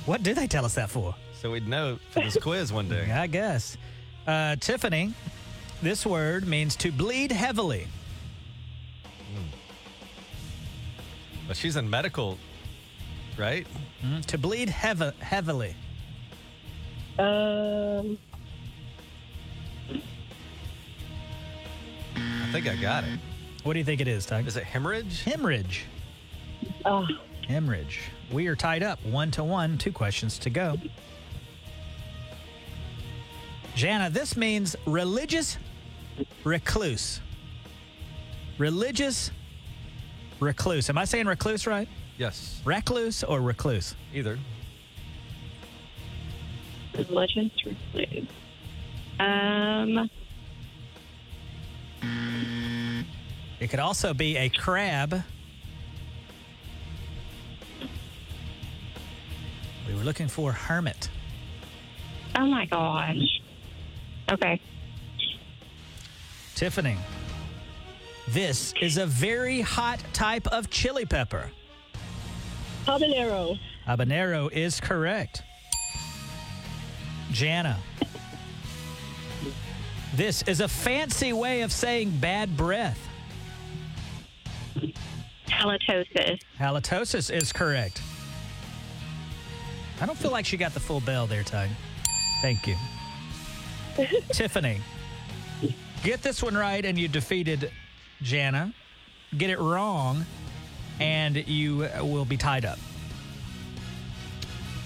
what 0.07 0.22
do 0.22 0.35
they 0.35 0.46
tell 0.46 0.64
us 0.64 0.74
that 0.74 0.90
for? 0.90 1.14
so 1.40 1.52
we'd 1.52 1.68
know 1.68 1.98
for 2.11 2.20
this 2.20 2.37
quiz 2.37 2.72
one 2.72 2.88
day. 2.88 3.11
I 3.14 3.26
guess. 3.26 3.76
Uh, 4.26 4.57
Tiffany, 4.57 5.14
this 5.83 6.04
word 6.04 6.46
means 6.46 6.76
to 6.76 6.90
bleed 6.90 7.31
heavily. 7.33 7.87
But 11.49 11.57
she's 11.57 11.77
in 11.77 11.89
medical, 11.89 12.39
right? 13.39 13.67
Mm, 14.05 14.25
To 14.27 14.39
bleed 14.39 14.69
heavy, 14.69 15.11
heavily. 15.19 15.75
Um, 17.19 18.19
I 22.15 22.53
think 22.53 22.69
I 22.69 22.77
got 22.77 23.05
it. 23.05 23.19
What 23.65 23.73
do 23.73 23.79
you 23.79 23.85
think 23.85 24.01
it 24.01 24.09
is, 24.09 24.27
Tige? 24.27 24.47
Is 24.47 24.57
it 24.57 24.65
hemorrhage? 24.65 25.23
Hemorrhage. 25.25 25.87
oh, 26.85 27.07
Hemorrhage. 27.49 28.01
We 28.31 28.47
are 28.47 28.55
tied 28.55 28.83
up 28.83 29.05
one 29.07 29.31
to 29.33 29.43
one, 29.43 29.79
two 29.79 29.91
questions 29.91 30.39
to 30.41 30.51
go. 30.51 30.77
Jana, 33.75 34.11
this 34.11 34.37
means 34.37 34.77
religious 34.87 35.57
recluse. 36.45 37.21
Religious 38.59 39.31
recluse. 40.40 40.88
Am 40.90 40.98
I 40.98 41.05
saying 41.05 41.27
recluse 41.27 41.66
right? 41.66 41.88
Yes. 42.16 42.61
Recluse 42.64 43.24
or 43.24 43.40
recluse? 43.40 43.94
Either. 44.14 44.38
religious 46.96 47.53
recluse. 47.64 48.27
Um, 49.20 50.11
It 53.61 53.70
could 53.70 53.81
also 53.81 54.14
be 54.14 54.37
a 54.37 54.48
crab. 54.48 55.22
We 59.88 59.94
were 59.94 60.05
looking 60.05 60.29
for 60.29 60.53
hermit. 60.53 61.09
oh 62.37 62.46
my 62.46 62.66
gosh. 62.66 63.40
Okay. 64.31 64.61
Tiffany, 66.55 66.96
this 68.29 68.75
is 68.81 68.99
a 68.99 69.07
very 69.07 69.61
hot 69.61 70.03
type 70.12 70.47
of 70.49 70.71
chili 70.71 71.07
pepper. 71.07 71.51
Habanero. 72.85 73.59
Habanero 73.87 74.51
is 74.53 74.81
correct. 74.81 75.43
Jana, 77.31 77.79
This 80.14 80.43
is 80.43 80.61
a 80.61 80.69
fancy 80.69 81.33
way 81.33 81.61
of 81.61 81.71
saying 81.71 82.11
bad 82.19 82.57
breath. 82.57 82.99
Halitosis. 85.47 86.41
Halitosis 86.59 87.31
is 87.31 87.53
correct. 87.53 88.01
I 90.01 90.07
don't 90.07 90.17
feel 90.17 90.31
like 90.31 90.47
she 90.47 90.57
got 90.57 90.73
the 90.73 90.81
full 90.81 91.01
bell 91.01 91.27
there, 91.27 91.43
Tige. 91.43 91.69
Thank 92.41 92.67
you. 92.67 92.77
Tiffany, 94.33 94.81
get 96.03 96.23
this 96.23 96.43
one 96.43 96.57
right 96.57 96.85
and 96.85 96.99
you 96.99 97.09
defeated 97.09 97.71
Jana. 98.22 98.72
Get 99.37 99.50
it 99.50 99.59
wrong 99.59 100.24
and 101.00 101.37
you 101.48 101.88
will 102.00 102.24
be 102.24 102.37
tied 102.37 102.64
up. 102.64 102.78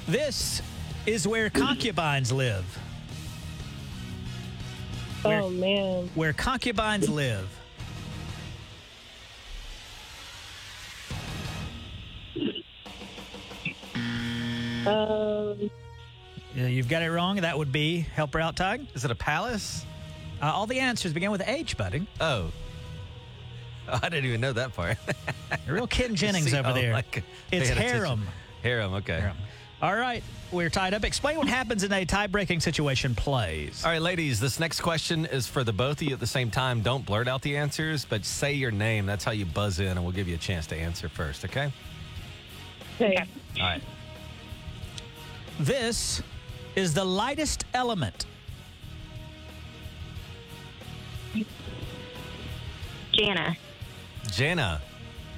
This 0.06 0.62
is 1.06 1.26
where 1.26 1.48
concubines 1.50 2.32
live. 2.32 2.78
Oh 5.24 5.48
man. 5.50 6.10
Where 6.14 6.32
concubines 6.32 7.08
live. 7.08 7.48
Um. 14.84 15.70
Yeah, 16.56 16.66
You've 16.66 16.88
got 16.88 17.02
it 17.02 17.10
wrong. 17.10 17.36
That 17.36 17.56
would 17.56 17.70
be 17.70 18.00
help 18.00 18.34
her 18.34 18.40
out, 18.40 18.56
Tige. 18.56 18.86
Is 18.94 19.04
it 19.04 19.10
a 19.10 19.14
palace? 19.14 19.86
Uh, 20.42 20.46
all 20.46 20.66
the 20.66 20.80
answers 20.80 21.12
begin 21.12 21.30
with 21.30 21.42
H, 21.46 21.76
buddy. 21.76 22.04
Oh. 22.20 22.50
Oh, 23.88 23.98
I 24.02 24.08
didn't 24.08 24.26
even 24.26 24.40
know 24.40 24.52
that 24.52 24.74
part. 24.74 24.98
Real 25.68 25.86
Ken 25.86 26.14
Jennings 26.14 26.50
See, 26.50 26.56
over 26.56 26.70
oh, 26.70 26.74
there. 26.74 26.92
like, 26.92 27.18
it's 27.18 27.24
paying 27.50 27.62
attention. 27.62 27.82
harem. 27.82 28.26
Harem, 28.62 28.94
okay. 28.94 29.20
Harem. 29.20 29.36
All 29.82 29.96
right, 29.96 30.22
we're 30.52 30.70
tied 30.70 30.94
up. 30.94 31.04
Explain 31.04 31.38
what 31.38 31.48
happens 31.48 31.82
in 31.82 31.92
a 31.92 32.04
tie-breaking 32.04 32.60
situation, 32.60 33.16
please. 33.16 33.84
All 33.84 33.90
right, 33.90 34.00
ladies, 34.00 34.38
this 34.38 34.60
next 34.60 34.80
question 34.80 35.26
is 35.26 35.48
for 35.48 35.64
the 35.64 35.72
both 35.72 36.00
of 36.00 36.02
you 36.06 36.14
at 36.14 36.20
the 36.20 36.26
same 36.26 36.52
time. 36.52 36.82
Don't 36.82 37.04
blurt 37.04 37.26
out 37.26 37.42
the 37.42 37.56
answers, 37.56 38.04
but 38.04 38.24
say 38.24 38.52
your 38.52 38.70
name. 38.70 39.06
That's 39.06 39.24
how 39.24 39.32
you 39.32 39.44
buzz 39.44 39.80
in, 39.80 39.88
and 39.88 40.04
we'll 40.04 40.12
give 40.12 40.28
you 40.28 40.36
a 40.36 40.38
chance 40.38 40.68
to 40.68 40.76
answer 40.76 41.08
first, 41.08 41.44
okay? 41.44 41.72
Okay. 43.00 43.24
All 43.58 43.62
right. 43.64 43.82
This 45.58 46.22
is 46.76 46.94
the 46.94 47.04
lightest 47.04 47.64
element. 47.74 48.26
Jana. 53.12 53.56
Jana, 54.30 54.80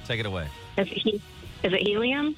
take 0.05 0.19
it 0.19 0.25
away. 0.25 0.47
Is 0.77 0.87
it, 0.87 0.93
he- 0.93 1.21
is 1.63 1.73
it 1.73 1.87
helium? 1.87 2.35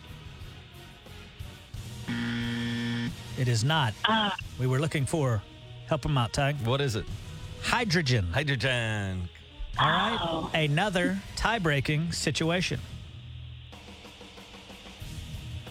It 3.38 3.48
is 3.48 3.64
not. 3.64 3.94
Uh, 4.06 4.32
We 4.60 4.66
were 4.68 4.80
looking 4.80 5.06
for 5.06 5.42
help 5.88 6.02
them 6.02 6.18
out, 6.18 6.34
Tige. 6.34 6.60
What 6.66 6.82
is 6.82 6.96
it? 6.96 7.06
Hydrogen. 7.62 8.28
Hydrogen. 8.34 9.30
All 9.80 9.88
right, 9.88 10.18
Oh. 10.22 10.50
another 10.56 11.20
tie-breaking 11.36 12.12
situation. 12.12 12.80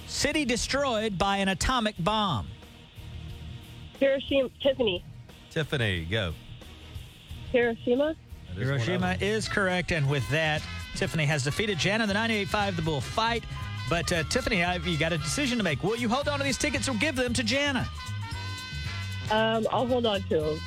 City 0.07 0.45
destroyed 0.45 1.19
by 1.19 1.39
an 1.39 1.49
atomic 1.49 1.97
bomb. 1.99 2.47
Hiroshima. 3.99 4.49
Tiffany. 4.62 5.05
Tiffany, 5.51 6.05
go. 6.05 6.35
Hiroshima. 7.51 8.15
That 8.57 8.62
is 8.62 8.69
one 8.69 8.81
of 8.81 8.87
Hiroshima 8.87 9.16
is 9.21 9.49
correct, 9.49 9.92
and 9.92 10.09
with 10.09 10.27
that, 10.31 10.62
Tiffany 10.95 11.27
has 11.27 11.45
defeated 11.45 11.79
Jan 11.79 12.01
in 12.01 12.09
the 12.09 12.14
98.5 12.14 12.77
The 12.77 12.83
Bull 12.83 13.01
fight. 13.01 13.45
But 13.88 14.11
uh, 14.11 14.25
Tiffany, 14.25 14.64
I've, 14.64 14.87
you 14.87 14.99
got 14.99 15.12
a 15.12 15.19
decision 15.19 15.59
to 15.59 15.64
make. 15.64 15.83
Will 15.85 15.97
you 15.97 16.09
hold 16.09 16.27
on 16.27 16.38
to 16.38 16.45
these 16.45 16.59
tickets 16.59 16.88
or 16.88 16.95
give 16.95 17.16
them 17.16 17.33
to 17.35 17.45
Jana? 17.45 17.87
Um. 19.31 19.66
I'll 19.71 19.87
hold 19.87 20.07
on 20.07 20.23
to 20.23 20.53
him. 20.53 20.61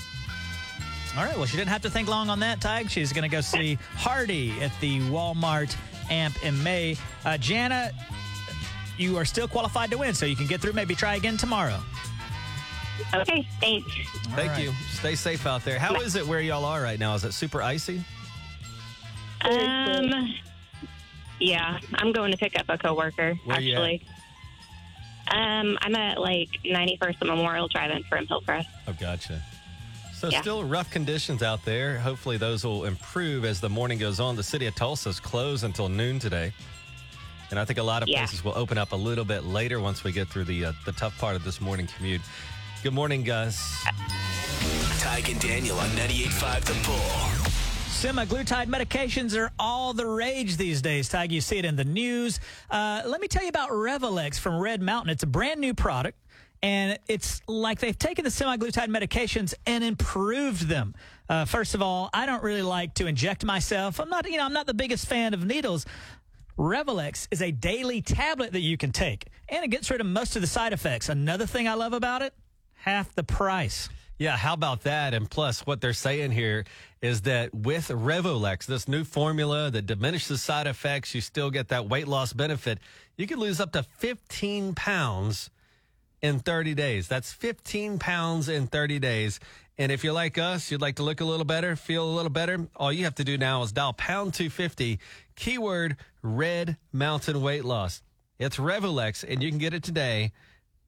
All 1.17 1.25
right. 1.25 1.36
Well, 1.36 1.45
she 1.45 1.58
didn't 1.58 1.69
have 1.69 1.82
to 1.82 1.89
think 1.89 2.08
long 2.08 2.30
on 2.30 2.39
that, 2.41 2.60
Tige. 2.60 2.89
She's 2.89 3.12
going 3.12 3.23
to 3.23 3.36
go 3.36 3.41
see 3.41 3.78
Hardy 3.95 4.52
at 4.62 4.71
the 4.80 4.99
Walmart 5.02 5.75
AMP 6.10 6.43
in 6.45 6.62
May. 6.62 6.95
Uh, 7.25 7.38
Jana, 7.38 7.91
you 8.97 9.17
are 9.17 9.25
still 9.25 9.47
qualified 9.47 9.89
to 9.91 9.97
win, 9.97 10.13
so 10.13 10.25
you 10.25 10.36
can 10.36 10.45
get 10.45 10.62
through. 10.62 10.73
Maybe 10.73 10.93
try 10.95 11.15
again 11.15 11.36
tomorrow. 11.38 11.80
Okay, 13.14 13.48
thanks. 13.60 13.92
Thank 14.36 14.52
right. 14.52 14.64
you. 14.64 14.72
Stay 14.92 15.16
safe 15.16 15.46
out 15.46 15.64
there. 15.64 15.80
How 15.80 15.96
is 16.02 16.16
it 16.16 16.26
where 16.26 16.42
y'all 16.42 16.66
are 16.66 16.82
right 16.82 17.00
now? 17.00 17.14
Is 17.16 17.24
it 17.24 17.34
super 17.34 17.62
icy? 17.62 18.04
Um, 19.42 20.34
yeah, 21.40 21.80
I'm 21.96 22.12
going 22.12 22.32
to 22.32 22.38
pick 22.38 22.60
up 22.60 22.66
a 22.70 22.78
coworker. 22.78 23.36
Where 23.46 23.60
you 23.60 23.74
actually, 23.74 24.06
um, 25.32 25.78
I'm 25.82 25.96
at 25.96 26.20
like 26.20 26.50
91st 26.66 27.16
and 27.22 27.30
Memorial 27.30 27.68
Drive-in 27.68 28.04
from 28.04 28.28
Hillcrest. 28.28 28.68
Oh, 28.88 28.94
gotcha. 29.00 29.42
So 30.14 30.28
Yeah. 30.30 30.42
still 30.42 30.66
rough 30.66 30.92
conditions 30.92 31.42
out 31.42 31.64
there. 31.64 31.98
Hopefully 32.00 32.36
those 32.36 32.66
will 32.66 32.84
improve 32.84 33.46
as 33.46 33.62
the 33.62 33.70
morning 33.70 33.98
goes 33.98 34.20
on. 34.20 34.36
The 34.36 34.44
city 34.44 34.66
of 34.66 34.76
Tulsa 34.76 35.10
is 35.10 35.20
closed 35.20 35.64
until 35.64 35.88
noon 35.88 36.20
today. 36.20 36.52
And 37.52 37.58
I 37.60 37.64
think 37.66 37.80
a 37.80 37.84
lot 37.84 38.04
of 38.04 38.10
Yeah. 38.10 38.20
places 38.20 38.44
will 38.44 38.56
open 38.58 38.78
up 38.78 38.92
a 38.92 38.96
little 38.98 39.24
bit 39.24 39.46
later 39.46 39.80
once 39.80 40.04
we 40.04 40.12
get 40.12 40.28
through 40.28 40.44
the 40.44 40.66
uh, 40.66 40.74
the 40.86 40.92
tough 40.92 41.18
part 41.18 41.36
of 41.38 41.44
this 41.46 41.62
morning 41.62 41.88
commute. 41.88 42.22
Good 42.82 42.94
morning, 42.94 43.24
guys. 43.24 43.58
Tige 45.00 45.34
and 45.34 45.42
Daniel 45.42 45.78
on 45.80 45.89
98.5 45.89 46.62
The 46.62 46.74
Bull. 46.86 46.96
Semaglutide 47.89 48.68
medications 48.68 49.38
are 49.38 49.52
all 49.60 49.92
the 49.94 50.08
rage 50.08 50.56
these 50.56 50.82
days, 50.82 51.10
Tige. 51.10 51.32
You 51.32 51.42
see 51.42 51.58
it 51.58 51.65
in 51.65 51.76
the 51.76 51.84
news. 51.84 52.39
Uh, 52.72 53.02
let 53.06 53.20
me 53.20 53.28
tell 53.28 53.44
you 53.44 53.50
about 53.50 53.72
Revelex 53.72 54.39
from 54.39 54.58
Red 54.58 54.82
Mountain. 54.82 55.10
It's 55.10 55.24
a 55.24 55.28
brand 55.28 55.60
new 55.60 55.74
product, 55.74 56.18
and 56.63 56.98
it's 57.10 57.42
like 57.50 57.80
they've 57.80 58.00
taken 58.00 58.24
the 58.24 58.32
semaglutide 58.32 58.88
medications 58.88 59.54
and 59.65 59.84
improved 59.84 60.70
them. 60.70 60.96
Uh, 61.28 61.44
first 61.44 61.76
of 61.76 61.82
all, 61.82 62.10
I 62.13 62.26
don't 62.26 62.44
really 62.44 62.62
like 62.62 62.94
to 62.94 63.08
inject 63.08 63.44
myself. 63.44 64.00
I'm 64.00 64.10
not, 64.10 64.26
you 64.32 64.38
know, 64.38 64.46
I'm 64.46 64.54
not 64.54 64.68
the 64.68 64.74
biggest 64.74 65.06
fan 65.06 65.34
of 65.34 65.44
needles. 65.44 65.86
Revelex 66.58 67.28
is 67.30 67.42
a 67.42 67.52
daily 67.52 68.02
tablet 68.02 68.54
that 68.54 68.62
you 68.62 68.78
can 68.78 68.94
take, 68.94 69.26
and 69.50 69.65
it 69.65 69.68
gets 69.68 69.92
rid 69.92 70.00
of 70.00 70.08
most 70.08 70.38
of 70.38 70.42
the 70.42 70.48
side 70.48 70.72
effects. 70.72 71.10
Another 71.10 71.46
thing 71.46 71.68
I 71.68 71.74
love 71.74 71.92
about 71.92 72.22
it, 72.22 72.34
half 72.82 73.13
the 73.15 73.24
price. 73.24 73.89
Yeah, 74.18 74.36
how 74.36 74.54
about 74.54 74.84
that? 74.84 75.13
And 75.13 75.30
plus, 75.30 75.65
what 75.65 75.80
they're 75.80 75.94
saying 75.94 76.32
here 76.32 76.65
is 77.02 77.22
that 77.22 77.54
with 77.56 77.88
Revolex, 77.88 78.65
this 78.65 78.88
new 78.88 79.06
formula 79.06 79.72
that 79.72 79.86
diminishes 79.86 80.42
side 80.42 80.68
effects, 80.68 81.15
you 81.15 81.22
still 81.22 81.50
get 81.50 81.70
that 81.70 81.88
weight 81.88 82.08
loss 82.08 82.34
benefit. 82.34 82.80
You 83.15 83.28
could 83.28 83.38
lose 83.38 83.62
up 83.62 83.72
to 83.74 83.84
15 83.84 84.76
pounds 84.76 85.50
in 86.22 86.39
30 86.39 86.74
days. 86.74 87.08
That's 87.08 87.32
15 87.32 87.98
pounds 87.98 88.50
in 88.50 88.68
30 88.68 89.00
days. 89.00 89.39
And 89.78 89.89
if 89.89 90.04
you're 90.04 90.12
like 90.12 90.38
us, 90.38 90.70
you'd 90.70 90.82
like 90.82 90.98
to 90.98 91.04
look 91.04 91.22
a 91.22 91.26
little 91.26 91.46
better, 91.46 91.78
feel 91.78 92.04
a 92.04 92.12
little 92.12 92.30
better, 92.30 92.68
all 92.76 92.92
you 92.92 93.06
have 93.06 93.15
to 93.15 93.24
do 93.24 93.38
now 93.38 93.63
is 93.63 93.72
dial 93.72 93.94
pound 93.94 94.34
250, 94.34 95.00
keyword 95.38 95.96
red 96.22 96.76
mountain 96.92 97.42
weight 97.42 97.63
loss. 97.63 98.02
It's 98.38 98.58
Revolex, 98.58 99.24
and 99.26 99.42
you 99.42 99.50
can 99.50 99.60
get 99.60 99.74
it 99.74 99.84
today. 99.84 100.34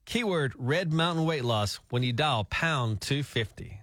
Keyword 0.04 0.54
red 0.56 0.92
mountain 0.92 1.24
weight 1.24 1.44
loss 1.44 1.80
when 1.90 2.02
you 2.02 2.12
dial 2.12 2.44
pound 2.44 3.00
250. 3.00 3.78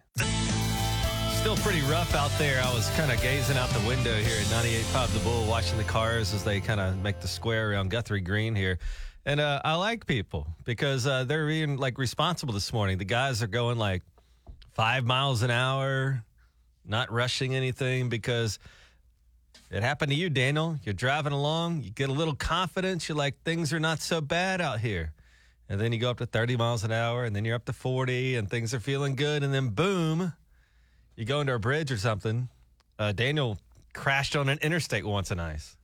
Still 1.40 1.56
pretty 1.58 1.82
rough 1.84 2.14
out 2.16 2.32
there. 2.38 2.62
I 2.62 2.74
was 2.74 2.90
kind 2.98 3.12
of 3.12 3.22
gazing 3.22 3.58
out 3.58 3.70
the 3.70 3.88
window 3.88 4.14
here 4.14 4.42
at 4.42 4.48
98.5 4.48 5.14
The 5.14 5.20
Bull, 5.20 5.46
watching 5.48 5.78
the 5.78 5.86
cars 5.86 6.34
as 6.34 6.44
they 6.44 6.60
kind 6.60 6.82
of 6.82 6.98
make 6.98 7.22
the 7.22 7.30
square 7.30 7.72
around 7.72 7.92
Guthrie 7.92 8.20
Green 8.20 8.56
here. 8.56 8.78
And 9.26 9.40
uh, 9.40 9.62
I 9.64 9.76
like 9.76 10.06
people 10.06 10.48
because 10.66 11.08
uh, 11.08 11.24
they're 11.24 11.48
being 11.48 11.78
like 11.78 11.98
responsible 11.98 12.54
this 12.54 12.74
morning. 12.74 12.98
The 12.98 13.06
guys 13.06 13.42
are 13.42 13.48
going 13.48 13.78
like 13.78 14.04
five 14.74 15.06
miles 15.06 15.42
an 15.42 15.52
hour, 15.52 16.24
not 16.86 17.12
rushing 17.12 17.56
anything 17.56 18.10
because 18.10 18.60
it 19.72 19.82
happened 19.82 20.12
to 20.12 20.18
you, 20.18 20.30
Daniel. 20.30 20.78
You're 20.84 20.94
driving 20.94 21.32
along, 21.32 21.84
you 21.84 21.92
get 21.92 22.10
a 22.10 22.14
little 22.14 22.36
confidence. 22.36 23.08
You're 23.08 23.18
like, 23.18 23.42
things 23.44 23.72
are 23.72 23.80
not 23.80 24.02
so 24.02 24.20
bad 24.20 24.60
out 24.62 24.80
here. 24.80 25.14
And 25.70 25.80
then 25.80 25.94
you 25.94 26.00
go 26.00 26.10
up 26.10 26.18
to 26.18 26.26
30 26.26 26.58
miles 26.58 26.84
an 26.84 26.92
hour, 26.92 27.26
and 27.26 27.36
then 27.36 27.46
you're 27.46 27.56
up 27.56 27.66
to 27.66 27.74
40, 27.74 28.36
and 28.36 28.50
things 28.50 28.74
are 28.74 28.80
feeling 28.80 29.16
good. 29.16 29.44
And 29.44 29.54
then, 29.54 29.70
boom, 29.70 30.34
you 31.16 31.26
go 31.26 31.42
into 31.42 31.54
a 31.54 31.60
bridge 31.60 31.92
or 31.92 31.98
something. 31.98 32.50
Uh, 32.98 33.12
Daniel 33.12 33.60
crashed 33.94 34.36
on 34.36 34.50
an 34.50 34.58
interstate 34.62 35.06
once 35.06 35.30
and 35.30 35.40
ice. 35.40 35.78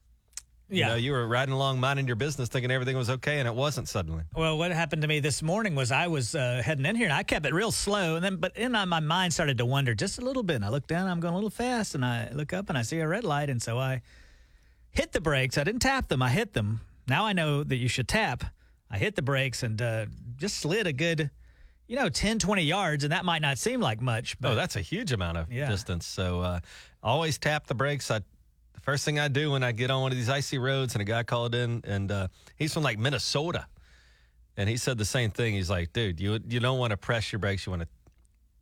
You 0.68 0.84
know, 0.84 0.96
you 0.96 1.12
were 1.12 1.28
riding 1.28 1.54
along, 1.54 1.80
minding 1.80 2.08
your 2.08 2.16
business, 2.16 2.50
thinking 2.50 2.72
everything 2.72 2.98
was 2.98 3.10
okay, 3.10 3.38
and 3.38 3.48
it 3.48 3.54
wasn't 3.54 3.88
suddenly. 3.88 4.24
Well, 4.36 4.58
what 4.58 4.72
happened 4.72 5.04
to 5.04 5.08
me 5.08 5.20
this 5.20 5.44
morning 5.44 5.76
was 5.76 5.92
I 5.92 6.08
was 6.08 6.34
uh, 6.34 6.64
heading 6.66 6.88
in 6.88 6.96
here 6.96 7.06
and 7.06 7.14
I 7.14 7.22
kept 7.22 7.46
it 7.46 7.54
real 7.54 7.72
slow, 7.72 8.16
and 8.16 8.26
then 8.26 8.38
but 8.38 8.58
in 8.58 8.72
my, 8.72 8.84
my 8.86 9.00
mind 9.00 9.32
started 9.32 9.60
to 9.60 9.66
wander 9.66 9.94
just 9.94 10.18
a 10.18 10.22
little 10.22 10.42
bit. 10.42 10.56
And 10.56 10.66
I 10.66 10.70
look 10.70 10.88
down, 10.88 11.08
I'm 11.08 11.20
going 11.20 11.34
a 11.34 11.38
little 11.38 11.52
fast, 11.52 11.94
and 11.94 12.04
I 12.04 12.32
look 12.34 12.52
up 12.52 12.70
and 12.70 12.78
I 12.80 12.82
see 12.82 12.98
a 12.98 13.08
red 13.08 13.24
light, 13.24 13.52
and 13.52 13.62
so 13.62 13.78
I 13.78 14.02
hit 14.90 15.12
the 15.12 15.22
brakes. 15.22 15.56
I 15.60 15.64
didn't 15.64 15.82
tap 15.82 16.08
them, 16.08 16.24
I 16.24 16.30
hit 16.30 16.54
them. 16.54 16.82
Now 17.08 17.26
I 17.26 17.34
know 17.34 17.64
that 17.64 17.76
you 17.76 17.88
should 17.88 18.08
tap. 18.08 18.46
I 18.90 18.98
hit 18.98 19.16
the 19.16 19.22
brakes 19.22 19.64
and 19.64 19.82
uh, 19.82 20.06
just 20.38 20.58
slid 20.58 20.88
a 20.88 20.94
good, 20.94 21.30
you 21.88 21.96
know, 21.96 22.10
10, 22.10 22.40
20 22.40 22.64
yards, 22.64 23.04
and 23.04 23.12
that 23.14 23.26
might 23.26 23.42
not 23.42 23.58
seem 23.58 23.82
like 23.82 24.02
much, 24.02 24.40
but 24.40 24.52
Oh, 24.52 24.56
that's 24.56 24.76
a 24.76 24.82
huge 24.82 25.12
amount 25.12 25.38
of 25.38 25.52
Yeah. 25.52 25.70
distance. 25.70 26.06
So 26.06 26.42
uh, 26.42 26.60
always 27.04 27.38
tap 27.38 27.68
the 27.68 27.76
brakes. 27.76 28.10
I, 28.12 28.20
the 28.20 28.80
first 28.82 29.04
thing 29.06 29.20
I 29.20 29.28
do 29.28 29.52
when 29.52 29.64
I 29.64 29.72
get 29.72 29.90
on 29.92 30.02
one 30.02 30.12
of 30.12 30.18
these 30.18 30.30
icy 30.30 30.58
roads, 30.60 30.94
and 30.96 31.02
a 31.02 31.06
guy 31.06 31.24
called 31.24 31.56
in, 31.56 31.82
and 31.86 32.12
uh, 32.12 32.28
he's 32.56 32.74
from 32.74 32.84
like 32.84 33.00
Minnesota, 33.00 33.66
and 34.58 34.70
he 34.70 34.78
said 34.78 34.98
the 34.98 35.06
same 35.06 35.32
thing. 35.32 35.54
He's 35.56 35.70
like, 35.70 35.92
"Dude, 35.94 36.20
you 36.20 36.40
you 36.48 36.60
don't 36.60 36.78
want 36.80 36.92
to 36.92 36.98
press 36.98 37.32
your 37.32 37.40
brakes. 37.40 37.66
You 37.66 37.72
want 37.72 37.82
to 37.84 37.88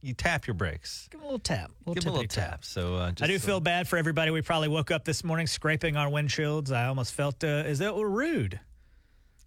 you 0.01 0.13
tap 0.13 0.47
your 0.47 0.53
brakes. 0.53 1.07
Give 1.11 1.19
him 1.19 1.23
a 1.23 1.27
little 1.27 1.39
tap. 1.39 1.71
Little 1.85 1.93
Give 1.95 2.03
them 2.03 2.13
a 2.13 2.15
little 2.17 2.27
tippity 2.27 2.49
tap. 2.49 2.65
So 2.65 2.95
uh, 2.95 3.11
just, 3.11 3.23
I 3.23 3.27
do 3.27 3.35
uh, 3.35 3.39
feel 3.39 3.59
bad 3.59 3.87
for 3.87 3.97
everybody. 3.97 4.31
We 4.31 4.41
probably 4.41 4.67
woke 4.69 4.91
up 4.91 5.05
this 5.05 5.23
morning 5.23 5.47
scraping 5.47 5.95
our 5.95 6.07
windshields. 6.09 6.71
I 6.71 6.85
almost 6.87 7.13
felt 7.13 7.43
uh, 7.43 7.47
as 7.47 7.79
though 7.79 7.89
it 7.89 7.95
were 7.95 8.09
rude 8.09 8.59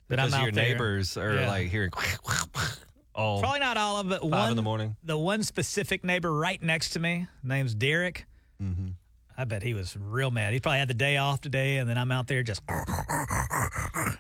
that 0.09 0.17
because 0.17 0.33
I'm 0.35 0.41
out 0.41 0.43
your 0.45 0.53
there. 0.53 0.65
neighbors 0.69 1.17
are 1.17 1.35
Yeah. 1.35 1.49
like 1.49 1.69
hearing 1.69 1.91
all 3.15 3.41
Probably 3.41 3.61
not 3.61 3.77
all 3.77 3.99
of 4.01 4.11
it. 4.13 4.21
five 4.21 4.31
one, 4.31 4.51
in 4.51 4.57
the 4.57 4.63
morning. 4.63 4.97
The 5.05 5.19
one 5.19 5.43
specific 5.43 6.05
neighbor 6.05 6.33
right 6.33 6.63
next 6.63 6.91
to 6.91 7.01
me, 7.01 7.27
name's 7.43 7.75
Derek. 7.75 8.27
Mm-hmm. 8.63 8.89
I 9.39 9.45
bet 9.45 9.63
he 9.63 9.75
was 9.75 9.95
real 9.99 10.31
mad. 10.31 10.55
He 10.55 10.61
probably 10.61 10.79
had 10.79 10.89
the 10.89 10.95
day 10.95 11.19
off 11.19 11.43
today, 11.43 11.77
and 11.77 11.89
then 11.89 11.99
I'm 11.99 12.11
out 12.13 12.27
there 12.27 12.43
just. 12.43 12.63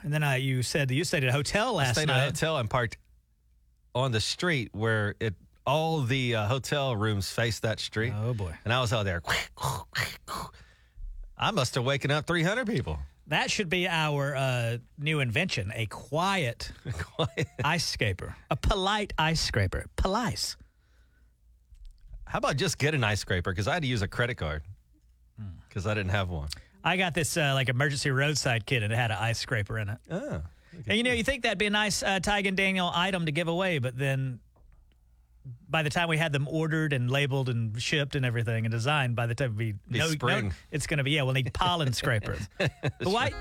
And 0.02 0.12
then 0.12 0.22
I, 0.22 0.36
you 0.36 0.62
said 0.62 0.90
you 0.90 1.02
stayed 1.04 1.24
at 1.24 1.30
a 1.30 1.32
hotel 1.32 1.70
I 1.70 1.84
last 1.84 1.94
stayed 1.96 2.10
at 2.10 2.16
a 2.16 2.20
night. 2.20 2.24
hotel 2.26 2.58
and 2.58 2.70
parked 2.70 2.96
on 3.94 4.12
the 4.12 4.20
street 4.20 4.70
where 4.72 5.14
it 5.18 5.34
all 5.66 6.02
the 6.02 6.36
uh, 6.36 6.46
hotel 6.46 6.94
rooms 6.94 7.28
face 7.30 7.58
that 7.60 7.80
street. 7.80 8.12
Oh 8.16 8.34
boy, 8.34 8.52
And 8.64 8.72
I 8.72 8.80
was 8.80 8.92
out 8.92 9.04
there. 9.04 9.22
I 11.38 11.50
must 11.50 11.74
have 11.74 11.84
waken 11.84 12.10
up 12.10 12.26
300 12.26 12.66
people. 12.66 12.98
That 13.28 13.50
should 13.50 13.68
be 13.68 13.88
our 13.88 14.36
uh, 14.36 14.78
new 14.98 15.20
invention: 15.20 15.72
a 15.74 15.86
quiet 15.86 16.70
ice 17.64 17.84
scraper, 17.84 18.36
a 18.50 18.56
polite 18.56 19.12
ice 19.18 19.40
scraper, 19.40 19.86
police. 19.96 20.56
How 22.24 22.38
about 22.38 22.56
just 22.56 22.78
get 22.78 22.94
an 22.94 23.04
ice 23.04 23.20
scraper? 23.20 23.50
Because 23.52 23.68
I 23.68 23.74
had 23.74 23.82
to 23.82 23.88
use 23.88 24.02
a 24.02 24.08
credit 24.08 24.36
card 24.36 24.62
Hmm. 25.38 25.48
because 25.68 25.86
I 25.86 25.94
didn't 25.94 26.10
have 26.12 26.28
one. 26.30 26.48
I 26.82 26.96
got 26.96 27.14
this 27.14 27.36
uh, 27.36 27.52
like 27.54 27.68
emergency 27.68 28.10
roadside 28.10 28.64
kit, 28.64 28.82
and 28.82 28.92
it 28.92 28.96
had 28.96 29.10
an 29.10 29.18
ice 29.20 29.38
scraper 29.38 29.78
in 29.78 29.88
it. 29.90 29.98
Oh. 30.10 30.42
And 30.86 30.96
you 30.96 31.02
know, 31.02 31.12
you 31.12 31.24
think 31.24 31.42
that'd 31.42 31.58
be 31.58 31.66
a 31.66 31.70
nice 31.70 32.02
uh, 32.02 32.20
Tige 32.20 32.46
and 32.46 32.56
Daniel 32.56 32.90
item 32.94 33.26
to 33.26 33.32
give 33.32 33.48
away, 33.48 33.78
but 33.78 33.96
then 33.98 34.40
by 35.68 35.82
the 35.82 35.90
time 35.90 36.08
we 36.08 36.16
had 36.16 36.32
them 36.32 36.46
ordered 36.48 36.92
and 36.92 37.10
labeled 37.10 37.48
and 37.48 37.80
shipped 37.80 38.14
and 38.14 38.24
everything 38.24 38.64
and 38.64 38.72
designed, 38.72 39.16
by 39.16 39.26
the 39.26 39.34
time 39.34 39.56
we 39.56 39.72
Be 39.90 39.98
no, 39.98 40.08
spring. 40.08 40.48
no, 40.48 40.54
it's 40.70 40.86
going 40.86 40.98
to 40.98 41.04
be 41.04 41.12
yeah, 41.12 41.22
we'll 41.22 41.34
need 41.34 41.52
pollen 41.52 41.92
scrapers. 41.92 42.48
but 42.58 42.72
why? 43.00 43.32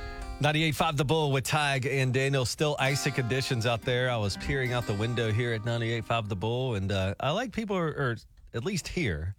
98.5 0.41 0.97
The 0.97 1.05
Bull 1.05 1.31
with 1.31 1.45
Tige 1.45 1.85
and 1.85 2.13
Daniel. 2.13 2.45
Still 2.45 2.75
icy 2.77 3.09
conditions 3.11 3.65
out 3.65 3.81
there. 3.83 4.09
I 4.09 4.17
was 4.17 4.35
peering 4.37 4.73
out 4.73 4.85
the 4.85 4.93
window 4.93 5.31
here 5.31 5.53
at 5.53 5.61
98.5 5.61 6.27
The 6.27 6.35
Bull, 6.35 6.75
and 6.75 6.91
uh, 6.91 7.15
I 7.19 7.31
like 7.31 7.53
people 7.53 7.77
are, 7.77 7.87
are, 7.87 8.17
at 8.53 8.65
least 8.65 8.87
here, 8.89 9.35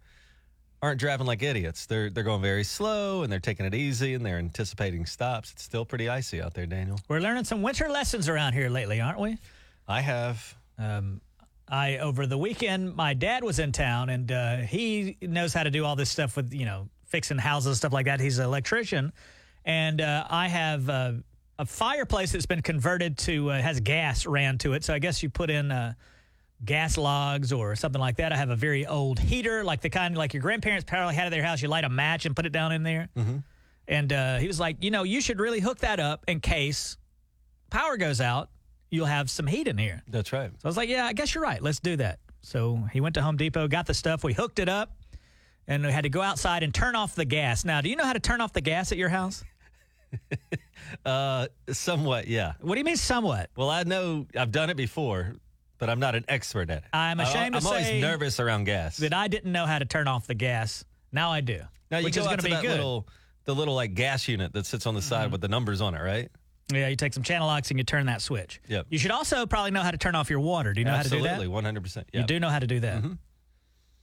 aren't 0.81 0.99
driving 0.99 1.27
like 1.27 1.43
idiots. 1.43 1.85
They're 1.85 2.09
they're 2.09 2.23
going 2.23 2.41
very 2.41 2.63
slow 2.63 3.23
and 3.23 3.31
they're 3.31 3.39
taking 3.39 3.65
it 3.65 3.73
easy 3.75 4.13
and 4.15 4.25
they're 4.25 4.37
anticipating 4.37 5.05
stops. 5.05 5.51
It's 5.51 5.63
still 5.63 5.85
pretty 5.85 6.09
icy 6.09 6.41
out 6.41 6.53
there, 6.53 6.65
Daniel. 6.65 6.99
We're 7.07 7.19
learning 7.19 7.43
some 7.45 7.61
winter 7.61 7.89
lessons 7.89 8.27
around 8.29 8.53
here 8.53 8.69
lately, 8.69 8.99
aren't 9.01 9.19
we? 9.19 9.37
I 9.87 10.01
have. 10.01 10.55
Um, 10.79 11.21
I 11.69 11.97
over 11.97 12.25
the 12.25 12.37
weekend, 12.37 12.95
my 12.95 13.13
dad 13.13 13.43
was 13.43 13.59
in 13.59 13.71
town, 13.71 14.09
and 14.09 14.31
uh, 14.31 14.57
he 14.57 15.17
knows 15.21 15.53
how 15.53 15.63
to 15.63 15.71
do 15.71 15.83
all 15.83 15.95
this 15.95 16.09
stuff 16.09 16.35
with 16.35 16.53
you 16.53 16.65
know 16.65 16.89
fixing 17.05 17.37
houses 17.37 17.77
stuff 17.77 17.93
like 17.93 18.05
that. 18.05 18.19
He's 18.19 18.39
an 18.39 18.45
electrician, 18.45 19.11
and 19.65 20.01
uh, 20.01 20.25
I 20.29 20.47
have 20.47 20.89
uh, 20.89 21.13
a 21.59 21.65
fireplace 21.65 22.31
that's 22.31 22.45
been 22.45 22.61
converted 22.61 23.17
to 23.19 23.51
uh, 23.51 23.61
has 23.61 23.79
gas 23.79 24.25
ran 24.25 24.57
to 24.59 24.73
it. 24.73 24.83
So 24.83 24.93
I 24.93 24.99
guess 24.99 25.21
you 25.23 25.29
put 25.29 25.49
in. 25.49 25.71
Uh, 25.71 25.93
gas 26.65 26.97
logs 26.97 27.53
or 27.53 27.75
something 27.75 28.01
like 28.01 28.15
that. 28.17 28.33
I 28.33 28.35
have 28.35 28.49
a 28.49 28.55
very 28.55 28.87
old 28.87 29.19
heater, 29.19 29.63
like 29.63 29.81
the 29.81 29.91
kind 29.91 30.17
like 30.17 30.33
your 30.33 30.41
grandparents 30.41 30.85
probably 30.85 31.13
had 31.13 31.27
at 31.27 31.29
their 31.29 31.43
house. 31.43 31.61
You 31.61 31.67
light 31.67 31.83
a 31.83 31.89
match 31.89 32.25
and 32.25 32.35
put 32.35 32.47
it 32.47 32.51
down 32.51 32.71
in 32.71 32.81
there. 32.81 33.09
And 33.87 34.11
uh, 34.11 34.37
he 34.37 34.47
was 34.47 34.59
like, 34.59 34.77
you 34.83 34.89
know, 34.89 35.03
you 35.03 35.21
should 35.21 35.39
really 35.39 35.59
hook 35.59 35.77
that 35.81 35.99
up 35.99 36.25
in 36.27 36.39
case 36.39 36.97
power 37.69 37.95
goes 37.95 38.19
out. 38.19 38.49
You'll 38.89 39.05
have 39.05 39.29
some 39.29 39.47
heat 39.47 39.67
in 39.67 39.77
here. 39.77 40.01
That's 40.07 40.31
right. 40.31 40.49
So 40.51 40.59
I 40.65 40.67
was 40.67 40.77
like, 40.77 40.89
yeah, 40.89 41.05
I 41.05 41.13
guess 41.13 41.35
you're 41.35 41.43
right. 41.43 41.61
Let's 41.61 41.79
do 41.79 41.97
that. 41.97 42.19
So 42.41 42.77
he 42.93 43.01
went 43.01 43.15
to 43.15 43.21
Home 43.21 43.35
Depot, 43.35 43.67
got 43.67 43.85
the 43.85 43.93
stuff, 43.93 44.23
we 44.23 44.33
hooked 44.33 44.59
it 44.59 44.69
up, 44.69 44.93
and 45.67 45.85
we 45.85 45.91
had 45.91 46.03
to 46.03 46.09
go 46.09 46.21
outside 46.21 46.63
and 46.63 46.73
turn 46.73 46.95
off 46.95 47.15
the 47.15 47.25
gas. 47.25 47.65
Now, 47.65 47.81
do 47.81 47.89
you 47.89 47.95
know 47.95 48.05
how 48.05 48.13
to 48.13 48.19
turn 48.19 48.39
off 48.39 48.53
the 48.53 48.61
gas 48.61 48.91
at 48.91 48.97
your 48.97 49.09
house? 49.09 49.43
Uh, 51.05 51.47
somewhat, 51.69 52.27
yeah. 52.27 52.53
What 52.61 52.75
do 52.75 52.79
you 52.79 52.85
mean, 52.85 52.95
somewhat? 52.95 53.49
Well, 53.57 53.69
I 53.69 53.83
know 53.83 54.25
I've 54.37 54.51
done 54.51 54.69
it 54.69 54.77
before, 54.77 55.33
but 55.79 55.89
I'm 55.89 55.99
not 55.99 56.15
an 56.15 56.25
expert 56.27 56.69
at 56.69 56.77
it. 56.79 56.83
I'm 56.93 57.19
ashamed 57.19 57.55
to 57.55 57.61
say. 57.61 57.67
I'm 57.67 57.73
always 57.73 58.01
nervous 58.01 58.39
around 58.39 58.65
gas. 58.65 58.97
That 58.97 59.13
I 59.13 59.27
didn't 59.27 59.51
know 59.51 59.65
how 59.65 59.79
to 59.79 59.85
turn 59.85 60.07
off 60.07 60.27
the 60.27 60.33
gas. 60.33 60.85
Now 61.11 61.31
I 61.31 61.41
do. 61.41 61.61
Now 61.91 61.97
you 61.97 62.05
which 62.05 62.15
go 62.15 62.21
is 62.21 62.27
out 62.27 62.29
going 62.29 62.39
to 62.39 62.43
be 62.45 62.49
that 62.51 62.61
good. 62.61 62.69
Mm-hmm. 62.69 62.77
little, 62.77 63.07
the 63.45 63.55
little 63.55 63.75
like 63.75 63.95
gas 63.95 64.27
unit 64.27 64.53
that 64.53 64.65
sits 64.65 64.85
on 64.85 64.95
the 64.95 65.01
side 65.01 65.31
with 65.31 65.41
the 65.41 65.47
numbers 65.47 65.81
on 65.81 65.93
it, 65.95 65.99
right? 66.01 66.29
Yeah, 66.71 66.87
you 66.89 66.95
take 66.97 67.13
some 67.13 67.23
channel 67.23 67.47
locks 67.47 67.69
and 67.69 67.79
you 67.79 67.83
turn 67.85 68.07
that 68.07 68.21
switch. 68.21 68.59
Yep. 68.67 68.87
You 68.89 68.97
should 68.99 69.11
also 69.11 69.45
probably 69.45 69.71
know 69.71 69.81
how 69.81 69.91
to 69.91 69.97
turn 69.97 70.15
off 70.15 70.29
your 70.29 70.41
water. 70.41 70.73
Do 70.73 70.81
you 70.81 70.85
know 70.85 70.91
Absolutely, 70.91 71.29
how 71.29 71.35
to 71.35 71.41
do 71.41 71.45
that? 71.47 71.51
one 71.51 71.63
hundred 71.63 71.83
percent. 71.83 72.07
You 72.11 72.23
do 72.23 72.39
know 72.39 72.49
how 72.49 72.59
to 72.59 72.67
do 72.67 72.79
that. 72.81 73.03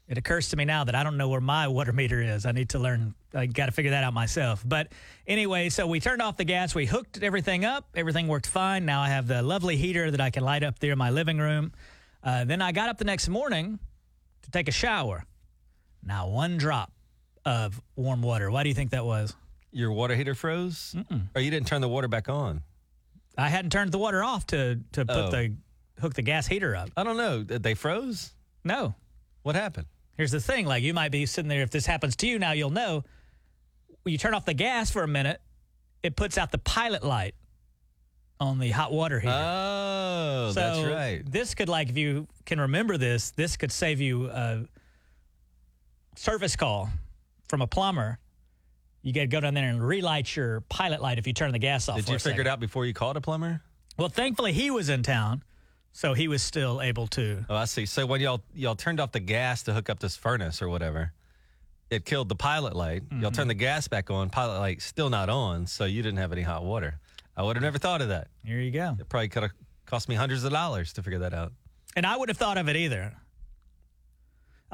It 0.06 0.18
occurs 0.18 0.50
to 0.50 0.56
me 0.56 0.64
now 0.66 0.84
that 0.84 0.94
I 0.94 1.02
don't 1.02 1.16
know 1.16 1.28
where 1.30 1.40
my 1.40 1.68
water 1.68 1.92
meter 2.00 2.20
is. 2.22 2.44
I 2.46 2.52
need 2.52 2.70
to 2.70 2.78
learn. 2.78 3.14
I 3.34 3.46
got 3.46 3.66
to 3.66 3.72
figure 3.72 3.90
that 3.92 4.04
out 4.04 4.12
myself. 4.12 4.62
But 4.66 4.92
anyway, 5.26 5.68
so 5.70 5.86
we 5.86 5.98
turned 6.00 6.20
off 6.22 6.36
the 6.36 6.44
gas. 6.44 6.74
We 6.74 6.86
hooked 6.86 7.22
everything 7.22 7.64
up. 7.64 7.86
Everything 7.94 8.28
worked 8.28 8.46
fine. 8.46 8.84
Now 8.84 9.00
I 9.00 9.08
have 9.08 9.26
the 9.26 9.42
lovely 9.42 9.76
heater 9.76 10.10
that 10.10 10.20
I 10.20 10.30
can 10.30 10.44
light 10.44 10.62
up 10.62 10.78
there 10.78 10.92
in 10.92 10.98
my 10.98 11.10
living 11.10 11.38
room. 11.38 11.72
Uh, 12.22 12.44
then 12.44 12.60
I 12.62 12.72
got 12.72 12.88
up 12.88 12.98
the 12.98 13.04
next 13.04 13.28
morning 13.28 13.78
to 14.42 14.50
take 14.50 14.68
a 14.68 14.72
shower. 14.72 15.24
Now 16.02 16.28
one 16.28 16.58
drop 16.58 16.92
of 17.46 17.80
warm 17.96 18.20
water. 18.22 18.50
Why 18.50 18.62
do 18.62 18.68
you 18.68 18.74
think 18.74 18.90
that 18.90 19.04
was? 19.06 19.34
Your 19.74 19.90
water 19.92 20.14
heater 20.14 20.34
froze, 20.34 20.94
or 21.34 21.40
you 21.40 21.50
didn't 21.50 21.66
turn 21.66 21.80
the 21.80 21.88
water 21.88 22.06
back 22.08 22.28
on? 22.28 22.62
I 23.36 23.48
hadn't 23.48 23.70
turned 23.72 23.90
the 23.90 23.98
water 23.98 24.22
off 24.22 24.46
to 24.48 24.76
to 24.92 25.04
put 25.04 25.16
Oh. 25.16 25.30
the 25.30 25.54
hook 26.00 26.14
the 26.14 26.22
gas 26.22 26.46
heater 26.46 26.76
up. 26.76 26.90
I 26.96 27.02
don't 27.02 27.16
know. 27.16 27.42
They 27.42 27.74
froze. 27.74 28.32
No. 28.62 28.94
What 29.42 29.56
happened? 29.56 29.86
Here's 30.16 30.30
the 30.30 30.40
thing: 30.40 30.64
like 30.66 30.84
you 30.84 30.94
might 30.94 31.10
be 31.10 31.26
sitting 31.26 31.48
there. 31.48 31.62
If 31.62 31.70
this 31.70 31.86
happens 31.86 32.14
to 32.16 32.26
you 32.28 32.38
now, 32.38 32.52
you'll 32.52 32.70
know. 32.70 33.02
When 34.04 34.12
you 34.12 34.18
turn 34.18 34.32
off 34.34 34.44
the 34.44 34.54
gas 34.54 34.90
for 34.92 35.02
a 35.02 35.08
minute, 35.08 35.40
it 36.04 36.14
puts 36.14 36.38
out 36.38 36.52
the 36.52 36.58
pilot 36.58 37.02
light 37.02 37.34
on 38.38 38.58
the 38.60 38.70
hot 38.70 38.92
water 38.92 39.18
heater. 39.18 39.32
Oh, 39.34 40.50
so 40.52 40.60
that's 40.60 40.88
right. 40.88 41.22
This 41.28 41.54
could, 41.54 41.68
like, 41.68 41.88
if 41.88 41.96
you 41.96 42.28
can 42.44 42.60
remember 42.60 42.96
this, 42.98 43.30
this 43.30 43.56
could 43.56 43.72
save 43.72 44.00
you 44.00 44.28
a 44.30 44.66
service 46.16 46.54
call 46.54 46.90
from 47.48 47.62
a 47.62 47.66
plumber. 47.66 48.18
You 49.04 49.12
got 49.12 49.20
to 49.20 49.26
go 49.28 49.38
down 49.40 49.54
there 49.54 49.68
and 49.68 49.80
relight 49.86 50.34
your 50.34 50.62
pilot 50.62 51.00
light 51.02 51.18
if 51.18 51.26
you 51.26 51.32
turn 51.34 51.52
the 51.52 51.58
gas 51.58 51.88
off. 51.88 51.96
Did 51.96 52.08
you 52.08 52.18
figure 52.18 52.40
it 52.40 52.46
out 52.46 52.58
before 52.58 52.86
you 52.86 52.94
called 52.94 53.16
a 53.16 53.20
plumber? 53.20 53.60
Well, 53.98 54.08
thankfully 54.08 54.52
he 54.52 54.70
was 54.70 54.88
in 54.88 55.02
town, 55.02 55.44
so 55.92 56.14
he 56.14 56.26
was 56.26 56.42
still 56.42 56.80
able 56.82 57.06
to. 57.08 57.44
Oh, 57.50 57.54
I 57.54 57.66
see. 57.66 57.84
So 57.86 58.06
when 58.06 58.20
y'all 58.20 58.42
y'all 58.54 58.74
turned 58.74 58.98
off 59.00 59.12
the 59.12 59.20
gas 59.20 59.62
to 59.64 59.74
hook 59.74 59.88
up 59.90 60.00
this 60.00 60.16
furnace 60.16 60.60
or 60.62 60.68
whatever, 60.68 61.12
it 61.90 62.04
killed 62.06 62.28
the 62.30 62.34
pilot 62.34 62.74
light. 62.74 63.02
Y'all 63.10 63.20
Mm-hmm. 63.20 63.34
turned 63.34 63.50
the 63.50 63.54
gas 63.54 63.86
back 63.88 64.10
on. 64.10 64.30
Pilot 64.30 64.58
light 64.58 64.80
still 64.82 65.10
not 65.10 65.28
on, 65.28 65.66
so 65.66 65.84
you 65.84 66.02
didn't 66.02 66.18
have 66.18 66.32
any 66.32 66.42
hot 66.42 66.64
water. 66.64 66.98
I 67.36 67.42
would 67.42 67.56
have 67.56 67.62
never 67.62 67.78
thought 67.78 68.00
of 68.00 68.08
that. 68.08 68.28
Here 68.44 68.58
you 68.60 68.70
go. 68.70 68.96
It 68.98 69.08
probably 69.08 69.28
could 69.28 69.42
have 69.42 69.52
cost 69.86 70.08
me 70.08 70.14
hundreds 70.14 70.44
of 70.44 70.50
dollars 70.52 70.94
to 70.94 71.02
figure 71.02 71.18
that 71.18 71.34
out. 71.34 71.52
And 71.94 72.06
I 72.06 72.16
wouldn't 72.16 72.30
have 72.36 72.38
thought 72.44 72.56
of 72.58 72.68
it 72.70 72.76
either. 72.76 73.12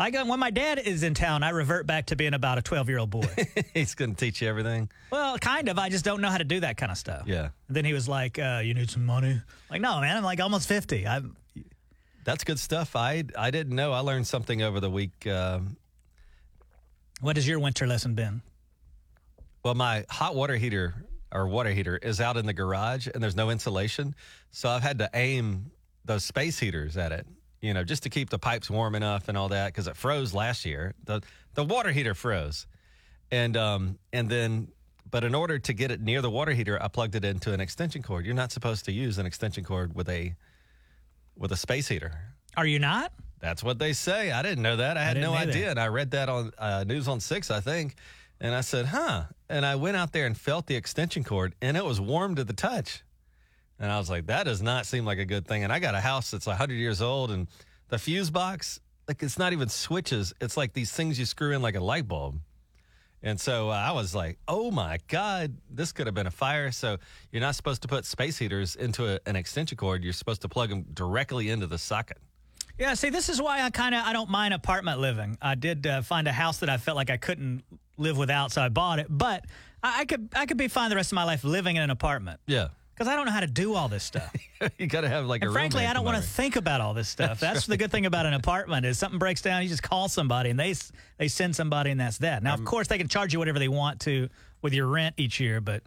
I 0.01 0.11
go 0.11 0.25
when 0.25 0.41
my 0.41 0.51
dad 0.51 0.79
is 0.79 1.03
in 1.03 1.15
town, 1.15 1.43
I 1.43 1.51
revert 1.51 1.87
back 1.87 2.07
to 2.07 2.17
being 2.17 2.33
about 2.35 2.57
a 2.59 2.63
12 2.63 2.89
year 2.89 2.99
old 2.99 3.11
boy. 3.11 3.29
He's 3.75 3.95
going 3.95 4.15
to 4.15 4.17
teach 4.17 4.41
you 4.41 4.49
everything. 4.49 4.91
well, 5.11 5.37
kind 5.39 5.69
of. 5.69 5.79
I 5.79 5.91
just 5.91 6.05
don't 6.05 6.21
know 6.23 6.29
how 6.31 6.39
to 6.39 6.45
do 6.45 6.61
that 6.61 6.77
kind 6.79 6.91
of 6.91 6.99
stuff. 6.99 7.25
Yeah, 7.27 7.51
And 7.69 7.77
then 7.77 7.85
he 7.85 7.93
was 7.93 8.09
like, 8.09 8.39
uh, 8.39 8.63
"You 8.65 8.75
need 8.75 8.91
some 8.91 9.05
money." 9.05 9.41
Like, 9.71 9.81
no, 9.81 10.01
man, 10.01 10.17
I'm 10.17 10.25
like 10.25 10.41
almost 10.41 10.67
50. 10.69 11.07
I'm 11.07 11.37
that's 12.25 12.45
good 12.45 12.59
stuff. 12.59 12.97
I 12.97 13.25
I 13.37 13.51
didn't 13.51 13.75
know. 13.77 13.93
I 13.93 14.01
learned 14.01 14.27
something 14.27 14.63
over 14.63 14.81
the 14.81 14.91
week. 14.91 15.27
Um, 15.27 15.77
What 17.21 17.37
has 17.37 17.47
your 17.47 17.59
winter 17.59 17.87
lesson 17.87 18.15
been? 18.15 18.43
Well, 19.65 19.75
my 19.75 20.05
hot 20.09 20.35
water 20.35 20.57
heater 20.57 20.95
or 21.33 21.47
water 21.47 21.71
heater 21.71 21.97
is 21.97 22.21
out 22.21 22.37
in 22.39 22.47
the 22.47 22.53
garage 22.55 23.07
and 23.13 23.23
there's 23.23 23.37
no 23.37 23.51
insulation. 23.51 24.15
So 24.51 24.69
I've 24.71 24.83
had 24.83 24.99
to 24.99 25.11
aim 25.13 25.71
those 26.05 26.25
space 26.25 26.59
heaters 26.59 26.97
at 26.97 27.13
it, 27.13 27.27
you 27.61 27.75
know, 27.75 27.85
just 27.85 28.03
to 28.05 28.11
keep 28.11 28.31
the 28.31 28.39
pipes 28.39 28.71
warm 28.71 28.95
enough 28.95 29.29
and 29.29 29.37
all 29.37 29.49
that 29.49 29.67
because 29.69 29.87
it 29.87 29.97
froze 29.97 30.33
last 30.35 30.65
year. 30.65 30.95
The 31.05 31.23
the 31.55 31.65
water 31.65 31.93
heater 31.93 32.15
froze. 32.15 32.67
And 33.31 33.57
um 33.57 33.99
and 34.13 34.29
then 34.29 34.69
but 35.11 35.25
in 35.25 35.35
order 35.35 35.59
to 35.59 35.73
get 35.73 35.91
it 35.91 36.01
near 36.01 36.23
the 36.23 36.31
water 36.31 36.53
heater, 36.53 36.81
I 36.81 36.89
plugged 36.89 37.17
it 37.17 37.25
into 37.25 37.53
an 37.53 37.61
extension 37.61 38.03
cord. 38.03 38.25
You're 38.25 38.35
not 38.35 38.53
supposed 38.53 38.85
to 38.85 38.93
use 38.93 39.19
an 39.19 39.27
extension 39.27 39.65
cord 39.65 39.95
with 39.95 40.09
a 40.09 40.35
with 41.37 41.53
a 41.53 41.57
space 41.57 41.89
heater. 41.89 42.13
Are 42.57 42.67
you 42.67 42.79
not? 42.79 43.13
That's 43.41 43.65
what 43.65 43.79
they 43.79 43.93
say. 43.93 44.31
I 44.31 44.43
didn't 44.43 44.63
know 44.63 44.77
that. 44.77 44.97
I 44.97 45.03
had 45.03 45.15
didn't 45.15 45.31
no 45.31 45.35
either. 45.37 45.51
idea. 45.51 45.71
And 45.71 45.81
I 45.81 45.89
read 45.89 46.11
that 46.11 46.29
on 46.29 46.51
uh, 46.59 46.85
News 46.87 47.09
on 47.09 47.21
Six, 47.21 47.51
I 47.51 47.61
think. 47.61 47.95
And 48.41 48.55
I 48.55 48.61
said, 48.61 48.87
huh. 48.87 49.25
And 49.49 49.65
I 49.65 49.77
went 49.77 49.97
out 49.97 50.13
there 50.13 50.27
and 50.27 50.37
felt 50.37 50.67
the 50.67 50.77
extension 50.77 51.25
cord, 51.25 51.55
and 51.63 51.77
it 51.77 51.85
was 51.85 52.01
warm 52.01 52.35
to 52.37 52.45
the 52.45 52.53
touch. 52.53 53.03
And 53.81 53.91
I 53.91 53.99
was 53.99 54.11
like, 54.11 54.27
that 54.27 54.45
does 54.45 54.61
not 54.61 54.87
seem 54.87 55.05
like 55.05 55.19
a 55.19 55.25
good 55.25 55.49
thing. 55.49 55.65
And 55.65 55.73
I 55.73 55.79
got 55.79 55.95
a 55.95 56.01
house 56.01 56.31
that's 56.31 56.47
100 56.47 56.75
years 56.75 57.01
old, 57.01 57.31
and 57.31 57.49
the 57.89 57.99
fuse 57.99 58.31
box, 58.31 58.79
like, 59.09 59.23
it's 59.23 59.39
not 59.39 59.53
even 59.53 59.69
switches. 59.69 60.33
It's 60.41 60.57
like 60.57 60.75
these 60.75 60.93
things 60.93 61.19
you 61.19 61.25
screw 61.25 61.53
in 61.53 61.63
like 61.63 61.75
a 61.75 61.81
light 61.81 62.07
bulb. 62.07 62.39
And 63.23 63.39
so 63.41 63.71
uh, 63.71 63.75
I 63.75 63.93
was 63.93 64.15
like, 64.15 64.39
oh 64.49 64.71
my 64.71 64.99
God, 65.09 65.57
this 65.71 65.93
could 65.93 66.07
have 66.07 66.15
been 66.15 66.27
a 66.27 66.31
fire. 66.31 66.71
So 66.73 66.99
you're 67.33 67.43
not 67.43 67.55
supposed 67.55 67.83
to 67.83 67.89
put 67.89 68.07
space 68.07 68.39
heaters 68.39 68.77
into 68.77 69.15
a, 69.15 69.21
an 69.27 69.37
extension 69.37 69.77
cord. 69.77 70.03
You're 70.05 70.13
supposed 70.15 70.43
to 70.43 70.49
plug 70.49 70.71
them 70.71 70.87
directly 70.95 71.51
into 71.51 71.67
the 71.67 71.77
socket. 71.77 72.19
Yeah, 72.79 72.95
see, 72.95 73.11
this 73.11 73.29
is 73.29 73.43
why 73.43 73.61
I 73.63 73.69
kind 73.69 73.95
of 73.95 74.07
I 74.07 74.15
don't 74.15 74.31
mind 74.31 74.55
apartment 74.55 75.01
living. 75.01 75.37
I 75.43 75.55
did 75.55 75.87
uh, 75.87 76.01
find 76.01 76.27
a 76.27 76.33
house 76.33 76.59
that 76.59 76.71
I 76.71 76.79
felt 76.79 76.97
like 76.97 77.11
I 77.11 77.19
couldn't 77.19 77.63
live 77.99 78.17
without, 78.17 78.53
so 78.53 78.63
I 78.63 78.71
bought 78.71 79.01
it. 79.01 79.07
But 79.11 79.45
I, 79.83 80.01
I 80.01 80.05
could 80.07 80.31
I 80.35 80.47
could 80.47 80.57
be 80.57 80.69
fine 80.69 80.89
the 80.89 80.97
rest 80.97 81.13
of 81.13 81.17
my 81.17 81.25
life 81.25 81.45
living 81.45 81.77
in 81.77 81.83
an 81.83 81.91
apartment 81.91 82.41
Yeah. 82.47 82.69
Because 83.01 83.11
I 83.11 83.17
don't 83.17 83.25
know 83.25 83.33
how 83.33 83.41
to 83.41 83.47
do 83.47 83.73
all 83.77 83.89
this 83.89 84.05
stuff. 84.05 84.31
you 84.79 84.87
got 84.87 85.01
to 85.01 85.09
have 85.09 85.25
like 85.25 85.41
a 85.41 85.47
and 85.47 85.55
frankly, 85.55 85.87
I 85.87 85.95
don't 85.95 86.05
want 86.05 86.19
to 86.19 86.23
think 86.23 86.57
about 86.57 86.83
all 86.83 86.93
this 86.93 87.09
stuff. 87.09 87.41
That's, 87.41 87.65
the 87.65 87.79
good 87.79 87.91
thing 87.91 88.05
about 88.05 88.27
an 88.27 88.35
apartment 88.35 88.85
is 88.85 88.99
something 88.99 89.19
breaks 89.19 89.41
down, 89.41 89.63
you 89.63 89.71
just 89.71 89.83
call 89.83 90.11
somebody 90.11 90.51
and 90.51 90.61
they 90.61 90.75
they 91.17 91.29
send 91.29 91.57
somebody 91.57 91.93
and 91.93 91.99
that's 91.99 92.19
that. 92.19 92.43
Now, 92.43 92.53
of 92.53 92.63
course, 92.67 92.89
they 92.89 92.99
can 92.99 93.09
charge 93.09 93.33
you 93.33 93.39
whatever 93.39 93.59
they 93.59 93.69
want 93.69 94.01
to 94.01 94.29
with 94.61 94.75
your 94.75 94.87
rent 94.87 95.15
each 95.17 95.41
year, 95.41 95.63
but 95.63 95.83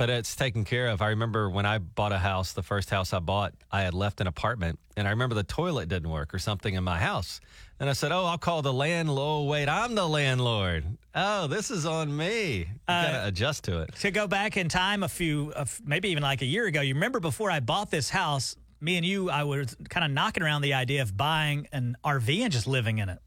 but 0.00 0.08
it's 0.08 0.34
taken 0.34 0.64
care 0.64 0.86
of. 0.86 1.02
I 1.02 1.08
remember 1.08 1.50
when 1.50 1.66
I 1.66 1.76
bought 1.76 2.12
a 2.12 2.18
house, 2.18 2.54
the 2.54 2.62
first 2.62 2.88
house 2.88 3.12
I 3.12 3.18
bought, 3.18 3.52
I 3.70 3.82
had 3.82 3.92
left 3.92 4.22
an 4.22 4.26
apartment, 4.26 4.78
and 4.96 5.06
I 5.06 5.10
remember 5.10 5.34
the 5.34 5.42
toilet 5.42 5.90
didn't 5.90 6.08
work 6.08 6.32
or 6.32 6.38
something 6.38 6.72
in 6.72 6.82
my 6.82 6.98
house. 6.98 7.38
And 7.78 7.90
I 7.90 7.92
said, 7.92 8.10
"Oh, 8.10 8.24
I'll 8.24 8.38
call 8.38 8.62
the 8.62 8.72
landlord. 8.72 9.50
Wait, 9.50 9.68
I'm 9.68 9.94
the 9.94 10.08
landlord. 10.08 10.84
Oh, 11.14 11.48
this 11.48 11.70
is 11.70 11.84
on 11.84 12.16
me. 12.16 12.60
You 12.60 12.64
uh, 12.88 13.12
gotta 13.12 13.28
adjust 13.28 13.64
to 13.64 13.82
it." 13.82 13.94
to 13.96 14.10
go 14.10 14.26
back 14.26 14.56
in 14.56 14.70
time 14.70 15.02
a 15.02 15.08
few, 15.08 15.52
f- 15.54 15.82
maybe 15.84 16.08
even 16.08 16.22
like 16.22 16.40
a 16.40 16.46
year 16.46 16.64
ago, 16.64 16.80
you 16.80 16.94
remember 16.94 17.20
before 17.20 17.50
I 17.50 17.60
bought 17.60 17.90
this 17.90 18.08
house, 18.08 18.56
me 18.80 18.96
and 18.96 19.04
you, 19.04 19.28
I 19.28 19.42
was 19.42 19.76
kind 19.90 20.06
of 20.06 20.12
knocking 20.12 20.42
around 20.42 20.62
the 20.62 20.72
idea 20.72 21.02
of 21.02 21.14
buying 21.14 21.68
an 21.72 21.98
RV 22.02 22.40
and 22.40 22.50
just 22.50 22.66
living 22.66 22.96
in 22.96 23.10
it. 23.10 23.18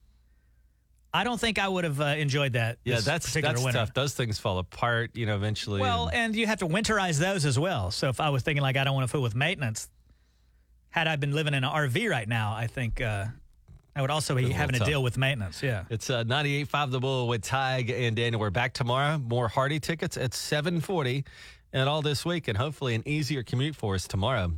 I 1.15 1.23
don't 1.23 1.39
think 1.39 1.59
I 1.59 1.67
would 1.67 1.83
have 1.83 2.01
uh, 2.01 2.05
enjoyed 2.05 2.53
that. 2.53 2.79
Yeah, 2.83 2.99
that's 2.99 3.27
particular 3.27 3.53
that's 3.53 3.63
winter. 3.63 3.79
tough. 3.79 3.93
Those 3.93 4.15
things 4.15 4.39
fall 4.39 4.57
apart, 4.57 5.15
you 5.15 5.25
know, 5.27 5.35
eventually. 5.35 5.79
Well, 5.79 6.07
and- 6.07 6.15
and 6.17 6.35
you 6.35 6.47
have 6.47 6.59
to 6.59 6.67
winterize 6.67 7.19
those 7.19 7.45
as 7.45 7.59
well. 7.59 7.91
So 7.91 8.09
if 8.09 8.19
I 8.19 8.29
was 8.29 8.41
thinking 8.41 8.63
like 8.63 8.77
I 8.77 8.83
don't 8.83 8.95
want 8.95 9.07
to 9.07 9.11
fool 9.11 9.21
with 9.21 9.35
maintenance, 9.35 9.89
had 10.89 11.07
I 11.07 11.15
been 11.15 11.33
living 11.33 11.53
in 11.53 11.63
an 11.63 11.69
RV 11.69 12.09
right 12.09 12.27
now, 12.27 12.53
I 12.55 12.65
think 12.67 12.99
uh, 13.01 13.25
I 13.95 14.01
would 14.01 14.09
also 14.09 14.33
be 14.35 14.49
having 14.49 14.79
to 14.79 14.85
deal 14.85 15.03
with 15.03 15.17
maintenance. 15.17 15.61
Yeah. 15.61 15.83
It's 15.91 16.09
uh, 16.09 16.23
98.5 16.23 16.91
The 16.91 16.99
Bull 16.99 17.27
with 17.27 17.41
Tige 17.43 17.91
and 17.91 18.15
Daniel. 18.15 18.39
We're 18.39 18.49
back 18.49 18.73
tomorrow. 18.73 19.19
More 19.19 19.47
Hardy 19.47 19.79
tickets 19.79 20.17
at 20.17 20.33
740 20.33 21.25
and 21.73 21.87
all 21.89 22.01
this 22.01 22.25
week, 22.25 22.47
and 22.47 22.57
hopefully 22.57 22.95
an 22.95 23.03
easier 23.07 23.43
commute 23.43 23.75
for 23.75 23.93
us 23.95 24.07
tomorrow. 24.07 24.51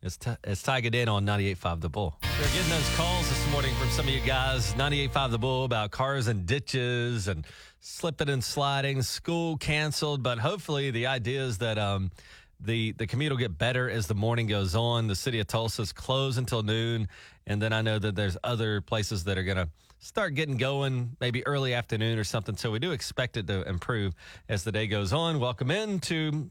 It's, 0.00 0.16
t- 0.16 0.30
it's 0.44 0.62
Tige 0.62 0.84
and 0.84 0.92
Daniel 0.92 1.16
on 1.16 1.26
98.5 1.26 1.80
The 1.80 1.88
Bull. 1.88 2.16
We're 2.22 2.46
getting 2.54 2.70
those 2.70 2.96
calls 2.96 3.28
this 3.28 3.50
morning 3.50 3.74
from 3.74 3.88
some 3.90 4.06
of 4.06 4.14
you 4.14 4.20
guys, 4.20 4.72
98.5 4.74 5.30
The 5.32 5.38
Bull, 5.38 5.64
about 5.64 5.90
cars 5.90 6.28
and 6.28 6.46
ditches 6.46 7.26
and 7.26 7.44
slipping 7.80 8.28
and 8.28 8.42
sliding, 8.42 9.02
school 9.02 9.56
canceled. 9.56 10.22
But 10.22 10.38
hopefully 10.38 10.92
the 10.92 11.08
idea 11.08 11.42
is 11.42 11.58
that 11.58 11.78
um, 11.78 12.12
the, 12.60 12.92
the 12.92 13.08
commute 13.08 13.32
will 13.32 13.38
get 13.38 13.58
better 13.58 13.90
as 13.90 14.06
the 14.06 14.14
morning 14.14 14.46
goes 14.46 14.76
on. 14.76 15.08
The 15.08 15.16
city 15.16 15.40
of 15.40 15.48
Tulsa's 15.48 15.92
closed 15.92 16.38
until 16.38 16.62
noon. 16.62 17.08
And 17.48 17.60
then 17.60 17.72
I 17.72 17.82
know 17.82 17.98
that 17.98 18.14
there's 18.14 18.36
other 18.44 18.80
places 18.80 19.24
that 19.24 19.36
are 19.36 19.42
going 19.42 19.56
to 19.56 19.68
start 19.98 20.34
getting 20.34 20.58
going 20.58 21.16
maybe 21.20 21.44
early 21.44 21.74
afternoon 21.74 22.20
or 22.20 22.24
something. 22.24 22.56
So 22.56 22.70
we 22.70 22.78
do 22.78 22.92
expect 22.92 23.36
it 23.36 23.48
to 23.48 23.68
improve 23.68 24.14
as 24.48 24.62
the 24.62 24.70
day 24.70 24.86
goes 24.86 25.12
on. 25.12 25.40
Welcome 25.40 25.72
in 25.72 25.98
to 26.00 26.50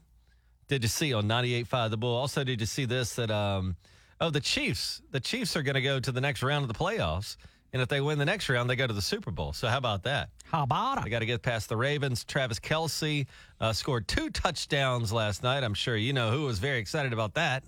Did 0.68 0.82
You 0.82 0.88
See 0.88 1.14
on 1.14 1.24
98.5 1.24 1.90
The 1.90 1.96
Bull. 1.96 2.14
Also, 2.14 2.44
did 2.44 2.60
you 2.60 2.66
see 2.66 2.84
this 2.84 3.14
that, 3.14 3.30
um, 3.30 3.76
oh, 4.20 4.30
the 4.30 4.40
Chiefs, 4.40 5.00
the 5.10 5.20
Chiefs 5.20 5.56
are 5.56 5.62
going 5.62 5.74
to 5.74 5.82
go 5.82 5.98
to 5.98 6.12
the 6.12 6.20
next 6.20 6.42
round 6.42 6.62
of 6.62 6.68
the 6.68 6.78
playoffs. 6.78 7.36
And 7.72 7.82
if 7.82 7.88
they 7.88 8.00
win 8.00 8.18
the 8.18 8.24
next 8.24 8.48
round, 8.48 8.68
they 8.68 8.76
go 8.76 8.86
to 8.86 8.94
the 8.94 9.02
Super 9.02 9.30
Bowl. 9.30 9.52
So 9.52 9.68
how 9.68 9.78
about 9.78 10.04
that? 10.04 10.30
How 10.44 10.62
about 10.62 10.98
it? 10.98 11.04
They 11.04 11.10
got 11.10 11.18
to 11.18 11.26
get 11.26 11.42
past 11.42 11.68
the 11.68 11.76
Ravens. 11.76 12.24
Travis 12.24 12.58
Kelce 12.58 13.26
uh, 13.60 13.72
scored 13.72 14.08
two 14.08 14.30
touchdowns 14.30 15.12
last 15.12 15.42
night. 15.42 15.64
I'm 15.64 15.74
sure 15.74 15.96
you 15.96 16.12
know 16.12 16.30
who 16.30 16.44
was 16.44 16.58
very 16.58 16.78
excited 16.78 17.12
about 17.12 17.34
that. 17.34 17.64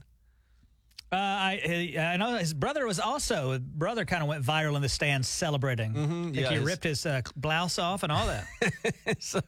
Uh, 1.13 1.17
I, 1.17 1.95
I 1.99 2.17
know 2.19 2.37
his 2.37 2.55
brother 2.55 2.87
was 2.87 3.01
also 3.01 3.51
his 3.51 3.59
brother 3.61 4.05
kind 4.05 4.23
of 4.23 4.29
went 4.29 4.45
viral 4.45 4.77
in 4.77 4.83
the 4.83 4.89
stands 4.89 5.27
celebrating. 5.27 5.93
Mm-hmm, 5.93 6.35
yeah, 6.35 6.49
he 6.51 6.55
his- 6.55 6.65
ripped 6.65 6.85
his 6.85 7.05
uh, 7.05 7.23
blouse 7.35 7.81
off 7.81 8.05
and 8.05 8.13
all 8.13 8.27
that. 8.29 8.47
so 9.19 9.41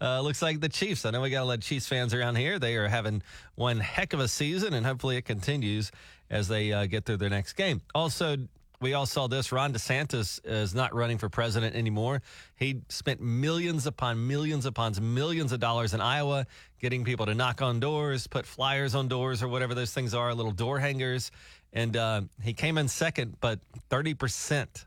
uh, 0.00 0.20
looks 0.20 0.42
like 0.42 0.60
the 0.60 0.68
Chiefs. 0.68 1.04
I 1.04 1.10
know 1.10 1.20
we 1.20 1.30
got 1.30 1.42
a 1.42 1.44
lot 1.44 1.58
of 1.58 1.64
Chiefs 1.64 1.88
fans 1.88 2.14
around 2.14 2.36
here. 2.36 2.60
They 2.60 2.76
are 2.76 2.86
having 2.86 3.22
one 3.56 3.80
heck 3.80 4.12
of 4.12 4.20
a 4.20 4.28
season, 4.28 4.74
and 4.74 4.86
hopefully 4.86 5.16
it 5.16 5.24
continues 5.24 5.90
as 6.30 6.46
they 6.46 6.72
uh, 6.72 6.86
get 6.86 7.04
through 7.04 7.16
their 7.16 7.30
next 7.30 7.54
game. 7.54 7.82
Also, 7.96 8.36
we 8.82 8.94
all 8.94 9.06
saw 9.06 9.28
this. 9.28 9.52
Ron 9.52 9.72
DeSantis 9.72 10.40
is 10.44 10.74
not 10.74 10.94
running 10.94 11.16
for 11.16 11.28
president 11.28 11.76
anymore. 11.76 12.20
He 12.56 12.82
spent 12.88 13.20
millions 13.20 13.86
upon 13.86 14.26
millions 14.26 14.66
upon 14.66 14.94
millions 15.14 15.52
of 15.52 15.60
dollars 15.60 15.94
in 15.94 16.00
Iowa 16.00 16.46
getting 16.80 17.04
people 17.04 17.26
to 17.26 17.34
knock 17.34 17.62
on 17.62 17.78
doors, 17.78 18.26
put 18.26 18.44
flyers 18.44 18.94
on 18.94 19.06
doors, 19.06 19.42
or 19.42 19.48
whatever 19.48 19.74
those 19.74 19.94
things 19.94 20.12
are, 20.14 20.34
little 20.34 20.52
door 20.52 20.80
hangers. 20.80 21.30
And 21.72 21.96
uh, 21.96 22.22
he 22.42 22.52
came 22.52 22.76
in 22.76 22.88
second, 22.88 23.36
but 23.40 23.60
30% 23.88 24.84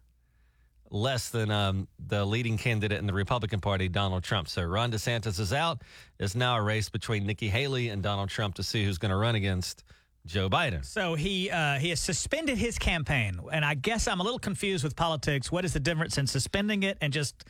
less 0.92 1.30
than 1.30 1.50
um, 1.50 1.88
the 2.08 2.26
leading 2.26 2.58
candidate 2.58 3.00
in 3.00 3.08
the 3.08 3.14
Republican 3.14 3.60
Party, 3.60 3.88
Donald 3.88 4.24
Trump. 4.24 4.48
So 4.50 4.64
Ron 4.64 4.92
DeSantis 4.92 5.40
is 5.40 5.54
out. 5.54 5.82
It's 6.20 6.36
now 6.36 6.58
a 6.58 6.62
race 6.62 6.90
between 6.90 7.26
Nikki 7.26 7.48
Haley 7.48 7.90
and 7.90 8.04
Donald 8.04 8.30
Trump 8.30 8.56
to 8.56 8.64
see 8.64 8.84
who's 8.84 8.98
going 8.98 9.10
to 9.12 9.18
run 9.18 9.36
against 9.36 9.84
Joe 10.26 10.50
Biden. 10.50 10.84
So 10.84 11.16
he 11.16 11.50
uh, 11.50 11.76
he 11.76 11.90
has 11.90 12.00
suspended 12.00 12.58
his 12.58 12.78
campaign, 12.78 13.40
and 13.52 13.64
I 13.64 13.76
guess 13.76 14.08
I'm 14.08 14.20
a 14.20 14.24
little 14.24 14.40
confused 14.40 14.84
with 14.84 14.96
politics. 14.96 15.52
What 15.52 15.66
is 15.66 15.74
the 15.74 15.80
difference 15.80 16.18
in 16.18 16.28
suspending 16.28 16.84
it 16.84 16.98
and 17.02 17.14
just 17.14 17.46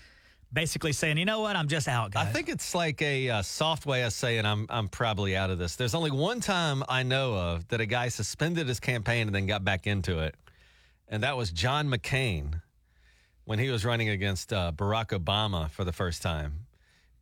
basically 0.51 0.91
saying, 0.91 1.17
you 1.17 1.25
know 1.25 1.41
what, 1.41 1.55
I'm 1.55 1.67
just 1.67 1.87
out, 1.87 2.11
guys? 2.11 2.27
I 2.27 2.31
think 2.31 2.49
it's 2.49 2.75
like 2.75 3.01
a 3.01 3.29
uh, 3.29 3.41
soft 3.41 3.85
way 3.85 4.03
of 4.03 4.13
saying 4.13 4.45
I'm 4.45 4.65
I'm 4.69 4.87
probably 4.89 5.35
out 5.35 5.49
of 5.49 5.57
this. 5.57 5.75
There's 5.75 5.95
only 5.95 6.11
one 6.11 6.41
time 6.41 6.83
I 6.89 7.03
know 7.03 7.35
of 7.35 7.67
that 7.69 7.81
a 7.81 7.85
guy 7.85 8.09
suspended 8.09 8.67
his 8.67 8.79
campaign 8.79 9.27
and 9.27 9.35
then 9.35 9.45
got 9.45 9.63
back 9.63 9.87
into 9.87 10.19
it, 10.19 10.35
and 11.07 11.23
that 11.23 11.37
was 11.37 11.51
John 11.51 11.87
McCain 11.87 12.61
when 13.45 13.59
he 13.59 13.69
was 13.69 13.85
running 13.85 14.09
against 14.09 14.51
uh, 14.51 14.71
Barack 14.75 15.17
Obama 15.17 15.69
for 15.69 15.83
the 15.83 15.93
first 15.93 16.21
time. 16.21 16.65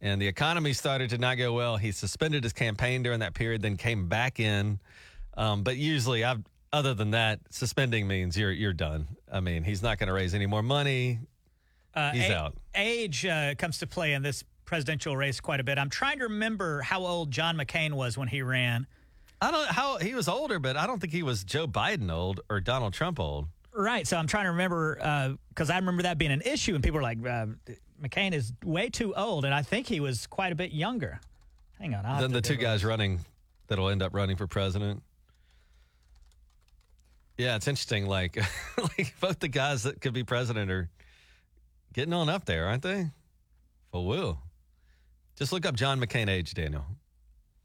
And 0.02 0.22
the 0.22 0.28
economy 0.28 0.74
started 0.74 1.10
to 1.12 1.18
not 1.18 1.38
go 1.38 1.54
well. 1.54 1.78
He 1.78 1.94
suspended 1.94 2.44
his 2.44 2.52
campaign 2.52 3.04
during 3.04 3.20
that 3.20 3.34
period, 3.34 3.62
then 3.62 3.78
came 3.78 4.08
back 4.08 4.40
in. 4.40 4.80
Um, 5.36 5.64
but 5.64 5.78
usually, 5.78 6.24
I've, 6.24 6.44
other 6.72 6.94
than 6.94 7.12
that, 7.12 7.40
suspending 7.50 8.08
means 8.08 8.38
you're 8.38 8.52
you're 8.52 8.74
done. 8.74 9.08
I 9.32 9.40
mean, 9.40 9.64
he's 9.64 9.82
not 9.82 9.98
going 9.98 10.08
to 10.08 10.14
raise 10.14 10.34
any 10.34 10.46
more 10.46 10.64
money. 10.64 11.20
Uh, 11.96 12.12
He's 12.12 12.30
a- 12.30 12.36
out. 12.38 12.58
Age 12.76 13.26
uh, 13.26 13.56
comes 13.56 13.78
to 13.80 13.88
play 13.88 14.14
in 14.14 14.24
this 14.24 14.44
presidential 14.66 15.16
race 15.16 15.40
quite 15.40 15.60
a 15.60 15.64
bit. 15.64 15.78
I'm 15.78 15.90
trying 15.90 16.18
to 16.20 16.24
remember 16.26 16.82
how 16.82 17.06
old 17.06 17.30
John 17.30 17.58
McCain 17.58 17.94
was 17.94 18.18
when 18.18 18.28
he 18.28 18.42
ran. 18.42 18.88
I 19.42 19.52
don't 19.52 19.68
how 19.68 19.98
he 19.98 20.16
was 20.16 20.28
older, 20.28 20.58
but 20.58 20.78
I 20.78 20.88
don't 20.88 21.00
think 21.00 21.14
he 21.14 21.22
was 21.22 21.44
Joe 21.44 21.68
Biden 21.68 22.12
old 22.12 22.40
or 22.50 22.62
Donald 22.62 22.94
Trump 22.94 23.20
old. 23.20 23.48
Right. 23.74 24.08
So 24.08 24.18
I'm 24.18 24.28
trying 24.28 24.46
to 24.46 24.52
remember 24.52 25.38
because 25.50 25.70
I 25.70 25.78
remember 25.78 26.04
that 26.04 26.18
being 26.18 26.32
an 26.32 26.42
issue, 26.42 26.76
and 26.76 26.84
people 26.84 26.98
were 26.98 27.04
like, 27.04 27.18
uh, 27.26 27.48
McCain 28.02 28.34
is 28.34 28.54
way 28.64 28.90
too 28.90 29.14
old. 29.16 29.46
And 29.46 29.54
I 29.54 29.62
think 29.62 29.88
he 29.88 30.00
was 30.00 30.28
quite 30.28 30.52
a 30.52 30.56
bit 30.56 30.72
younger. 30.72 31.20
Hang 31.80 31.94
on. 31.94 32.06
I'll 32.06 32.22
Then 32.22 32.32
the 32.32 32.42
two 32.42 32.56
guys 32.56 32.86
running 32.86 33.20
that'll 33.68 33.90
end 33.90 34.02
up 34.02 34.14
running 34.14 34.38
for 34.38 34.48
president. 34.48 35.04
Yeah, 37.38 37.56
it's 37.56 37.68
interesting. 37.68 38.06
Like, 38.06 38.38
like 38.78 39.16
both 39.20 39.40
the 39.40 39.48
guys 39.48 39.84
that 39.84 40.02
could 40.02 40.14
be 40.14 40.24
president 40.24 40.70
are 40.72 40.90
getting 41.94 42.14
on 42.14 42.30
up 42.30 42.46
there, 42.46 42.68
aren't 42.68 42.84
they? 42.84 43.10
For 43.92 44.06
will. 44.06 44.40
Just 45.36 45.52
look 45.52 45.66
up 45.66 45.76
John 45.76 46.00
McCain 46.00 46.30
age, 46.30 46.54
Daniel. 46.54 46.86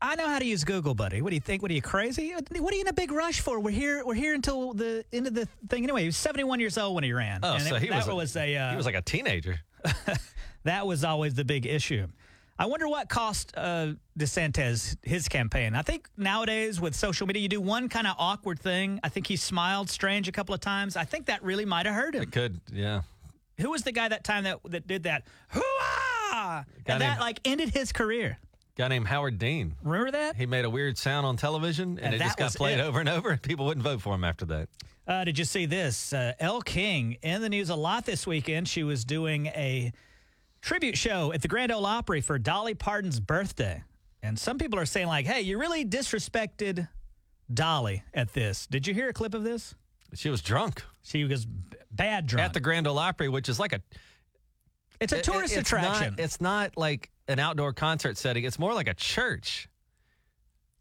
I 0.01 0.14
know 0.14 0.27
how 0.29 0.39
to 0.39 0.45
use 0.45 0.62
Google, 0.64 0.95
buddy. 0.95 1.21
What 1.23 1.31
do 1.31 1.35
you 1.37 1.41
think? 1.41 1.61
What 1.61 1.71
are 1.71 1.75
you 1.75 1.83
crazy? 1.83 2.33
What 2.33 2.73
are 2.73 2.77
you 2.77 2.83
in 2.83 2.87
a 2.89 2.93
big 2.93 3.11
rush 3.11 3.41
for? 3.41 3.59
We're 3.59 3.71
here. 3.73 4.05
We're 4.07 4.14
here 4.14 4.33
until 4.33 4.73
the 4.73 5.05
end 5.12 5.27
of 5.27 5.35
the 5.35 5.47
thing. 5.69 5.83
Anyway, 5.83 6.03
he 6.03 6.07
was 6.07 6.16
71 6.16 6.61
years 6.61 6.79
old 6.79 6.95
when 6.95 7.03
he 7.05 7.12
ran. 7.12 7.41
Oh, 7.43 7.55
and 7.55 7.62
so 7.64 7.75
it- 7.75 7.83
he 7.83 7.89
that 7.89 7.97
was, 7.97 8.09
a, 8.09 8.14
was 8.14 8.37
a 8.37 8.57
uh, 8.57 8.71
he 8.71 8.77
was 8.77 8.87
like 8.87 8.95
a 8.95 9.03
teenager. 9.03 9.59
that 10.64 10.87
was 10.87 11.03
always 11.03 11.35
the 11.35 11.45
big 11.45 11.66
issue. 11.66 12.07
I 12.61 12.66
wonder 12.66 12.88
what 12.88 13.09
cost 13.09 13.52
uh, 13.56 13.92
DeSantis 14.18 14.96
his 15.02 15.28
campaign. 15.28 15.76
I 15.76 15.82
think 15.82 16.09
nowadays 16.16 16.80
with 16.80 16.96
social 16.96 17.26
media, 17.26 17.40
you 17.40 17.48
do 17.48 17.61
one 17.61 17.88
kind 17.88 18.06
of 18.06 18.16
awkward 18.18 18.59
thing. 18.59 18.98
I 19.04 19.09
think 19.09 19.28
he 19.28 19.36
smiled 19.36 19.88
strange 19.88 20.26
a 20.26 20.32
couple 20.32 20.54
of 20.54 20.61
times. 20.61 20.96
I 20.96 21.04
think 21.04 21.26
that 21.26 21.42
really 21.44 21.64
might 21.64 21.86
have 21.86 21.94
hurt 21.94 22.16
him. 22.16 22.22
It 22.22 22.32
could, 22.32 22.61
yeah. 22.72 23.02
Who 23.61 23.70
was 23.70 23.82
the 23.82 23.92
guy 23.92 24.09
that 24.09 24.24
time 24.24 24.44
that 24.44 24.59
that 24.64 24.86
did 24.86 25.04
that? 25.04 25.24
Hooah! 25.54 26.64
And 26.86 27.00
that 27.00 27.20
like 27.20 27.40
ended 27.44 27.70
his 27.70 27.92
career. 27.92 28.38
Guy 28.76 28.88
named 28.88 29.09
Howard 29.09 29.38
Dean. 29.38 29.74
Remember 29.82 30.12
that? 30.12 30.36
He 30.36 30.46
made 30.46 30.64
a 30.64 30.70
weird 30.70 30.96
sound 30.96 31.26
on 31.26 31.36
television, 31.36 31.98
and, 31.98 32.00
And 32.00 32.14
it 32.14 32.18
just 32.18 32.38
got 32.38 32.54
played 32.54 32.78
it. 32.78 32.82
over 32.82 33.00
and 33.00 33.09
over, 33.09 33.30
and 33.30 33.42
people 33.42 33.66
wouldn't 33.66 33.82
vote 33.82 34.00
for 34.00 34.14
him 34.14 34.22
after 34.22 34.44
that. 34.46 34.68
Uh, 35.06 35.24
did 35.24 35.36
you 35.38 35.44
see 35.44 35.66
this? 35.66 36.12
Uh, 36.12 36.34
Elle 36.38 36.62
King 36.62 37.16
in 37.22 37.40
the 37.40 37.48
news 37.48 37.70
a 37.70 37.74
lot 37.74 38.04
this 38.04 38.24
weekend. 38.26 38.68
She 38.68 38.84
was 38.84 39.04
doing 39.04 39.46
a 39.46 39.92
tribute 40.61 40.96
show 40.96 41.32
at 41.32 41.42
the 41.42 41.48
Grand 41.48 41.72
Ole 41.72 41.86
Opry 41.86 42.20
for 42.20 42.38
Dolly 42.38 42.74
Parton's 42.74 43.20
birthday. 43.20 43.82
And 44.22 44.38
some 44.38 44.59
people 44.59 44.78
are 44.78 44.86
saying, 44.86 45.06
like, 45.06 45.26
hey, 45.26 45.40
you 45.42 45.59
really 45.59 45.84
disrespected 45.84 46.88
Dolly 47.52 48.02
at 48.12 48.32
this. 48.34 48.66
Did 48.66 48.86
you 48.86 48.92
hear 48.94 49.09
a 49.09 49.12
clip 49.12 49.34
of 49.34 49.44
this? 49.44 49.74
She 50.14 50.30
was 50.30 50.40
drunk 50.42 50.82
She 51.02 51.24
was 51.24 51.44
b- 51.46 51.76
bad 51.90 52.26
drunk. 52.26 52.46
at 52.46 52.52
the 52.54 52.61
Grand 52.61 52.86
Ole 52.86 52.98
Opry, 52.98 53.28
which 53.28 53.48
is 53.48 53.61
like 53.61 53.72
a 53.72 53.80
it's 55.00 55.12
a 55.12 55.18
It- 55.18 55.24
tourist 55.24 55.52
it's 55.56 55.68
attraction. 55.68 56.11
Not, 56.14 56.20
it's 56.20 56.40
not 56.40 56.76
like 56.76 57.11
an 57.28 57.38
outdoor 57.38 57.72
concert 57.72 58.16
setting. 58.16 58.44
It's 58.44 58.59
more 58.59 58.74
like 58.74 58.88
a 58.88 58.94
church, 58.94 59.68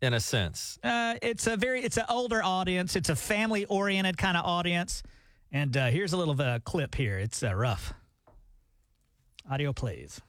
in 0.02 0.14
a 0.14 0.20
sense. 0.20 0.80
Uh, 0.84 1.16
it's 1.22 1.46
a 1.46 1.56
very 1.58 1.82
it's 1.84 1.98
an 1.98 2.06
older 2.10 2.42
audience. 2.44 2.96
It's 2.96 3.10
a 3.10 3.16
family 3.16 3.66
oriented 3.66 4.18
kind 4.18 4.36
of 4.38 4.46
audience, 4.46 5.04
And 5.52 5.76
uh, 5.78 5.88
here's 5.88 6.14
a 6.14 6.18
little 6.18 6.42
uh, 6.42 6.60
clip 6.60 6.96
here. 6.96 7.20
It's 7.20 7.44
uh, 7.44 7.54
rough. 7.54 7.94
Audio 9.50 9.72
plays. 9.72 10.20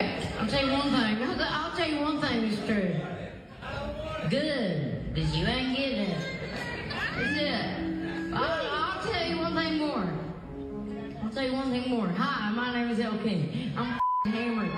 I'll 0.00 0.48
tell 0.48 0.64
you 0.64 0.72
one 0.72 0.90
thing. 0.90 1.22
I'll, 1.22 1.36
I'll 1.38 1.76
tell 1.76 1.86
you 1.86 2.00
one 2.00 2.18
thing 2.18 2.44
is 2.44 2.58
true. 2.66 2.96
Good, 4.30 5.12
because 5.12 5.36
you 5.36 5.44
ain't 5.44 5.76
getting 5.76 6.00
it. 6.00 6.18
That's 7.14 7.36
it. 7.38 8.32
I'll, 8.32 8.66
I'll 8.72 9.02
tell 9.02 9.28
you 9.28 9.36
one 9.36 9.54
thing 9.54 9.76
more. 9.76 10.08
I'll 11.22 11.30
tell 11.30 11.44
you 11.44 11.52
one 11.52 11.70
thing 11.70 11.90
more. 11.90 12.08
Hi, 12.08 12.50
my 12.52 12.72
name 12.72 12.88
is 12.90 13.00
Elle 13.00 13.18
King. 13.18 13.72
I'm 13.76 13.92
f***ing 13.92 14.32
hammered. 14.32 14.72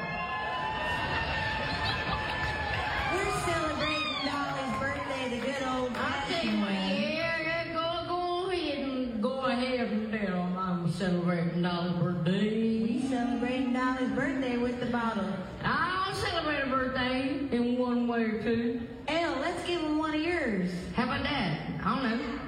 We're 3.14 3.32
celebrating 3.46 4.16
Dolly's 4.26 4.74
birthday 4.80 5.24
the 5.30 5.46
good 5.46 5.62
old 5.62 5.92
I 5.94 6.24
tell 6.28 6.44
you 6.44 6.60
what, 6.60 6.72
yeah, 6.72 7.40
yeah, 7.40 7.72
go, 7.72 7.86
go 8.08 8.50
ahead 8.50 8.78
and 8.78 9.22
go 9.22 9.32
ahead 9.42 9.92
and 9.92 10.12
tell 10.12 10.26
them 10.26 10.58
I'm 10.58 10.90
celebrating 10.90 11.62
Dolly's 11.62 11.92
birthday. 11.92 12.47
We 14.18 14.24
celebrating 14.24 14.40
Dolly's 14.40 14.58
birthday 14.58 14.58
with 14.58 14.80
the 14.80 14.86
bottle. 14.86 15.32
I'll 15.62 16.14
celebrate 16.14 16.60
a 16.60 16.66
birthday 16.66 17.38
in 17.52 17.78
one 17.78 18.08
way 18.08 18.22
or 18.24 18.42
two. 18.42 18.80
Elle, 19.06 19.38
let's 19.40 19.64
give 19.66 19.80
him 19.80 19.98
one 19.98 20.14
of 20.14 20.20
yours. 20.20 20.70
How 20.96 21.04
about 21.04 21.22
that? 21.22 21.60
I 21.84 21.94
don't 22.02 22.18
know. 22.18 22.40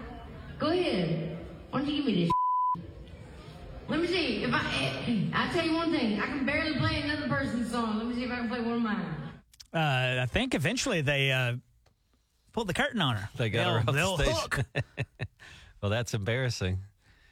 Go 0.58 0.68
ahead. 0.68 1.38
Why 1.70 1.80
don't 1.80 1.88
you 1.88 1.96
give 1.98 2.06
me 2.06 2.24
this? 2.24 2.84
Let 3.88 4.00
me 4.00 4.06
see 4.08 4.42
if 4.44 4.50
I. 4.52 5.30
I 5.32 5.52
tell 5.52 5.64
you 5.64 5.74
one 5.74 5.92
thing. 5.92 6.20
I 6.20 6.26
can 6.26 6.44
barely 6.44 6.74
play 6.76 7.02
another 7.02 7.28
person's 7.28 7.70
song. 7.70 7.98
Let 7.98 8.06
me 8.06 8.14
see 8.14 8.24
if 8.24 8.30
I 8.32 8.36
can 8.36 8.48
play 8.48 8.60
one 8.60 8.72
of 8.74 8.82
mine. 8.82 9.04
Uh, 9.72 10.22
I 10.22 10.26
think 10.26 10.54
eventually 10.56 11.00
they 11.02 11.30
uh, 11.30 11.54
pulled 12.52 12.66
the 12.66 12.74
curtain 12.74 13.00
on 13.00 13.16
her. 13.16 13.28
They 13.36 13.48
got 13.48 13.84
her 13.84 13.92
They'll- 13.92 14.10
off 14.10 14.18
the 14.18 14.24
they'll 14.24 14.36
stage. 14.36 14.64
well, 15.82 15.90
that's 15.90 16.14
embarrassing. 16.14 16.78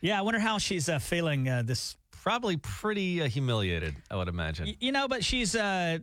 Yeah, 0.01 0.17
I 0.19 0.23
wonder 0.23 0.39
how 0.39 0.59
she's 0.59 0.89
uh, 0.89 1.01
feeling 1.01 1.49
uh, 1.49 1.63
this. 1.65 1.97
Probably 2.29 2.59
pretty 2.59 3.23
uh, 3.23 3.27
humiliated, 3.27 3.97
I 4.11 4.17
would 4.17 4.29
imagine. 4.29 4.75
You 4.81 4.93
know, 4.93 5.09
but 5.09 5.25
she's 5.25 5.57
uh, 5.57 5.97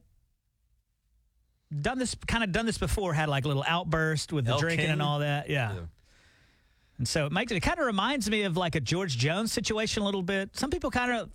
done 1.82 2.00
this, 2.00 2.16
kind 2.26 2.44
of 2.44 2.52
done 2.52 2.66
this 2.66 2.80
before. 2.80 3.14
Had 3.14 3.30
like 3.30 3.46
a 3.46 3.48
little 3.48 3.64
outburst 3.68 4.34
with 4.34 4.46
the 4.46 4.54
El 4.54 4.58
drinking 4.58 4.90
and 4.90 5.04
all 5.04 5.20
that. 5.20 5.52
Yeah. 5.52 5.76
Yeah. 5.76 5.80
And 6.98 7.08
so 7.08 7.28
it 7.28 7.32
makes 7.32 7.52
it 7.52 7.60
kind 7.60 7.78
of 7.78 7.86
reminds 7.86 8.28
me 8.28 8.42
of 8.42 8.58
like 8.58 8.74
a 8.74 8.80
George 8.80 9.20
Jones 9.20 9.52
situation 9.52 10.02
a 10.02 10.06
little 10.08 10.24
bit. 10.24 10.58
Some 10.58 10.72
people 10.72 10.90
kind 10.90 11.12
of, 11.12 11.30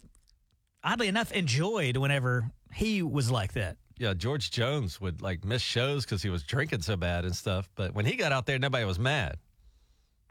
oddly 0.82 1.07
enough, 1.07 1.30
enjoyed 1.30 1.97
whenever 1.97 2.51
he 2.74 3.01
was 3.01 3.30
like 3.30 3.53
that. 3.53 3.76
Yeah, 3.97 4.14
George 4.14 4.51
Jones 4.51 5.01
would 5.01 5.22
like 5.22 5.45
miss 5.45 5.62
shows 5.62 6.05
because 6.05 6.20
he 6.20 6.30
was 6.30 6.43
drinking 6.43 6.82
so 6.82 6.97
bad 6.97 7.24
and 7.24 7.36
stuff. 7.36 7.70
But 7.76 7.95
when 7.95 8.07
he 8.07 8.16
got 8.16 8.32
out 8.32 8.45
there, 8.45 8.59
nobody 8.59 8.84
was 8.84 8.99
mad. 8.99 9.36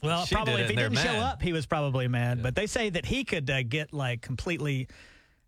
Well, 0.01 0.25
She 0.25 0.35
probably 0.35 0.57
did 0.57 0.61
if 0.63 0.69
he 0.69 0.75
didn't 0.75 0.97
show 0.97 1.15
up, 1.15 1.41
he 1.41 1.53
was 1.53 1.65
probably 1.65 2.07
mad. 2.07 2.41
But 2.41 2.55
they 2.55 2.67
say 2.67 2.89
that 2.89 3.05
he 3.05 3.23
could 3.23 3.49
uh, 3.49 3.63
get 3.63 3.93
like 3.93 4.21
completely 4.21 4.87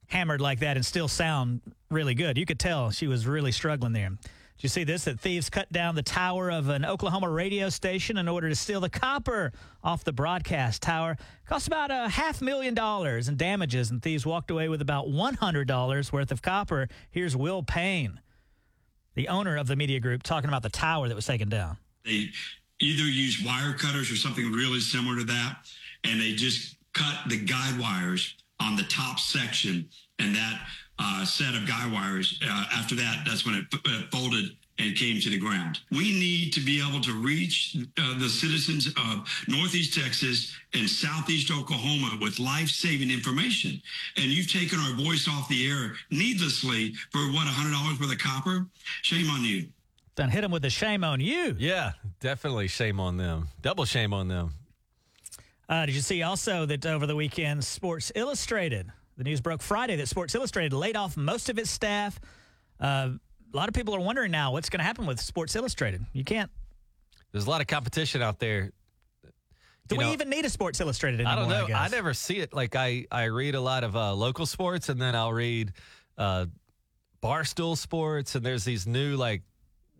hammered 0.07 0.41
like 0.41 0.59
that 0.59 0.75
and 0.75 0.85
still 0.85 1.07
sound 1.07 1.61
really 1.89 2.13
good. 2.13 2.37
You 2.37 2.45
could 2.45 2.59
tell 2.59 2.91
she 2.91 3.07
was 3.07 3.25
really 3.25 3.51
struggling 3.51 3.93
there. 3.93 4.09
Did 4.09 4.63
you 4.63 4.69
see 4.69 4.83
this? 4.83 5.05
That 5.05 5.19
thieves 5.19 5.49
cut 5.49 5.71
down 5.71 5.95
the 5.95 6.03
tower 6.03 6.51
of 6.51 6.69
an 6.69 6.85
Oklahoma 6.85 7.29
radio 7.29 7.69
station 7.69 8.17
in 8.17 8.27
order 8.27 8.47
to 8.47 8.55
steal 8.55 8.79
the 8.81 8.89
copper 8.89 9.53
off 9.83 10.03
the 10.03 10.13
broadcast 10.13 10.83
tower. 10.83 11.17
Cost 11.47 11.65
about 11.65 11.89
a 11.89 12.09
half 12.09 12.41
million 12.41 12.75
dollars 12.75 13.27
in 13.27 13.37
damages, 13.37 13.89
and 13.89 14.03
thieves 14.03 14.23
walked 14.23 14.51
away 14.51 14.69
with 14.69 14.81
about 14.81 15.09
one 15.09 15.33
hundred 15.35 15.67
dollars 15.67 16.11
worth 16.13 16.31
of 16.31 16.41
copper. 16.43 16.89
Here's 17.09 17.35
Will 17.35 17.63
Payne, 17.63 18.19
the 19.15 19.29
owner 19.29 19.57
of 19.57 19.65
the 19.67 19.75
media 19.75 19.99
group, 19.99 20.21
talking 20.21 20.49
about 20.49 20.61
the 20.61 20.69
tower 20.69 21.07
that 21.07 21.15
was 21.15 21.25
taken 21.25 21.49
down. 21.49 21.77
They 22.05 22.29
either 22.81 23.03
use 23.03 23.43
wire 23.45 23.73
cutters 23.73 24.11
or 24.11 24.15
something 24.15 24.51
really 24.51 24.79
similar 24.79 25.17
to 25.17 25.25
that, 25.25 25.57
and 26.03 26.19
they 26.19 26.33
just 26.33 26.77
cut 26.93 27.29
the 27.29 27.37
guide 27.37 27.79
wires 27.79 28.35
on 28.59 28.75
the 28.75 28.83
top 28.83 29.19
section, 29.19 29.87
and 30.19 30.35
that 30.35 30.59
uh, 30.99 31.25
set 31.25 31.55
of 31.55 31.67
guide 31.67 31.91
wires. 31.91 32.39
Uh, 32.43 32.65
after 32.73 32.95
that, 32.95 33.23
that's 33.25 33.45
when 33.45 33.55
it 33.55 33.65
uh, 33.73 34.01
folded 34.11 34.51
and 34.77 34.95
came 34.95 35.19
to 35.21 35.29
the 35.29 35.37
ground. 35.37 35.79
We 35.91 36.11
need 36.11 36.53
to 36.53 36.59
be 36.59 36.81
able 36.81 37.01
to 37.01 37.13
reach 37.13 37.77
uh, 37.97 38.19
the 38.19 38.29
citizens 38.29 38.87
of 38.87 39.27
Northeast 39.47 39.99
Texas 39.99 40.55
and 40.73 40.89
Southeast 40.89 41.51
Oklahoma 41.51 42.17
with 42.21 42.39
life-saving 42.39 43.11
information. 43.11 43.81
And 44.17 44.25
you've 44.25 44.51
taken 44.51 44.79
our 44.79 44.93
voice 44.95 45.27
off 45.29 45.47
the 45.49 45.69
air 45.69 45.93
needlessly 46.09 46.93
for 47.11 47.19
what 47.31 47.47
$100 47.47 47.99
worth 47.99 48.11
of 48.11 48.17
copper. 48.17 48.65
Shame 49.01 49.29
on 49.29 49.43
you. 49.43 49.67
Done 50.21 50.29
hit 50.29 50.41
them 50.41 50.51
with 50.51 50.61
the 50.61 50.69
shame 50.69 51.03
on 51.03 51.19
you. 51.19 51.55
Yeah, 51.57 51.93
definitely 52.19 52.67
shame 52.67 52.99
on 52.99 53.17
them. 53.17 53.47
Double 53.59 53.85
shame 53.85 54.13
on 54.13 54.27
them. 54.27 54.53
Uh, 55.67 55.87
did 55.87 55.95
you 55.95 56.01
see 56.01 56.21
also 56.21 56.67
that 56.67 56.85
over 56.85 57.07
the 57.07 57.15
weekend, 57.15 57.63
Sports 57.63 58.11
Illustrated, 58.13 58.91
the 59.17 59.23
news 59.23 59.41
broke 59.41 59.63
Friday 59.63 59.95
that 59.95 60.07
Sports 60.07 60.35
Illustrated 60.35 60.73
laid 60.73 60.95
off 60.95 61.17
most 61.17 61.49
of 61.49 61.57
its 61.57 61.71
staff. 61.71 62.19
Uh, 62.79 63.13
a 63.51 63.57
lot 63.57 63.67
of 63.67 63.73
people 63.73 63.95
are 63.95 63.99
wondering 63.99 64.29
now 64.29 64.51
what's 64.51 64.69
going 64.69 64.77
to 64.77 64.83
happen 64.83 65.07
with 65.07 65.19
Sports 65.19 65.55
Illustrated. 65.55 66.05
You 66.13 66.23
can't. 66.23 66.51
There's 67.31 67.47
a 67.47 67.49
lot 67.49 67.61
of 67.61 67.65
competition 67.65 68.21
out 68.21 68.37
there. 68.37 68.69
Do 69.87 69.95
You 69.95 69.97
we 69.97 70.05
know, 70.05 70.13
even 70.13 70.29
need 70.29 70.45
a 70.45 70.51
Sports 70.51 70.79
Illustrated 70.79 71.21
anymore? 71.21 71.33
I 71.33 71.35
don't 71.35 71.49
know. 71.49 71.65
I, 71.75 71.85
guess? 71.85 71.91
never 71.93 72.13
see 72.13 72.37
it. 72.37 72.53
Like 72.53 72.75
I, 72.75 73.07
I 73.11 73.23
read 73.23 73.55
a 73.55 73.61
lot 73.61 73.83
of 73.83 73.95
uh, 73.95 74.13
local 74.13 74.45
sports, 74.45 74.89
and 74.89 75.01
then 75.01 75.15
I'll 75.15 75.33
read 75.33 75.73
uh, 76.15 76.45
barstool 77.23 77.75
sports, 77.75 78.35
and 78.35 78.45
there's 78.45 78.63
these 78.63 78.85
new 78.85 79.15
like, 79.15 79.41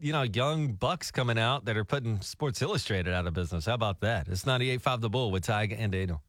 you 0.01 0.11
know, 0.11 0.23
young 0.23 0.73
bucks 0.73 1.11
coming 1.11 1.37
out 1.37 1.65
that 1.65 1.77
are 1.77 1.85
putting 1.85 2.19
Sports 2.21 2.61
Illustrated 2.61 3.13
out 3.13 3.27
of 3.27 3.33
business. 3.33 3.67
How 3.67 3.75
about 3.75 4.01
that? 4.01 4.27
It's 4.27 4.43
98.5 4.43 5.01
The 5.01 5.09
Bull 5.09 5.31
with 5.31 5.45
Tige 5.45 5.75
and 5.77 5.91
Daniel. 5.91 6.23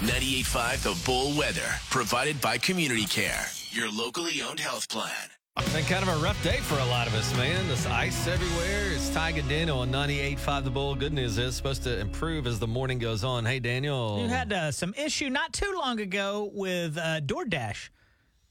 98.5 0.00 0.82
The 0.82 1.06
Bull 1.06 1.36
Weather, 1.38 1.68
provided 1.90 2.40
by 2.40 2.58
Community 2.58 3.04
Care, 3.04 3.46
your 3.70 3.90
locally 3.90 4.42
owned 4.42 4.58
health 4.60 4.88
plan. 4.88 5.10
It's 5.58 5.72
been 5.74 5.84
kind 5.84 6.02
of 6.02 6.08
a 6.08 6.24
rough 6.24 6.42
day 6.42 6.56
for 6.56 6.78
a 6.78 6.84
lot 6.86 7.06
of 7.06 7.14
us, 7.14 7.36
man. 7.36 7.66
There's 7.68 7.86
ice 7.86 8.26
everywhere. 8.26 8.92
It's 8.92 9.10
Tyga 9.10 9.46
Daniel 9.48 9.80
on 9.80 9.92
98.5 9.92 10.64
The 10.64 10.70
Bull. 10.70 10.94
Good 10.94 11.12
news 11.12 11.32
is 11.32 11.48
it's 11.48 11.56
supposed 11.56 11.82
to 11.84 12.00
improve 12.00 12.46
as 12.46 12.58
the 12.58 12.66
morning 12.66 12.98
goes 12.98 13.22
on. 13.22 13.44
Hey, 13.44 13.60
Daniel. 13.60 14.18
You 14.20 14.28
had 14.28 14.52
uh, 14.52 14.72
some 14.72 14.94
issue 14.94 15.28
not 15.28 15.52
too 15.52 15.72
long 15.76 16.00
ago 16.00 16.50
with 16.54 16.96
uh, 16.96 17.20
DoorDash 17.20 17.90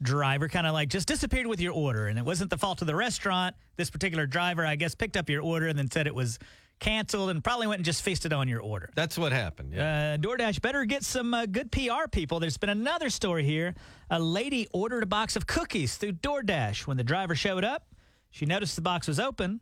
driver 0.02 0.48
kind 0.50 0.66
of 0.68 0.74
like 0.74 0.90
just 0.90 1.08
disappeared 1.08 1.48
with 1.48 1.60
your 1.62 1.74
order 1.74 2.08
and 2.08 2.18
it 2.18 2.26
wasn't 2.26 2.50
the 2.50 2.58
fault 2.58 2.82
of 2.82 2.88
the 2.88 2.96
restaurant 2.96 3.56
this 3.78 3.90
particular 3.90 4.26
driver 4.26 4.66
i 4.66 4.76
guess 4.76 4.96
picked 4.96 5.16
up 5.16 5.30
your 5.30 5.42
order 5.44 5.68
and 5.68 5.78
then 5.78 5.90
said 5.92 6.08
it 6.08 6.16
was 6.16 6.40
canceled 6.80 7.30
and 7.30 7.44
probably 7.44 7.68
went 7.68 7.78
and 7.78 7.86
just 7.86 8.02
feasted 8.02 8.34
on 8.34 8.48
your 8.48 8.60
order 8.60 8.90
That's 8.96 9.16
what 9.16 9.32
happened. 9.32 9.74
Yeah. 9.74 10.16
uh, 10.16 10.18
DoorDash 10.18 10.62
better 10.64 10.84
get 10.86 11.04
some 11.04 11.32
uh, 11.32 11.46
good 11.46 11.72
PR 11.72 12.08
people. 12.12 12.40
There's 12.40 12.58
been 12.58 12.70
another 12.72 13.12
story 13.12 13.44
here. 13.44 13.76
A 14.10 14.20
lady 14.20 14.68
ordered 14.74 15.04
a 15.04 15.06
box 15.06 15.36
of 15.36 15.46
cookies 15.46 15.98
through 15.98 16.14
DoorDash. 16.14 16.88
When 16.88 16.98
the 16.98 17.04
driver 17.04 17.36
showed 17.36 17.64
up, 17.64 17.86
she 18.32 18.48
noticed 18.48 18.76
the 18.76 18.82
box 18.82 19.08
was 19.08 19.20
open, 19.20 19.60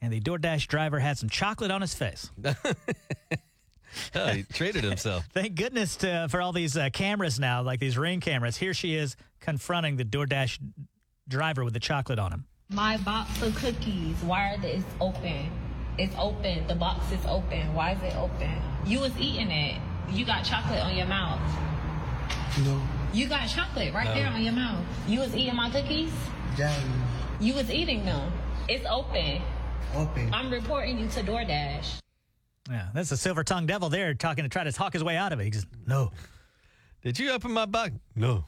and 0.00 0.10
the 0.10 0.20
DoorDash 0.22 0.68
driver 0.68 1.00
had 1.00 1.18
some 1.18 1.28
chocolate 1.28 1.70
on 1.70 1.82
his 1.82 1.92
face. 1.92 2.30
Oh, 4.14 4.26
he 4.28 4.42
traded 4.44 4.84
himself. 4.84 5.24
Thank 5.32 5.54
goodness 5.54 5.96
to, 5.96 6.26
for 6.30 6.40
all 6.40 6.52
these 6.52 6.76
uh, 6.76 6.88
cameras 6.92 7.38
now, 7.40 7.62
like 7.62 7.80
these 7.80 7.96
ring 7.98 8.20
cameras. 8.20 8.56
Here 8.56 8.74
she 8.74 8.94
is 8.94 9.16
confronting 9.40 9.96
the 9.96 10.04
DoorDash 10.04 10.58
driver 11.28 11.64
with 11.64 11.74
the 11.74 11.80
chocolate 11.80 12.18
on 12.18 12.32
him. 12.32 12.44
My 12.70 12.96
box 12.98 13.42
of 13.42 13.54
cookies, 13.56 14.16
why 14.22 14.54
are 14.54 14.56
it's 14.64 14.84
open? 15.00 15.50
It's 15.98 16.14
open. 16.18 16.66
The 16.66 16.74
box 16.74 17.12
is 17.12 17.24
open. 17.26 17.74
Why 17.74 17.92
is 17.92 18.02
it 18.02 18.16
open? 18.16 18.50
You 18.86 19.00
was 19.00 19.16
eating 19.18 19.50
it. 19.50 19.80
You 20.10 20.24
got 20.24 20.42
chocolate 20.44 20.80
on 20.80 20.96
your 20.96 21.06
mouth. 21.06 21.40
No. 22.64 22.80
You 23.12 23.28
got 23.28 23.46
chocolate 23.48 23.92
right 23.92 24.06
No. 24.06 24.14
there 24.14 24.26
on 24.28 24.42
your 24.42 24.52
mouth. 24.54 24.84
You 25.06 25.20
was 25.20 25.34
eating 25.36 25.54
my 25.56 25.68
cookies? 25.70 26.12
Yeah, 26.58 26.74
You 27.40 27.54
was 27.54 27.70
eating 27.70 28.04
them. 28.04 28.32
It's 28.68 28.86
open. 28.86 29.42
open. 29.94 30.32
I'm 30.32 30.50
reporting 30.50 30.98
you 30.98 31.08
to 31.08 31.22
DoorDash. 31.22 31.98
Yeah, 32.70 32.88
that's 32.94 33.10
a 33.10 33.16
silver 33.16 33.42
tongued 33.44 33.68
devil 33.68 33.88
there 33.88 34.14
talking 34.14 34.44
to 34.44 34.48
try 34.48 34.64
to 34.64 34.72
talk 34.72 34.92
his 34.92 35.02
way 35.02 35.16
out 35.16 35.32
of 35.32 35.40
it. 35.40 35.44
He 35.44 35.50
goes, 35.50 35.66
No. 35.86 36.12
Did 37.02 37.18
you 37.18 37.32
open 37.32 37.52
my 37.52 37.66
box? 37.66 37.92
No. 38.14 38.44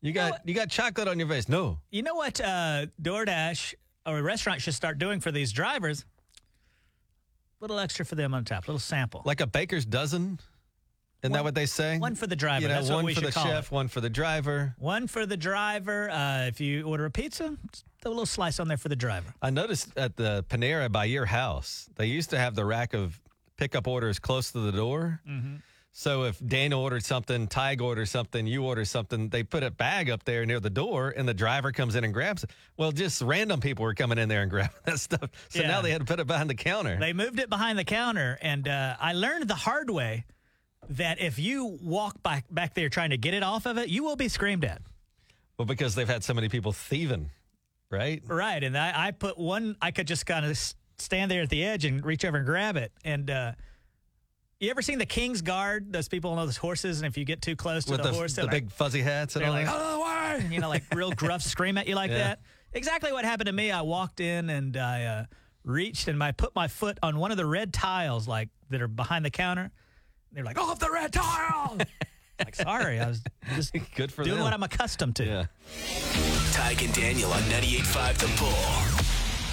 You 0.00 0.12
got 0.12 0.46
you 0.48 0.54
got 0.54 0.70
chocolate 0.70 1.08
on 1.08 1.18
your 1.18 1.28
face? 1.28 1.48
No. 1.48 1.78
You 1.90 2.02
know 2.02 2.14
what 2.14 2.40
uh, 2.40 2.86
DoorDash 3.02 3.74
or 4.06 4.18
a 4.18 4.22
restaurant 4.22 4.62
should 4.62 4.74
start 4.74 4.98
doing 4.98 5.20
for 5.20 5.30
these 5.32 5.52
drivers? 5.52 6.04
little 7.60 7.78
extra 7.78 8.04
for 8.06 8.14
them 8.14 8.32
on 8.32 8.44
top, 8.44 8.66
little 8.66 8.78
sample. 8.78 9.22
Like 9.24 9.40
a 9.40 9.46
baker's 9.46 9.84
dozen? 9.84 10.40
Isn't 11.22 11.32
that 11.32 11.44
what 11.44 11.54
they 11.54 11.66
say? 11.66 11.98
One 11.98 12.14
for 12.14 12.26
the 12.26 12.36
driver. 12.36 12.62
You 12.62 12.68
know, 12.68 12.74
That's 12.74 12.88
one 12.88 12.96
what 12.98 13.04
we 13.04 13.14
for 13.14 13.20
should 13.20 13.28
the 13.28 13.32
call 13.32 13.44
chef, 13.44 13.66
it. 13.66 13.72
one 13.72 13.88
for 13.88 14.00
the 14.00 14.08
driver. 14.10 14.74
One 14.78 15.06
for 15.06 15.26
the 15.26 15.36
driver. 15.36 16.10
Uh, 16.10 16.46
if 16.46 16.60
you 16.60 16.84
order 16.84 17.04
a 17.04 17.10
pizza, 17.10 17.56
a 18.04 18.08
little 18.08 18.24
slice 18.26 18.58
on 18.58 18.68
there 18.68 18.78
for 18.78 18.88
the 18.88 18.96
driver. 18.96 19.34
I 19.42 19.50
noticed 19.50 19.88
at 19.98 20.16
the 20.16 20.44
Panera 20.48 20.90
by 20.90 21.04
your 21.04 21.26
house, 21.26 21.88
they 21.96 22.06
used 22.06 22.30
to 22.30 22.38
have 22.38 22.54
the 22.54 22.64
rack 22.64 22.94
of 22.94 23.20
pickup 23.58 23.86
orders 23.86 24.18
close 24.18 24.50
to 24.52 24.60
the 24.60 24.72
door. 24.72 25.20
Mm-hmm. 25.28 25.56
So 25.92 26.22
if 26.22 26.38
Daniel 26.46 26.80
ordered 26.80 27.04
something, 27.04 27.48
Tige 27.48 27.82
ordered 27.82 28.06
something, 28.06 28.46
you 28.46 28.64
order 28.64 28.84
something, 28.84 29.28
they 29.28 29.42
put 29.42 29.64
a 29.64 29.72
bag 29.72 30.08
up 30.08 30.22
there 30.24 30.46
near 30.46 30.60
the 30.60 30.70
door, 30.70 31.12
and 31.14 31.28
the 31.28 31.34
driver 31.34 31.72
comes 31.72 31.96
in 31.96 32.04
and 32.04 32.14
grabs 32.14 32.44
it. 32.44 32.50
Well, 32.76 32.92
just 32.92 33.20
random 33.20 33.60
people 33.60 33.84
were 33.84 33.92
coming 33.94 34.16
in 34.16 34.28
there 34.28 34.40
and 34.42 34.50
grabbing 34.52 34.76
that 34.86 35.00
stuff. 35.00 35.28
So 35.48 35.60
Yeah. 35.60 35.66
now 35.68 35.82
they 35.82 35.90
had 35.90 35.98
to 36.00 36.04
put 36.06 36.20
it 36.20 36.28
behind 36.28 36.48
the 36.48 36.54
counter. 36.54 36.96
They 36.98 37.12
moved 37.12 37.40
it 37.40 37.50
behind 37.50 37.76
the 37.78 37.84
counter, 37.84 38.38
and 38.40 38.66
uh, 38.68 38.96
I 39.00 39.12
learned 39.14 39.48
the 39.48 39.56
hard 39.56 39.90
way 39.90 40.24
that 40.90 41.20
if 41.20 41.38
you 41.38 41.78
walk 41.82 42.22
back 42.22 42.44
back 42.50 42.74
there 42.74 42.88
trying 42.88 43.10
to 43.10 43.16
get 43.16 43.34
it 43.34 43.42
off 43.42 43.66
of 43.66 43.78
it, 43.78 43.88
you 43.88 44.02
will 44.04 44.16
be 44.16 44.28
screamed 44.28 44.64
at. 44.64 44.82
Well, 45.58 45.66
because 45.66 45.94
they've 45.94 46.08
had 46.08 46.24
so 46.24 46.34
many 46.34 46.48
people 46.48 46.72
thieving, 46.72 47.30
right? 47.90 48.22
Right. 48.26 48.62
And 48.64 48.76
I, 48.76 49.08
I 49.08 49.10
put 49.12 49.38
one, 49.38 49.76
I 49.80 49.90
could 49.90 50.06
just 50.06 50.24
kind 50.26 50.44
of 50.46 50.58
stand 50.98 51.30
there 51.30 51.42
at 51.42 51.50
the 51.50 51.64
edge 51.64 51.84
and 51.84 52.04
reach 52.04 52.24
over 52.24 52.38
and 52.38 52.46
grab 52.46 52.76
it. 52.76 52.92
And 53.04 53.30
uh, 53.30 53.52
you 54.58 54.70
ever 54.70 54.82
seen 54.82 54.98
the 54.98 55.06
King's 55.06 55.42
Guard? 55.42 55.92
Those 55.92 56.08
people 56.08 56.30
on 56.32 56.38
those 56.46 56.56
horses, 56.56 56.98
and 57.00 57.06
if 57.06 57.16
you 57.16 57.24
get 57.24 57.40
too 57.42 57.56
close 57.56 57.84
to 57.86 57.92
With 57.92 58.02
the, 58.02 58.08
the, 58.10 58.14
horse, 58.14 58.34
the 58.34 58.42
they're 58.42 58.50
big 58.50 58.64
like, 58.64 58.72
fuzzy 58.72 59.00
hats 59.00 59.36
and 59.36 59.44
all 59.44 59.52
like, 59.52 59.66
that. 59.66 59.74
oh, 59.78 60.00
why? 60.00 60.46
You 60.50 60.60
know, 60.60 60.68
like 60.68 60.82
real 60.94 61.12
gruff 61.12 61.42
scream 61.42 61.78
at 61.78 61.86
you 61.86 61.94
like 61.94 62.10
Yeah. 62.10 62.18
that. 62.18 62.40
Exactly 62.72 63.12
what 63.12 63.24
happened 63.24 63.46
to 63.46 63.52
me. 63.52 63.70
I 63.70 63.82
walked 63.82 64.20
in 64.20 64.48
and 64.48 64.76
I 64.76 65.04
uh, 65.04 65.24
reached 65.64 66.08
and 66.08 66.22
I 66.22 66.32
put 66.32 66.54
my 66.54 66.68
foot 66.68 66.98
on 67.02 67.18
one 67.18 67.30
of 67.30 67.36
the 67.36 67.46
red 67.46 67.72
tiles, 67.72 68.26
like 68.28 68.48
that 68.70 68.80
are 68.80 68.88
behind 68.88 69.24
the 69.24 69.30
counter. 69.30 69.70
They're 70.32 70.44
like, 70.44 70.58
off 70.58 70.78
the 70.78 70.90
red 70.90 71.12
tile. 71.12 71.76
like, 72.38 72.54
sorry, 72.54 73.00
I 73.00 73.08
was 73.08 73.22
just 73.54 73.72
Good 73.96 74.12
for 74.12 74.22
doing 74.22 74.36
them. 74.36 74.44
what 74.44 74.52
I'm 74.52 74.62
accustomed 74.62 75.16
to. 75.16 75.24
Yeah. 75.24 75.44
Tige 76.52 76.84
and 76.84 76.94
Daniel 76.94 77.32
on 77.32 77.40
98.5 77.42 78.14
The 78.18 78.40
Bull. 78.40 78.50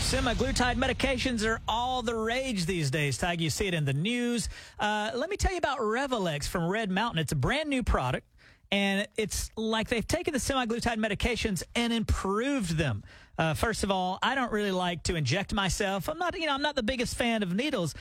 Semaglutide 0.08 0.76
medications 0.78 1.46
are 1.46 1.60
all 1.68 2.02
the 2.02 2.16
rage 2.16 2.66
these 2.66 2.90
days, 2.92 3.18
Tige. 3.20 3.40
You 3.42 3.50
see 3.50 3.68
it 3.68 3.74
in 3.74 3.84
the 3.86 3.94
news. 3.94 4.48
Uh, 4.80 5.12
let 5.16 5.30
me 5.30 5.36
tell 5.36 5.52
you 5.52 5.58
about 5.58 5.80
Revelex 5.80 6.48
from 6.48 6.66
Red 6.68 6.90
Mountain. 6.90 7.20
It's 7.20 7.34
a 7.34 7.36
brand 7.36 7.70
new 7.70 7.84
product, 7.84 8.26
and 8.72 9.06
it's 9.18 9.50
like 9.58 9.90
they've 9.90 10.08
taken 10.08 10.34
the 10.34 10.40
semaglutide 10.40 10.98
medications 10.98 11.64
and 11.76 11.92
improved 11.92 12.78
them. 12.78 13.04
Uh, 13.38 13.54
first 13.54 13.84
of 13.84 13.92
all, 13.92 14.18
I 14.24 14.34
don't 14.34 14.52
really 14.52 14.72
like 14.72 15.04
to 15.04 15.16
inject 15.16 15.54
myself. 15.54 16.08
I'm 16.08 16.18
not, 16.18 16.40
you 16.40 16.46
know, 16.48 16.54
I'm 16.54 16.62
not 16.62 16.76
the 16.76 16.84
biggest 16.84 17.16
fan 17.16 17.44
of 17.44 17.54
needles. 17.54 17.94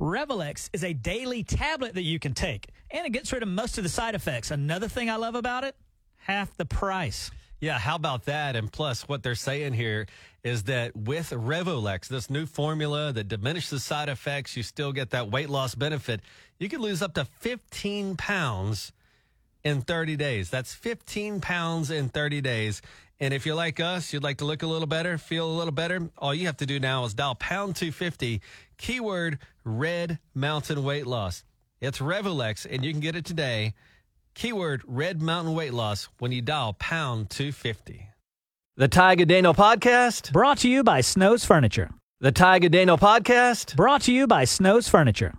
Revelex 0.00 0.70
is 0.72 0.82
a 0.82 0.94
daily 0.94 1.44
tablet 1.44 1.94
that 1.94 2.02
you 2.02 2.18
can 2.18 2.32
take, 2.32 2.68
and 2.90 3.06
it 3.06 3.10
gets 3.10 3.32
rid 3.34 3.42
of 3.42 3.50
most 3.50 3.76
of 3.76 3.84
the 3.84 3.90
side 3.90 4.14
effects. 4.14 4.50
Another 4.50 4.88
thing 4.88 5.10
I 5.10 5.16
love 5.16 5.34
about 5.34 5.62
it, 5.62 5.76
half 6.16 6.56
the 6.56 6.64
price. 6.64 7.30
Yeah, 7.60 7.78
how 7.78 7.96
about 7.96 8.24
that? 8.24 8.56
And 8.56 8.72
plus, 8.72 9.06
what 9.06 9.22
they're 9.22 9.34
saying 9.34 9.74
here 9.74 10.06
is 10.42 10.62
that 10.64 10.96
with 10.96 11.28
Revolex, 11.28 12.08
this 12.08 12.30
new 12.30 12.46
formula 12.46 13.12
that 13.12 13.28
diminishes 13.28 13.84
side 13.84 14.08
effects, 14.08 14.56
you 14.56 14.62
still 14.62 14.92
get 14.92 15.10
that 15.10 15.30
weight 15.30 15.50
loss 15.50 15.74
benefit. 15.74 16.22
You 16.58 16.70
could 16.70 16.80
lose 16.80 17.02
up 17.02 17.12
to 17.14 17.26
15 17.26 18.16
pounds 18.16 18.92
in 19.62 19.82
30 19.82 20.16
days. 20.16 20.48
That's 20.48 20.72
15 20.72 21.42
pounds 21.42 21.90
in 21.90 22.08
30 22.08 22.40
days. 22.40 22.80
And 23.22 23.34
if 23.34 23.44
you're 23.44 23.54
like 23.54 23.80
us, 23.80 24.14
you'd 24.14 24.22
like 24.22 24.38
to 24.38 24.46
look 24.46 24.62
a 24.62 24.66
little 24.66 24.86
better, 24.86 25.18
feel 25.18 25.46
a 25.46 25.52
little 25.52 25.72
better, 25.72 26.08
all 26.16 26.34
you 26.34 26.46
have 26.46 26.56
to 26.56 26.66
do 26.66 26.80
now 26.80 27.04
is 27.04 27.12
dial 27.12 27.34
pound 27.34 27.76
250, 27.76 28.40
keyword 28.80 29.38
red 29.64 30.18
mountain 30.34 30.82
weight 30.82 31.06
loss. 31.06 31.44
It's 31.80 31.98
Revolex, 31.98 32.66
and 32.68 32.84
you 32.84 32.92
can 32.92 33.00
get 33.00 33.14
it 33.14 33.24
today. 33.24 33.74
Keyword 34.34 34.82
red 34.86 35.20
mountain 35.20 35.54
weight 35.54 35.74
loss 35.74 36.08
when 36.18 36.32
you 36.32 36.40
dial 36.42 36.74
pound 36.74 37.30
250. 37.30 38.08
The 38.76 38.88
Tyga 38.88 39.28
Daniel 39.28 39.54
Podcast. 39.54 40.32
Brought 40.32 40.58
to 40.58 40.68
you 40.68 40.82
by 40.82 41.02
Snow's 41.02 41.44
Furniture. 41.44 41.90
The 42.20 42.32
Tyga 42.32 42.70
Daniel 42.70 42.98
Podcast. 42.98 43.76
Brought 43.76 44.02
to 44.02 44.12
you 44.12 44.26
by 44.26 44.44
Snow's 44.44 44.88
Furniture. 44.88 45.34